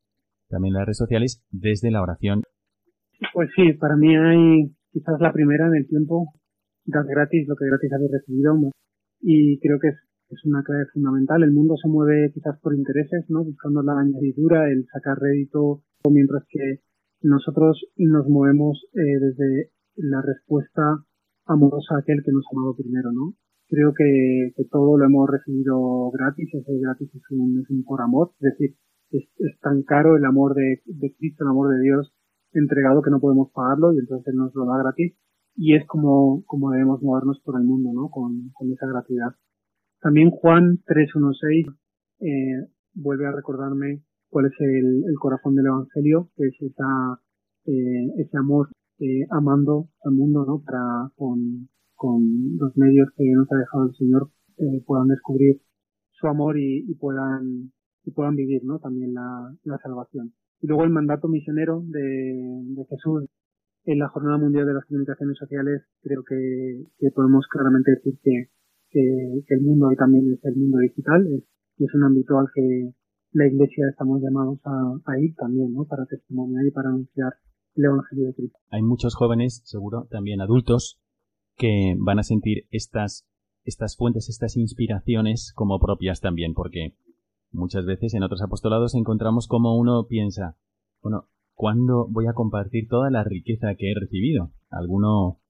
también 0.49 0.75
en 0.75 0.79
las 0.79 0.87
redes 0.87 0.99
sociales, 0.99 1.45
desde 1.51 1.91
la 1.91 2.03
oración. 2.03 2.45
Pues 3.33 3.51
sí, 3.57 3.72
para 3.72 3.97
mí 3.97 4.14
hay 4.14 4.77
quizás 4.93 5.18
la 5.18 5.33
primera 5.33 5.66
en 5.66 5.75
el 5.75 5.89
tiempo, 5.89 6.35
dar 6.85 7.05
gratis 7.05 7.49
lo 7.49 7.57
que 7.57 7.66
gratis 7.66 7.93
habéis 7.93 8.12
recibido 8.12 8.55
y 9.20 9.59
creo 9.59 9.81
que 9.81 9.89
es, 9.89 9.97
es 10.31 10.45
una 10.45 10.62
clave 10.62 10.87
fundamental. 10.93 11.43
El 11.43 11.53
mundo 11.53 11.77
se 11.81 11.89
mueve 11.89 12.31
quizás 12.33 12.59
por 12.61 12.75
intereses, 12.75 13.25
¿no? 13.29 13.45
buscando 13.45 13.83
la 13.83 13.99
añadidura, 13.99 14.70
el 14.70 14.87
sacar 14.93 15.18
rédito, 15.18 15.83
mientras 16.11 16.45
que 16.49 16.81
nosotros 17.22 17.81
nos 17.97 18.29
movemos 18.29 18.85
eh, 18.95 19.18
desde 19.20 19.70
la 19.97 20.20
respuesta 20.22 21.05
amorosa 21.47 21.97
a 21.97 21.99
aquel 21.99 22.22
que 22.25 22.33
nos 22.33 22.45
ha 22.45 22.57
amado 22.57 22.77
primero, 22.77 23.12
¿no? 23.12 23.35
Creo 23.68 23.93
que, 23.95 24.53
todo 24.70 24.99
lo 24.99 25.05
hemos 25.07 25.29
recibido 25.29 26.11
gratis, 26.11 26.53
ese 26.53 26.79
gratis 26.79 27.09
es 27.14 27.22
un, 27.31 27.61
es 27.62 27.70
un 27.70 27.83
por 27.85 28.03
amor, 28.03 28.33
es 28.41 28.53
decir, 28.53 28.77
es, 29.11 29.25
es 29.39 29.59
tan 29.61 29.83
caro 29.83 30.16
el 30.16 30.25
amor 30.25 30.55
de, 30.55 30.83
de, 30.85 31.14
Cristo, 31.16 31.45
el 31.45 31.51
amor 31.51 31.70
de 31.70 31.83
Dios 31.83 32.12
entregado 32.53 33.03
que 33.03 33.11
no 33.11 33.20
podemos 33.20 33.51
pagarlo 33.53 33.93
y 33.93 33.99
entonces 33.99 34.35
nos 34.35 34.55
lo 34.55 34.66
da 34.66 34.79
gratis 34.79 35.16
y 35.57 35.75
es 35.75 35.87
como, 35.87 36.45
como 36.47 36.70
debemos 36.70 37.03
movernos 37.03 37.41
por 37.45 37.59
el 37.59 37.66
mundo, 37.66 37.91
¿no? 37.95 38.11
Con, 38.11 38.51
con 38.53 38.70
esa 38.70 38.87
gratuidad. 38.87 39.35
También 40.05 40.28
Juan 40.28 40.80
3.1.6 40.84 41.74
eh, 42.20 42.68
vuelve 42.92 43.26
a 43.26 43.32
recordarme 43.32 44.02
cuál 44.28 44.44
es 44.44 44.52
el, 44.59 45.02
el 45.09 45.14
corazón 45.18 45.55
del 45.55 45.64
Evangelio, 45.64 46.28
que 46.36 46.44
es 46.44 46.55
esa, 46.61 47.22
eh, 47.64 48.12
ese 48.18 48.36
amor 48.36 48.68
eh, 48.98 49.24
amando 49.30 49.88
al 50.05 50.12
mundo, 50.12 50.44
¿no? 50.44 50.62
Para 50.62 51.09
con, 51.16 51.70
con 51.94 52.20
los 52.59 52.76
medios 52.76 53.09
que 53.16 53.24
nos 53.32 53.50
ha 53.50 53.57
dejado 53.57 53.86
el 53.86 53.94
Señor 53.96 54.28
eh, 54.59 54.82
puedan 54.84 55.09
descubrir 55.09 55.62
su 56.11 56.26
amor 56.26 56.59
y, 56.59 56.84
y, 56.86 56.94
puedan 56.96 57.72
y 58.05 58.11
puedan 58.11 58.36
vivir, 58.36 58.62
¿no? 58.62 58.80
También 58.80 59.14
la, 59.14 59.57
la 59.64 59.78
salvación. 59.78 60.34
Y 60.61 60.66
luego 60.66 60.84
el 60.84 60.90
mandato 60.90 61.28
misionero 61.28 61.82
de, 61.86 62.61
de 62.76 62.84
Jesús 62.90 63.24
en 63.86 63.98
la 64.00 64.09
Jornada 64.11 64.36
Mundial 64.36 64.66
de 64.66 64.74
las 64.74 64.84
Comunicaciones 64.84 65.38
Sociales, 65.38 65.80
creo 66.02 66.24
que, 66.24 66.84
que 66.98 67.11
podemos 67.11 67.46
claramente 67.46 67.92
decir 67.92 68.18
que, 68.22 68.50
que, 68.95 69.42
que, 69.47 69.55
el 69.55 69.62
mundo 69.62 69.88
hoy 69.88 69.97
también 69.97 70.32
es 70.32 70.45
el 70.45 70.57
mundo 70.57 70.78
digital, 70.78 71.26
es, 71.26 71.42
y 71.76 71.84
es 71.84 71.95
un 71.95 72.05
ámbito 72.05 72.38
al 72.38 72.47
que 72.55 72.95
la 73.32 73.47
Iglesia 73.47 73.88
estamos 73.90 74.22
llamados 74.22 74.61
a, 74.64 74.95
a 75.05 75.18
ir 75.18 75.34
también, 75.34 75.74
¿no? 75.74 75.84
Para 75.84 76.07
testimoniar 76.07 76.64
y 76.64 76.70
para 76.70 76.90
anunciar 76.90 77.34
Evangelio 77.82 78.26
de 78.26 78.34
Cristo. 78.34 78.59
Hay 78.70 78.82
muchos 78.82 79.14
jóvenes, 79.14 79.62
seguro, 79.64 80.07
también 80.11 80.40
adultos, 80.40 81.01
que 81.57 81.95
van 81.99 82.18
a 82.18 82.22
sentir 82.22 82.66
estas, 82.70 83.26
estas 83.64 83.97
fuentes, 83.97 84.28
estas 84.28 84.57
inspiraciones 84.57 85.53
como 85.55 85.80
propias 85.80 86.20
también, 86.20 86.55
porque 86.55 86.97
muchas 87.51 87.84
veces 87.86 88.14
en 88.14 88.22
otros 88.22 88.42
apostolados 88.42 88.95
encontramos 88.95 89.49
como 89.49 89.76
uno 89.76 90.07
piensa, 90.09 90.57
bueno, 91.03 91.28
¿cuándo 91.55 92.07
voy 92.11 92.26
a 92.26 92.34
compartir 92.34 92.88
toda 92.88 93.11
la 93.11 93.24
riqueza 93.24 93.74
que 93.76 93.90
he 93.90 93.95
recibido? 93.99 94.53
Alguno, 94.70 95.40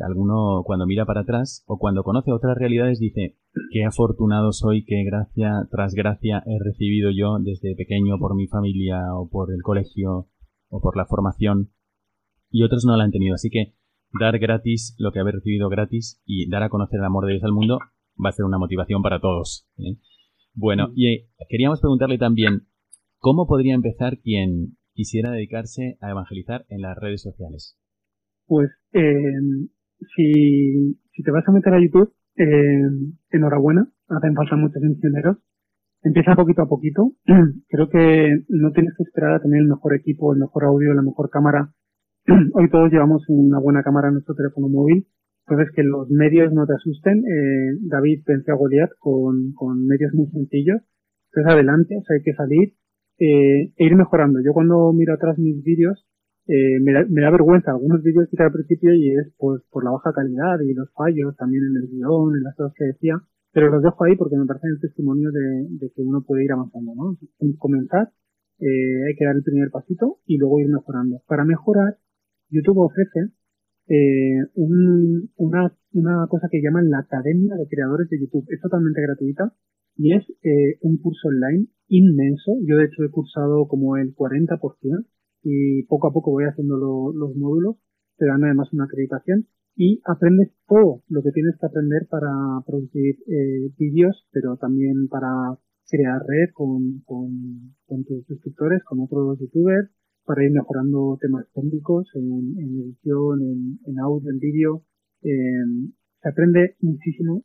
alguno 0.00 0.62
cuando 0.64 0.86
mira 0.86 1.04
para 1.04 1.22
atrás 1.22 1.64
o 1.66 1.78
cuando 1.78 2.02
conoce 2.02 2.32
otras 2.32 2.56
realidades 2.56 2.98
dice, 2.98 3.36
qué 3.70 3.84
afortunado 3.84 4.52
soy, 4.52 4.84
qué 4.84 5.04
gracia 5.04 5.66
tras 5.70 5.94
gracia 5.94 6.42
he 6.46 6.58
recibido 6.62 7.10
yo 7.10 7.38
desde 7.40 7.74
pequeño 7.76 8.18
por 8.18 8.34
mi 8.34 8.46
familia 8.46 9.14
o 9.14 9.28
por 9.28 9.52
el 9.52 9.62
colegio 9.62 10.28
o 10.68 10.80
por 10.80 10.96
la 10.96 11.06
formación 11.06 11.72
y 12.50 12.62
otros 12.62 12.84
no 12.84 12.96
la 12.96 13.04
han 13.04 13.12
tenido. 13.12 13.34
Así 13.34 13.50
que 13.50 13.74
dar 14.18 14.38
gratis 14.38 14.94
lo 14.98 15.12
que 15.12 15.20
habéis 15.20 15.36
recibido 15.36 15.68
gratis 15.68 16.22
y 16.24 16.48
dar 16.48 16.62
a 16.62 16.68
conocer 16.68 17.00
el 17.00 17.06
amor 17.06 17.26
de 17.26 17.32
Dios 17.32 17.44
al 17.44 17.52
mundo 17.52 17.78
va 18.24 18.30
a 18.30 18.32
ser 18.32 18.44
una 18.44 18.58
motivación 18.58 19.02
para 19.02 19.20
todos. 19.20 19.66
¿eh? 19.78 19.96
Bueno, 20.54 20.92
y 20.94 21.08
eh, 21.08 21.28
queríamos 21.48 21.80
preguntarle 21.80 22.18
también, 22.18 22.68
¿cómo 23.18 23.46
podría 23.46 23.74
empezar 23.74 24.18
quien 24.18 24.76
quisiera 24.92 25.30
dedicarse 25.30 25.96
a 26.00 26.10
evangelizar 26.10 26.66
en 26.68 26.82
las 26.82 26.96
redes 26.96 27.22
sociales? 27.22 27.78
Pues 28.46 28.70
eh, 28.92 29.12
si, 30.14 30.98
si, 31.12 31.22
te 31.22 31.30
vas 31.30 31.46
a 31.48 31.52
meter 31.52 31.74
a 31.74 31.80
YouTube, 31.80 32.12
eh, 32.36 32.82
enhorabuena, 33.30 33.88
hacen 34.08 34.34
falta 34.34 34.56
muchos 34.56 34.82
misioneros 34.82 35.38
empieza 36.02 36.34
poquito 36.36 36.62
a 36.62 36.68
poquito. 36.68 37.12
Creo 37.68 37.88
que 37.88 38.44
no 38.48 38.72
tienes 38.72 38.94
que 38.96 39.04
esperar 39.04 39.34
a 39.34 39.40
tener 39.40 39.60
el 39.60 39.68
mejor 39.68 39.94
equipo, 39.94 40.32
el 40.32 40.40
mejor 40.40 40.64
audio, 40.64 40.94
la 40.94 41.02
mejor 41.02 41.30
cámara. 41.30 41.72
Hoy 42.54 42.70
todos 42.70 42.90
llevamos 42.90 43.24
una 43.28 43.58
buena 43.58 43.82
cámara 43.82 44.08
en 44.08 44.14
nuestro 44.14 44.34
teléfono 44.34 44.68
móvil. 44.68 45.06
Entonces 45.46 45.74
que 45.74 45.82
los 45.82 46.08
medios 46.10 46.52
no 46.52 46.66
te 46.66 46.74
asusten. 46.74 47.18
Eh, 47.18 47.78
David 47.82 48.22
venció 48.26 48.54
a 48.54 48.56
Goliath 48.56 48.92
con, 48.98 49.52
con 49.54 49.86
medios 49.86 50.12
muy 50.14 50.26
sencillos. 50.28 50.82
Entonces 51.30 51.52
adelante, 51.52 51.96
o 51.96 52.12
hay 52.12 52.22
que 52.22 52.34
salir 52.34 52.74
eh, 53.18 53.72
e 53.76 53.84
ir 53.84 53.96
mejorando. 53.96 54.40
Yo 54.44 54.52
cuando 54.52 54.92
miro 54.92 55.14
atrás 55.14 55.38
mis 55.38 55.62
vídeos, 55.62 56.06
eh, 56.48 56.80
me, 56.80 56.92
da, 56.92 57.30
vergüenza 57.30 57.70
algunos 57.70 58.02
vídeos 58.02 58.28
que 58.28 58.42
al 58.42 58.52
principio 58.52 58.92
y 58.92 59.10
es 59.14 59.32
pues 59.38 59.62
por 59.70 59.84
la 59.84 59.92
baja 59.92 60.12
calidad 60.12 60.58
y 60.60 60.74
los 60.74 60.90
fallos 60.92 61.36
también 61.36 61.62
en 61.64 61.76
el 61.76 61.88
guion, 61.88 62.34
en 62.34 62.42
las 62.42 62.56
cosas 62.56 62.74
que 62.76 62.86
decía. 62.86 63.22
Pero 63.52 63.70
los 63.70 63.82
dejo 63.82 64.04
ahí 64.04 64.16
porque 64.16 64.36
me 64.36 64.46
parece 64.46 64.66
el 64.68 64.80
testimonio 64.80 65.30
de, 65.30 65.90
que 65.94 66.02
uno 66.02 66.24
puede 66.26 66.44
ir 66.44 66.52
avanzando, 66.52 66.94
¿no? 66.94 67.16
comenzar, 67.58 68.10
eh, 68.58 69.04
hay 69.06 69.14
que 69.14 69.24
dar 69.24 69.36
el 69.36 69.42
primer 69.42 69.70
pasito 69.70 70.18
y 70.26 70.38
luego 70.38 70.58
ir 70.58 70.68
mejorando. 70.68 71.22
Para 71.28 71.44
mejorar, 71.44 71.98
YouTube 72.48 72.78
ofrece 72.78 73.32
eh, 73.88 74.40
un, 74.54 75.30
una, 75.36 75.76
una 75.92 76.26
cosa 76.28 76.48
que 76.50 76.62
llaman 76.62 76.88
la 76.88 77.00
Academia 77.00 77.54
de 77.56 77.68
Creadores 77.68 78.08
de 78.08 78.20
YouTube. 78.20 78.46
Es 78.48 78.60
totalmente 78.60 79.02
gratuita 79.02 79.52
y 79.96 80.14
es 80.14 80.24
un 80.80 80.96
curso 80.96 81.28
online 81.28 81.66
inmenso. 81.88 82.56
Yo 82.64 82.78
de 82.78 82.86
hecho 82.86 83.04
he 83.04 83.10
cursado 83.10 83.68
como 83.68 83.98
el 83.98 84.14
40% 84.14 85.04
y 85.42 85.82
poco 85.84 86.08
a 86.08 86.12
poco 86.12 86.30
voy 86.32 86.44
haciendo 86.44 86.76
lo, 86.76 87.12
los 87.12 87.36
módulos. 87.36 87.76
Te 88.16 88.26
dan 88.26 88.44
además 88.44 88.72
una 88.72 88.84
acreditación 88.84 89.46
y 89.76 90.00
aprendes 90.04 90.50
todo 90.68 91.02
lo 91.08 91.22
que 91.22 91.32
tienes 91.32 91.56
que 91.58 91.66
aprender 91.66 92.06
para 92.10 92.30
producir 92.66 93.16
eh, 93.26 93.72
vídeos, 93.78 94.26
pero 94.30 94.56
también 94.56 95.08
para 95.08 95.58
crear 95.88 96.22
red 96.26 96.52
con, 96.54 97.00
con, 97.04 97.74
con, 97.86 98.04
tus 98.04 98.24
suscriptores, 98.26 98.82
con 98.84 99.00
otros 99.00 99.38
youtubers, 99.40 99.90
para 100.24 100.44
ir 100.44 100.52
mejorando 100.52 101.18
temas 101.20 101.46
técnicos 101.52 102.08
en, 102.14 102.54
en 102.58 102.80
edición, 102.80 103.42
en, 103.42 103.78
en, 103.86 103.98
audio, 103.98 104.30
en 104.30 104.38
vídeo. 104.38 104.84
Eh, 105.22 105.90
se 106.22 106.28
aprende 106.28 106.76
muchísimo 106.80 107.44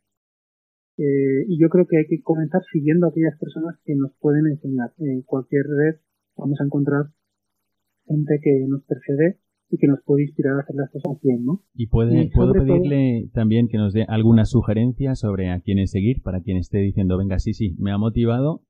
eh, 0.98 1.46
y 1.48 1.60
yo 1.60 1.70
creo 1.70 1.86
que 1.88 1.98
hay 1.98 2.08
que 2.08 2.22
comenzar 2.22 2.62
siguiendo 2.72 3.06
a 3.06 3.10
aquellas 3.10 3.38
personas 3.40 3.76
que 3.86 3.96
nos 3.96 4.12
pueden 4.20 4.48
enseñar. 4.48 4.94
En 4.98 5.22
cualquier 5.24 5.64
red 5.66 6.00
vamos 6.36 6.60
a 6.60 6.66
encontrar 6.66 7.06
gente 8.08 8.40
que 8.42 8.66
nos 8.68 8.84
precede 8.84 9.40
y 9.70 9.78
que 9.78 9.88
nos 9.88 10.00
puede 10.06 10.24
inspirar 10.24 10.56
a 10.56 10.62
hacer 10.62 10.76
las 10.76 10.90
cosas 10.92 11.20
bien, 11.22 11.44
¿no? 11.44 11.64
Y 11.74 11.88
puede, 11.88 12.30
puedo 12.34 12.54
pedirle 12.54 13.30
también 13.34 13.68
que 13.68 13.78
nos 13.78 13.94
dé 13.94 14.06
alguna 14.08 14.46
sugerencia 14.46 15.16
sobre 15.16 15.50
a 15.50 15.60
quiénes 15.60 15.92
seguir 15.92 16.22
para 16.22 16.42
quien 16.42 16.58
esté 16.58 16.80
diciendo, 16.80 17.18
venga, 17.18 17.40
sí, 17.40 17.54
sí, 17.54 17.76
me 17.78 17.92
ha 17.92 17.98
motivado 17.98 18.64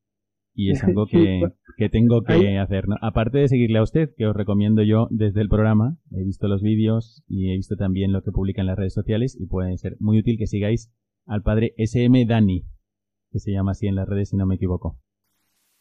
y 0.55 0.71
es 0.71 0.83
algo 0.83 1.05
que, 1.05 1.37
pues, 1.41 1.53
que 1.77 1.89
tengo 1.89 2.23
que 2.23 2.57
hacer. 2.57 2.87
¿no? 2.87 2.95
Aparte 3.01 3.37
de 3.37 3.47
seguirle 3.47 3.77
a 3.77 3.83
usted, 3.83 4.09
que 4.17 4.25
os 4.25 4.35
recomiendo 4.35 4.81
yo 4.83 5.07
desde 5.11 5.41
el 5.41 5.49
programa, 5.49 5.97
he 6.11 6.23
visto 6.23 6.47
los 6.47 6.61
vídeos 6.61 7.23
y 7.27 7.51
he 7.51 7.55
visto 7.55 7.75
también 7.75 8.11
lo 8.11 8.23
que 8.23 8.31
publica 8.31 8.61
en 8.61 8.67
las 8.67 8.77
redes 8.77 8.93
sociales 8.93 9.37
y 9.39 9.45
puede 9.45 9.77
ser 9.77 9.95
muy 9.99 10.19
útil 10.19 10.37
que 10.37 10.47
sigáis 10.47 10.91
al 11.25 11.43
padre 11.43 11.73
SM 11.77 12.25
Dani, 12.25 12.65
que 13.31 13.39
se 13.39 13.51
llama 13.51 13.71
así 13.71 13.87
en 13.87 13.95
las 13.95 14.09
redes 14.09 14.29
si 14.29 14.37
no 14.37 14.47
me 14.47 14.55
equivoco. 14.55 14.99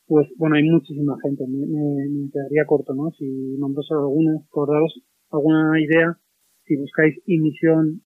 Pues 0.06 0.28
bueno, 0.36 0.56
hay 0.56 0.62
muchísima 0.62 1.16
gente, 1.22 1.44
me, 1.48 1.66
me, 1.66 2.30
quedaría 2.30 2.64
corto, 2.64 2.94
¿no? 2.94 3.10
Si 3.18 3.24
nombro 3.58 3.82
solo 3.82 4.02
algunas, 4.02 4.46
por 4.50 4.68
daros 4.68 5.02
alguna 5.30 5.80
idea, 5.80 6.16
si 6.64 6.76
buscáis 6.76 7.16
Emisión, 7.26 8.02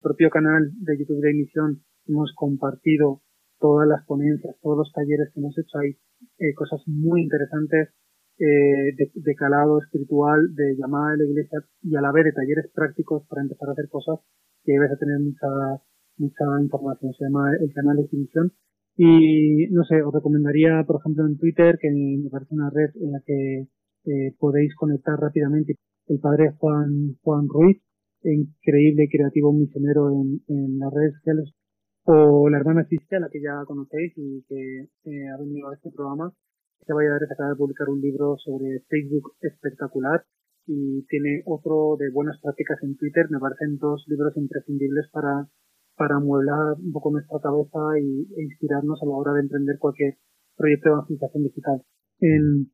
propio 0.00 0.30
canal 0.30 0.70
de 0.80 0.98
YouTube 0.98 1.20
de 1.20 1.30
Emisión, 1.30 1.82
hemos 2.06 2.32
compartido 2.34 3.20
todas 3.58 3.86
las 3.88 4.04
ponencias, 4.06 4.56
todos 4.62 4.78
los 4.78 4.92
talleres 4.92 5.30
que 5.32 5.40
hemos 5.40 5.56
hecho, 5.58 5.78
hay 5.78 5.96
eh, 6.38 6.54
cosas 6.54 6.80
muy 6.86 7.22
interesantes 7.22 7.90
eh, 8.38 8.96
de, 8.96 9.34
calado 9.36 9.80
espiritual, 9.80 10.54
de 10.54 10.74
llamada 10.76 11.12
de 11.12 11.18
la 11.18 11.30
iglesia 11.30 11.58
y 11.82 11.94
a 11.96 12.00
la 12.00 12.12
vez 12.12 12.24
de 12.24 12.32
talleres 12.32 12.70
prácticos 12.74 13.26
para 13.28 13.42
empezar 13.42 13.68
a 13.68 13.72
hacer 13.72 13.88
cosas 13.88 14.18
que 14.64 14.72
debes 14.72 14.90
a 14.90 14.96
tener 14.96 15.20
mucha, 15.20 15.46
mucha 16.16 16.44
información. 16.60 17.12
Se 17.14 17.24
llama 17.24 17.54
el 17.60 17.72
canal 17.72 17.96
de 17.96 18.02
Exhibición. 18.02 18.52
Y 18.96 19.66
no 19.70 19.84
sé, 19.84 20.02
os 20.02 20.14
recomendaría, 20.14 20.84
por 20.86 21.00
ejemplo, 21.00 21.26
en 21.26 21.36
Twitter, 21.36 21.78
que 21.80 21.90
me 21.90 22.30
parece 22.30 22.54
una 22.54 22.70
red 22.70 22.90
en 23.00 23.12
la 23.12 23.20
que 23.26 23.66
eh, 24.06 24.34
podéis 24.38 24.74
conectar 24.76 25.18
rápidamente. 25.18 25.74
El 26.06 26.20
padre 26.20 26.52
Juan, 26.58 27.16
Juan 27.22 27.48
Ruiz, 27.48 27.82
increíble 28.22 29.08
creativo 29.10 29.52
misionero 29.52 30.10
en, 30.10 30.40
en 30.48 30.78
las 30.78 30.92
redes 30.92 31.14
sociales, 31.14 31.52
o 32.04 32.48
la 32.50 32.58
hermana 32.58 32.86
Cristia, 32.86 33.18
la 33.18 33.30
que 33.30 33.40
ya 33.40 33.64
conocéis 33.66 34.12
y 34.16 34.44
que 34.48 34.88
eh, 35.04 35.28
ha 35.32 35.38
venido 35.38 35.68
a 35.68 35.74
este 35.74 35.90
programa. 35.90 36.32
Este 36.80 36.92
Valladares 36.92 37.30
acaba 37.32 37.50
de 37.50 37.56
publicar 37.56 37.88
un 37.88 38.00
libro 38.00 38.36
sobre 38.38 38.80
Facebook 38.88 39.32
espectacular 39.40 40.22
y 40.66 41.02
tiene 41.06 41.42
otro 41.46 41.96
de 41.98 42.10
buenas 42.10 42.38
prácticas 42.42 42.78
en 42.82 42.96
Twitter. 42.96 43.26
Me 43.30 43.38
parecen 43.38 43.78
dos 43.78 44.04
libros 44.06 44.36
imprescindibles 44.36 45.08
para, 45.10 45.48
para 45.96 46.16
amueblar 46.16 46.76
un 46.78 46.92
poco 46.92 47.10
nuestra 47.10 47.38
cabeza 47.40 47.98
y, 48.00 48.26
e 48.36 48.42
inspirarnos 48.44 49.02
a 49.02 49.06
la 49.06 49.12
hora 49.12 49.32
de 49.32 49.40
emprender 49.40 49.78
cualquier 49.78 50.16
proyecto 50.56 50.88
de 50.88 50.94
evangelización 50.94 51.42
digital. 51.44 51.82
En, 52.20 52.70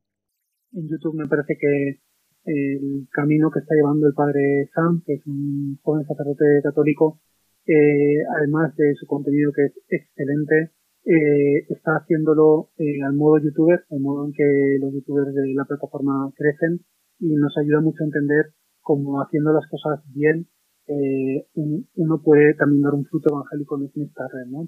YouTube 0.73 1.15
me 1.15 1.27
parece 1.27 1.57
que 1.59 1.99
el 2.45 3.07
camino 3.11 3.51
que 3.51 3.59
está 3.59 3.75
llevando 3.75 4.07
el 4.07 4.13
padre 4.13 4.69
Sam, 4.73 5.03
que 5.05 5.15
es 5.15 5.27
un 5.27 5.77
joven 5.83 6.05
sacerdote 6.05 6.61
católico, 6.63 7.19
eh, 7.67 8.23
además 8.37 8.73
de 8.77 8.95
su 8.95 9.05
contenido 9.05 9.51
que 9.51 9.65
es 9.65 9.73
excelente, 9.89 10.71
eh, 11.03 11.65
está 11.67 11.97
haciéndolo 11.97 12.69
eh, 12.77 13.01
al 13.03 13.15
modo 13.15 13.39
youtuber, 13.39 13.83
al 13.89 13.99
modo 13.99 14.25
en 14.27 14.33
que 14.33 14.77
los 14.79 14.93
youtubers 14.93 15.33
de 15.33 15.53
la 15.53 15.65
plataforma 15.65 16.31
crecen 16.35 16.85
y 17.19 17.35
nos 17.35 17.57
ayuda 17.57 17.81
mucho 17.81 18.03
a 18.03 18.07
entender 18.07 18.53
cómo 18.81 19.21
haciendo 19.21 19.51
las 19.51 19.67
cosas 19.69 19.99
bien 20.13 20.47
eh, 20.91 21.47
uno 21.95 22.21
puede 22.21 22.53
también 22.55 22.81
dar 22.81 22.93
un 22.93 23.05
fruto 23.05 23.29
evangélico 23.31 23.79
en 23.79 24.03
esta 24.03 24.27
red, 24.27 24.47
¿no? 24.49 24.67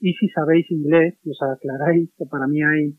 Y 0.00 0.14
si 0.14 0.28
sabéis 0.28 0.70
inglés, 0.70 1.18
os 1.26 1.38
aclaráis 1.42 2.08
que 2.16 2.24
para 2.24 2.46
mí 2.48 2.62
hay 2.62 2.96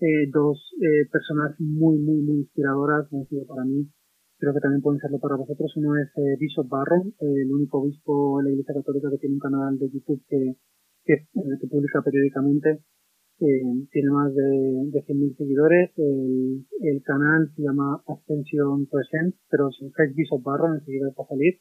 eh, 0.00 0.28
dos 0.30 0.58
eh, 0.82 1.08
personas 1.10 1.54
muy, 1.60 1.96
muy, 1.98 2.20
muy 2.20 2.38
inspiradoras, 2.40 3.06
han 3.12 3.24
sido 3.28 3.46
para 3.46 3.64
mí, 3.64 3.88
creo 4.36 4.52
que 4.52 4.60
también 4.60 4.82
pueden 4.82 5.00
serlo 5.00 5.18
para 5.18 5.36
vosotros. 5.36 5.72
Uno 5.76 5.96
es 5.96 6.08
eh, 6.16 6.36
Bishop 6.38 6.68
Barron, 6.68 7.14
el 7.20 7.50
único 7.50 7.78
obispo 7.78 8.38
de 8.38 8.44
la 8.44 8.50
Iglesia 8.50 8.74
Católica 8.74 9.08
que 9.10 9.18
tiene 9.18 9.36
un 9.36 9.40
canal 9.40 9.78
de 9.78 9.88
YouTube 9.88 10.20
que, 10.28 10.56
que, 11.04 11.14
que 11.32 11.66
publica 11.68 12.02
periódicamente. 12.02 12.82
tiene 13.38 14.10
más 14.10 14.34
de, 14.34 14.90
de 14.90 15.00
100.000 15.06 15.36
seguidores. 15.36 15.90
El, 15.96 16.66
el, 16.82 17.02
canal 17.02 17.50
se 17.56 17.62
llama 17.62 18.02
Ascension 18.06 18.86
Present, 18.86 19.36
pero 19.48 19.70
si 19.70 19.84
buscáis 19.84 20.14
Bishop 20.14 20.42
Barron 20.42 20.74
enseguida 20.74 21.14
va 21.16 21.24
a 21.24 21.28
salir. 21.28 21.60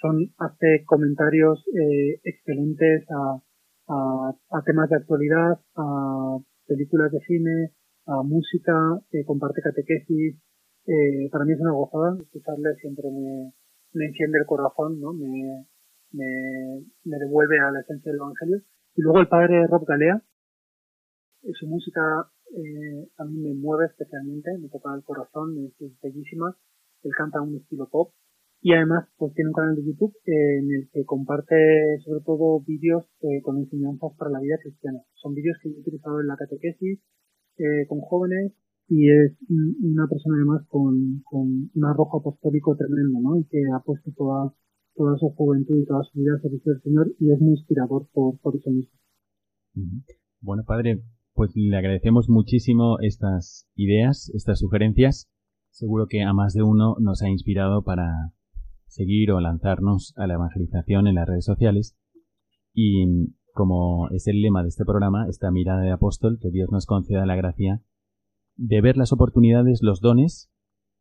Son, 0.00 0.32
hace 0.38 0.84
comentarios 0.84 1.64
excelentes 2.22 3.04
a, 3.10 3.42
a, 3.88 4.34
a, 4.50 4.62
temas 4.62 4.90
de 4.90 4.96
actualidad, 4.96 5.58
a 5.76 6.38
películas 6.66 7.10
de 7.12 7.20
cine, 7.20 7.72
a 8.06 8.22
música, 8.22 8.72
eh, 9.12 9.24
comparte 9.24 9.62
catequesis. 9.62 10.36
Eh, 10.86 11.28
para 11.30 11.44
mí 11.44 11.52
es 11.52 11.60
una 11.60 11.72
gozada 11.72 12.16
escucharle, 12.20 12.74
siempre 12.80 13.10
me, 13.10 13.52
me 13.92 14.06
enciende 14.06 14.38
el 14.38 14.46
corazón, 14.46 15.00
¿no? 15.00 15.12
Me, 15.12 15.66
me, 16.12 16.84
me, 17.04 17.18
devuelve 17.18 17.58
a 17.58 17.72
la 17.72 17.80
esencia 17.80 18.12
del 18.12 18.20
Evangelio. 18.20 18.62
Y 18.94 19.02
luego 19.02 19.20
el 19.20 19.28
padre 19.28 19.66
Rob 19.66 19.84
Galea, 19.84 20.22
eh, 21.42 21.52
su 21.58 21.66
música 21.66 22.30
eh, 22.56 23.08
a 23.18 23.24
mí 23.24 23.38
me 23.38 23.54
mueve 23.54 23.86
especialmente, 23.86 24.56
me 24.58 24.68
toca 24.68 24.94
el 24.94 25.02
corazón, 25.02 25.56
es 25.80 26.00
bellísima. 26.00 26.56
Él 27.02 27.12
canta 27.16 27.40
un 27.40 27.56
estilo 27.56 27.88
pop 27.88 28.12
y 28.60 28.72
además 28.72 29.06
pues 29.16 29.32
tiene 29.34 29.50
un 29.50 29.54
canal 29.54 29.76
de 29.76 29.84
YouTube 29.84 30.14
eh, 30.26 30.58
en 30.58 30.70
el 30.72 30.88
que 30.92 31.04
comparte 31.04 31.54
sobre 32.04 32.20
todo 32.24 32.60
vídeos 32.66 33.04
eh, 33.22 33.40
con 33.42 33.58
enseñanzas 33.58 34.12
para 34.18 34.30
la 34.30 34.40
vida 34.40 34.56
cristiana. 34.62 35.00
Son 35.14 35.34
vídeos 35.34 35.56
que 35.62 35.68
he 35.68 35.72
utilizado 35.72 36.20
en 36.20 36.26
la 36.26 36.36
catequesis 36.36 37.00
eh, 37.58 37.86
con 37.88 38.00
jóvenes 38.00 38.52
y 38.88 39.10
es 39.10 39.32
una 39.50 40.06
persona 40.08 40.36
además 40.36 40.66
con, 40.68 41.22
con 41.24 41.70
un 41.74 41.84
arrojo 41.84 42.18
apostólico 42.18 42.76
tremendo, 42.76 43.18
¿no? 43.20 43.36
Y 43.36 43.44
que 43.44 43.58
ha 43.74 43.82
puesto 43.82 44.12
toda, 44.16 44.54
toda 44.94 45.16
su 45.18 45.30
juventud 45.30 45.76
y 45.76 45.86
toda 45.86 46.04
su 46.04 46.18
vida 46.18 46.34
al 46.34 46.42
servicio 46.42 46.72
del 46.72 46.82
Señor 46.82 47.12
y 47.18 47.32
es 47.32 47.40
muy 47.40 47.52
inspirador 47.52 48.06
por, 48.12 48.38
por 48.40 48.56
eso 48.56 48.70
mismo. 48.70 48.92
Bueno, 50.40 50.62
padre, 50.64 51.02
pues 51.34 51.52
le 51.54 51.76
agradecemos 51.76 52.28
muchísimo 52.28 52.98
estas 53.00 53.68
ideas, 53.74 54.30
estas 54.34 54.60
sugerencias. 54.60 55.28
Seguro 55.70 56.06
que 56.08 56.22
a 56.22 56.32
más 56.32 56.54
de 56.54 56.62
uno 56.62 56.96
nos 57.00 57.22
ha 57.22 57.28
inspirado 57.28 57.82
para 57.82 58.32
seguir 58.96 59.30
o 59.30 59.40
lanzarnos 59.40 60.14
a 60.16 60.26
la 60.26 60.34
evangelización 60.34 61.06
en 61.06 61.16
las 61.16 61.28
redes 61.28 61.44
sociales. 61.44 61.96
Y 62.72 63.34
como 63.52 64.08
es 64.10 64.26
el 64.26 64.40
lema 64.40 64.62
de 64.62 64.68
este 64.68 64.84
programa, 64.84 65.26
esta 65.28 65.50
mirada 65.50 65.82
de 65.82 65.92
apóstol, 65.92 66.38
que 66.40 66.50
Dios 66.50 66.70
nos 66.72 66.86
conceda 66.86 67.26
la 67.26 67.36
gracia 67.36 67.82
de 68.56 68.80
ver 68.80 68.96
las 68.96 69.12
oportunidades, 69.12 69.80
los 69.82 70.00
dones, 70.00 70.50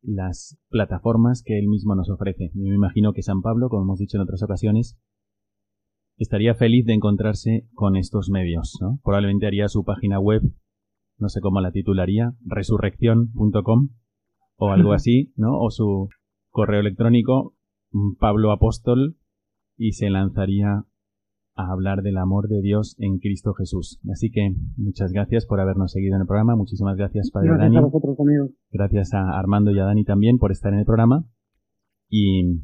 las 0.01 0.57
plataformas 0.69 1.41
que 1.43 1.57
Él 1.57 1.67
mismo 1.67 1.95
nos 1.95 2.09
ofrece. 2.09 2.51
Yo 2.53 2.69
me 2.69 2.75
imagino 2.75 3.13
que 3.13 3.23
San 3.23 3.41
Pablo, 3.41 3.69
como 3.69 3.83
hemos 3.83 3.99
dicho 3.99 4.17
en 4.17 4.23
otras 4.23 4.43
ocasiones, 4.43 4.97
estaría 6.17 6.53
feliz 6.53 6.85
de 6.85 6.93
encontrarse 6.93 7.67
con 7.73 7.95
estos 7.95 8.29
medios. 8.29 8.77
¿no? 8.81 8.99
Probablemente 9.03 9.47
haría 9.47 9.67
su 9.69 9.83
página 9.83 10.19
web, 10.19 10.41
no 11.17 11.29
sé 11.29 11.39
cómo 11.39 11.61
la 11.61 11.71
titularía, 11.71 12.33
resurrección.com 12.45 13.89
o 14.57 14.69
algo 14.69 14.93
así, 14.93 15.33
¿no? 15.37 15.59
O 15.59 15.71
su 15.71 16.09
correo 16.49 16.79
electrónico 16.79 17.54
Pablo 18.19 18.51
Apóstol 18.51 19.17
y 19.77 19.93
se 19.93 20.09
lanzaría 20.09 20.85
a 21.55 21.71
hablar 21.71 22.01
del 22.01 22.17
amor 22.17 22.49
de 22.49 22.61
Dios 22.61 22.95
en 22.99 23.19
Cristo 23.19 23.53
Jesús. 23.53 23.99
Así 24.11 24.29
que 24.29 24.55
muchas 24.77 25.11
gracias 25.11 25.45
por 25.45 25.59
habernos 25.59 25.91
seguido 25.91 26.15
en 26.15 26.21
el 26.21 26.27
programa. 26.27 26.55
Muchísimas 26.55 26.97
gracias, 26.97 27.31
Padre 27.31 27.49
gracias 27.49 27.65
Dani. 27.65 27.77
A 27.77 27.81
vosotros, 27.81 28.17
gracias 28.71 29.13
a 29.13 29.39
Armando 29.39 29.71
y 29.71 29.79
a 29.79 29.85
Dani 29.85 30.03
también 30.03 30.37
por 30.37 30.51
estar 30.51 30.73
en 30.73 30.79
el 30.79 30.85
programa. 30.85 31.25
Y 32.09 32.61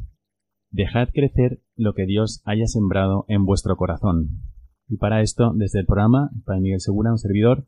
dejad 0.70 1.10
crecer 1.14 1.62
lo 1.76 1.94
que 1.94 2.06
Dios 2.06 2.42
haya 2.46 2.66
sembrado 2.66 3.26
en 3.28 3.46
vuestro 3.46 3.78
corazón. 3.78 4.42
Y 4.88 4.98
para 4.98 5.22
esto, 5.22 5.54
desde 5.56 5.80
el 5.80 5.86
programa, 5.86 6.32
Padre 6.46 6.62
Miguel 6.62 6.82
Segura, 6.82 7.12
un 7.12 7.18
servidor, 7.18 7.66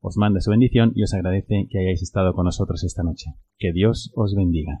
os 0.00 0.16
manda 0.16 0.40
su 0.40 0.50
bendición 0.50 0.92
y 0.94 1.04
os 1.04 1.14
agradece 1.14 1.68
que 1.70 1.78
hayáis 1.78 2.02
estado 2.02 2.34
con 2.34 2.44
nosotros 2.46 2.82
esta 2.82 3.04
noche. 3.04 3.30
Que 3.58 3.72
Dios 3.72 4.12
os 4.16 4.34
bendiga. 4.34 4.80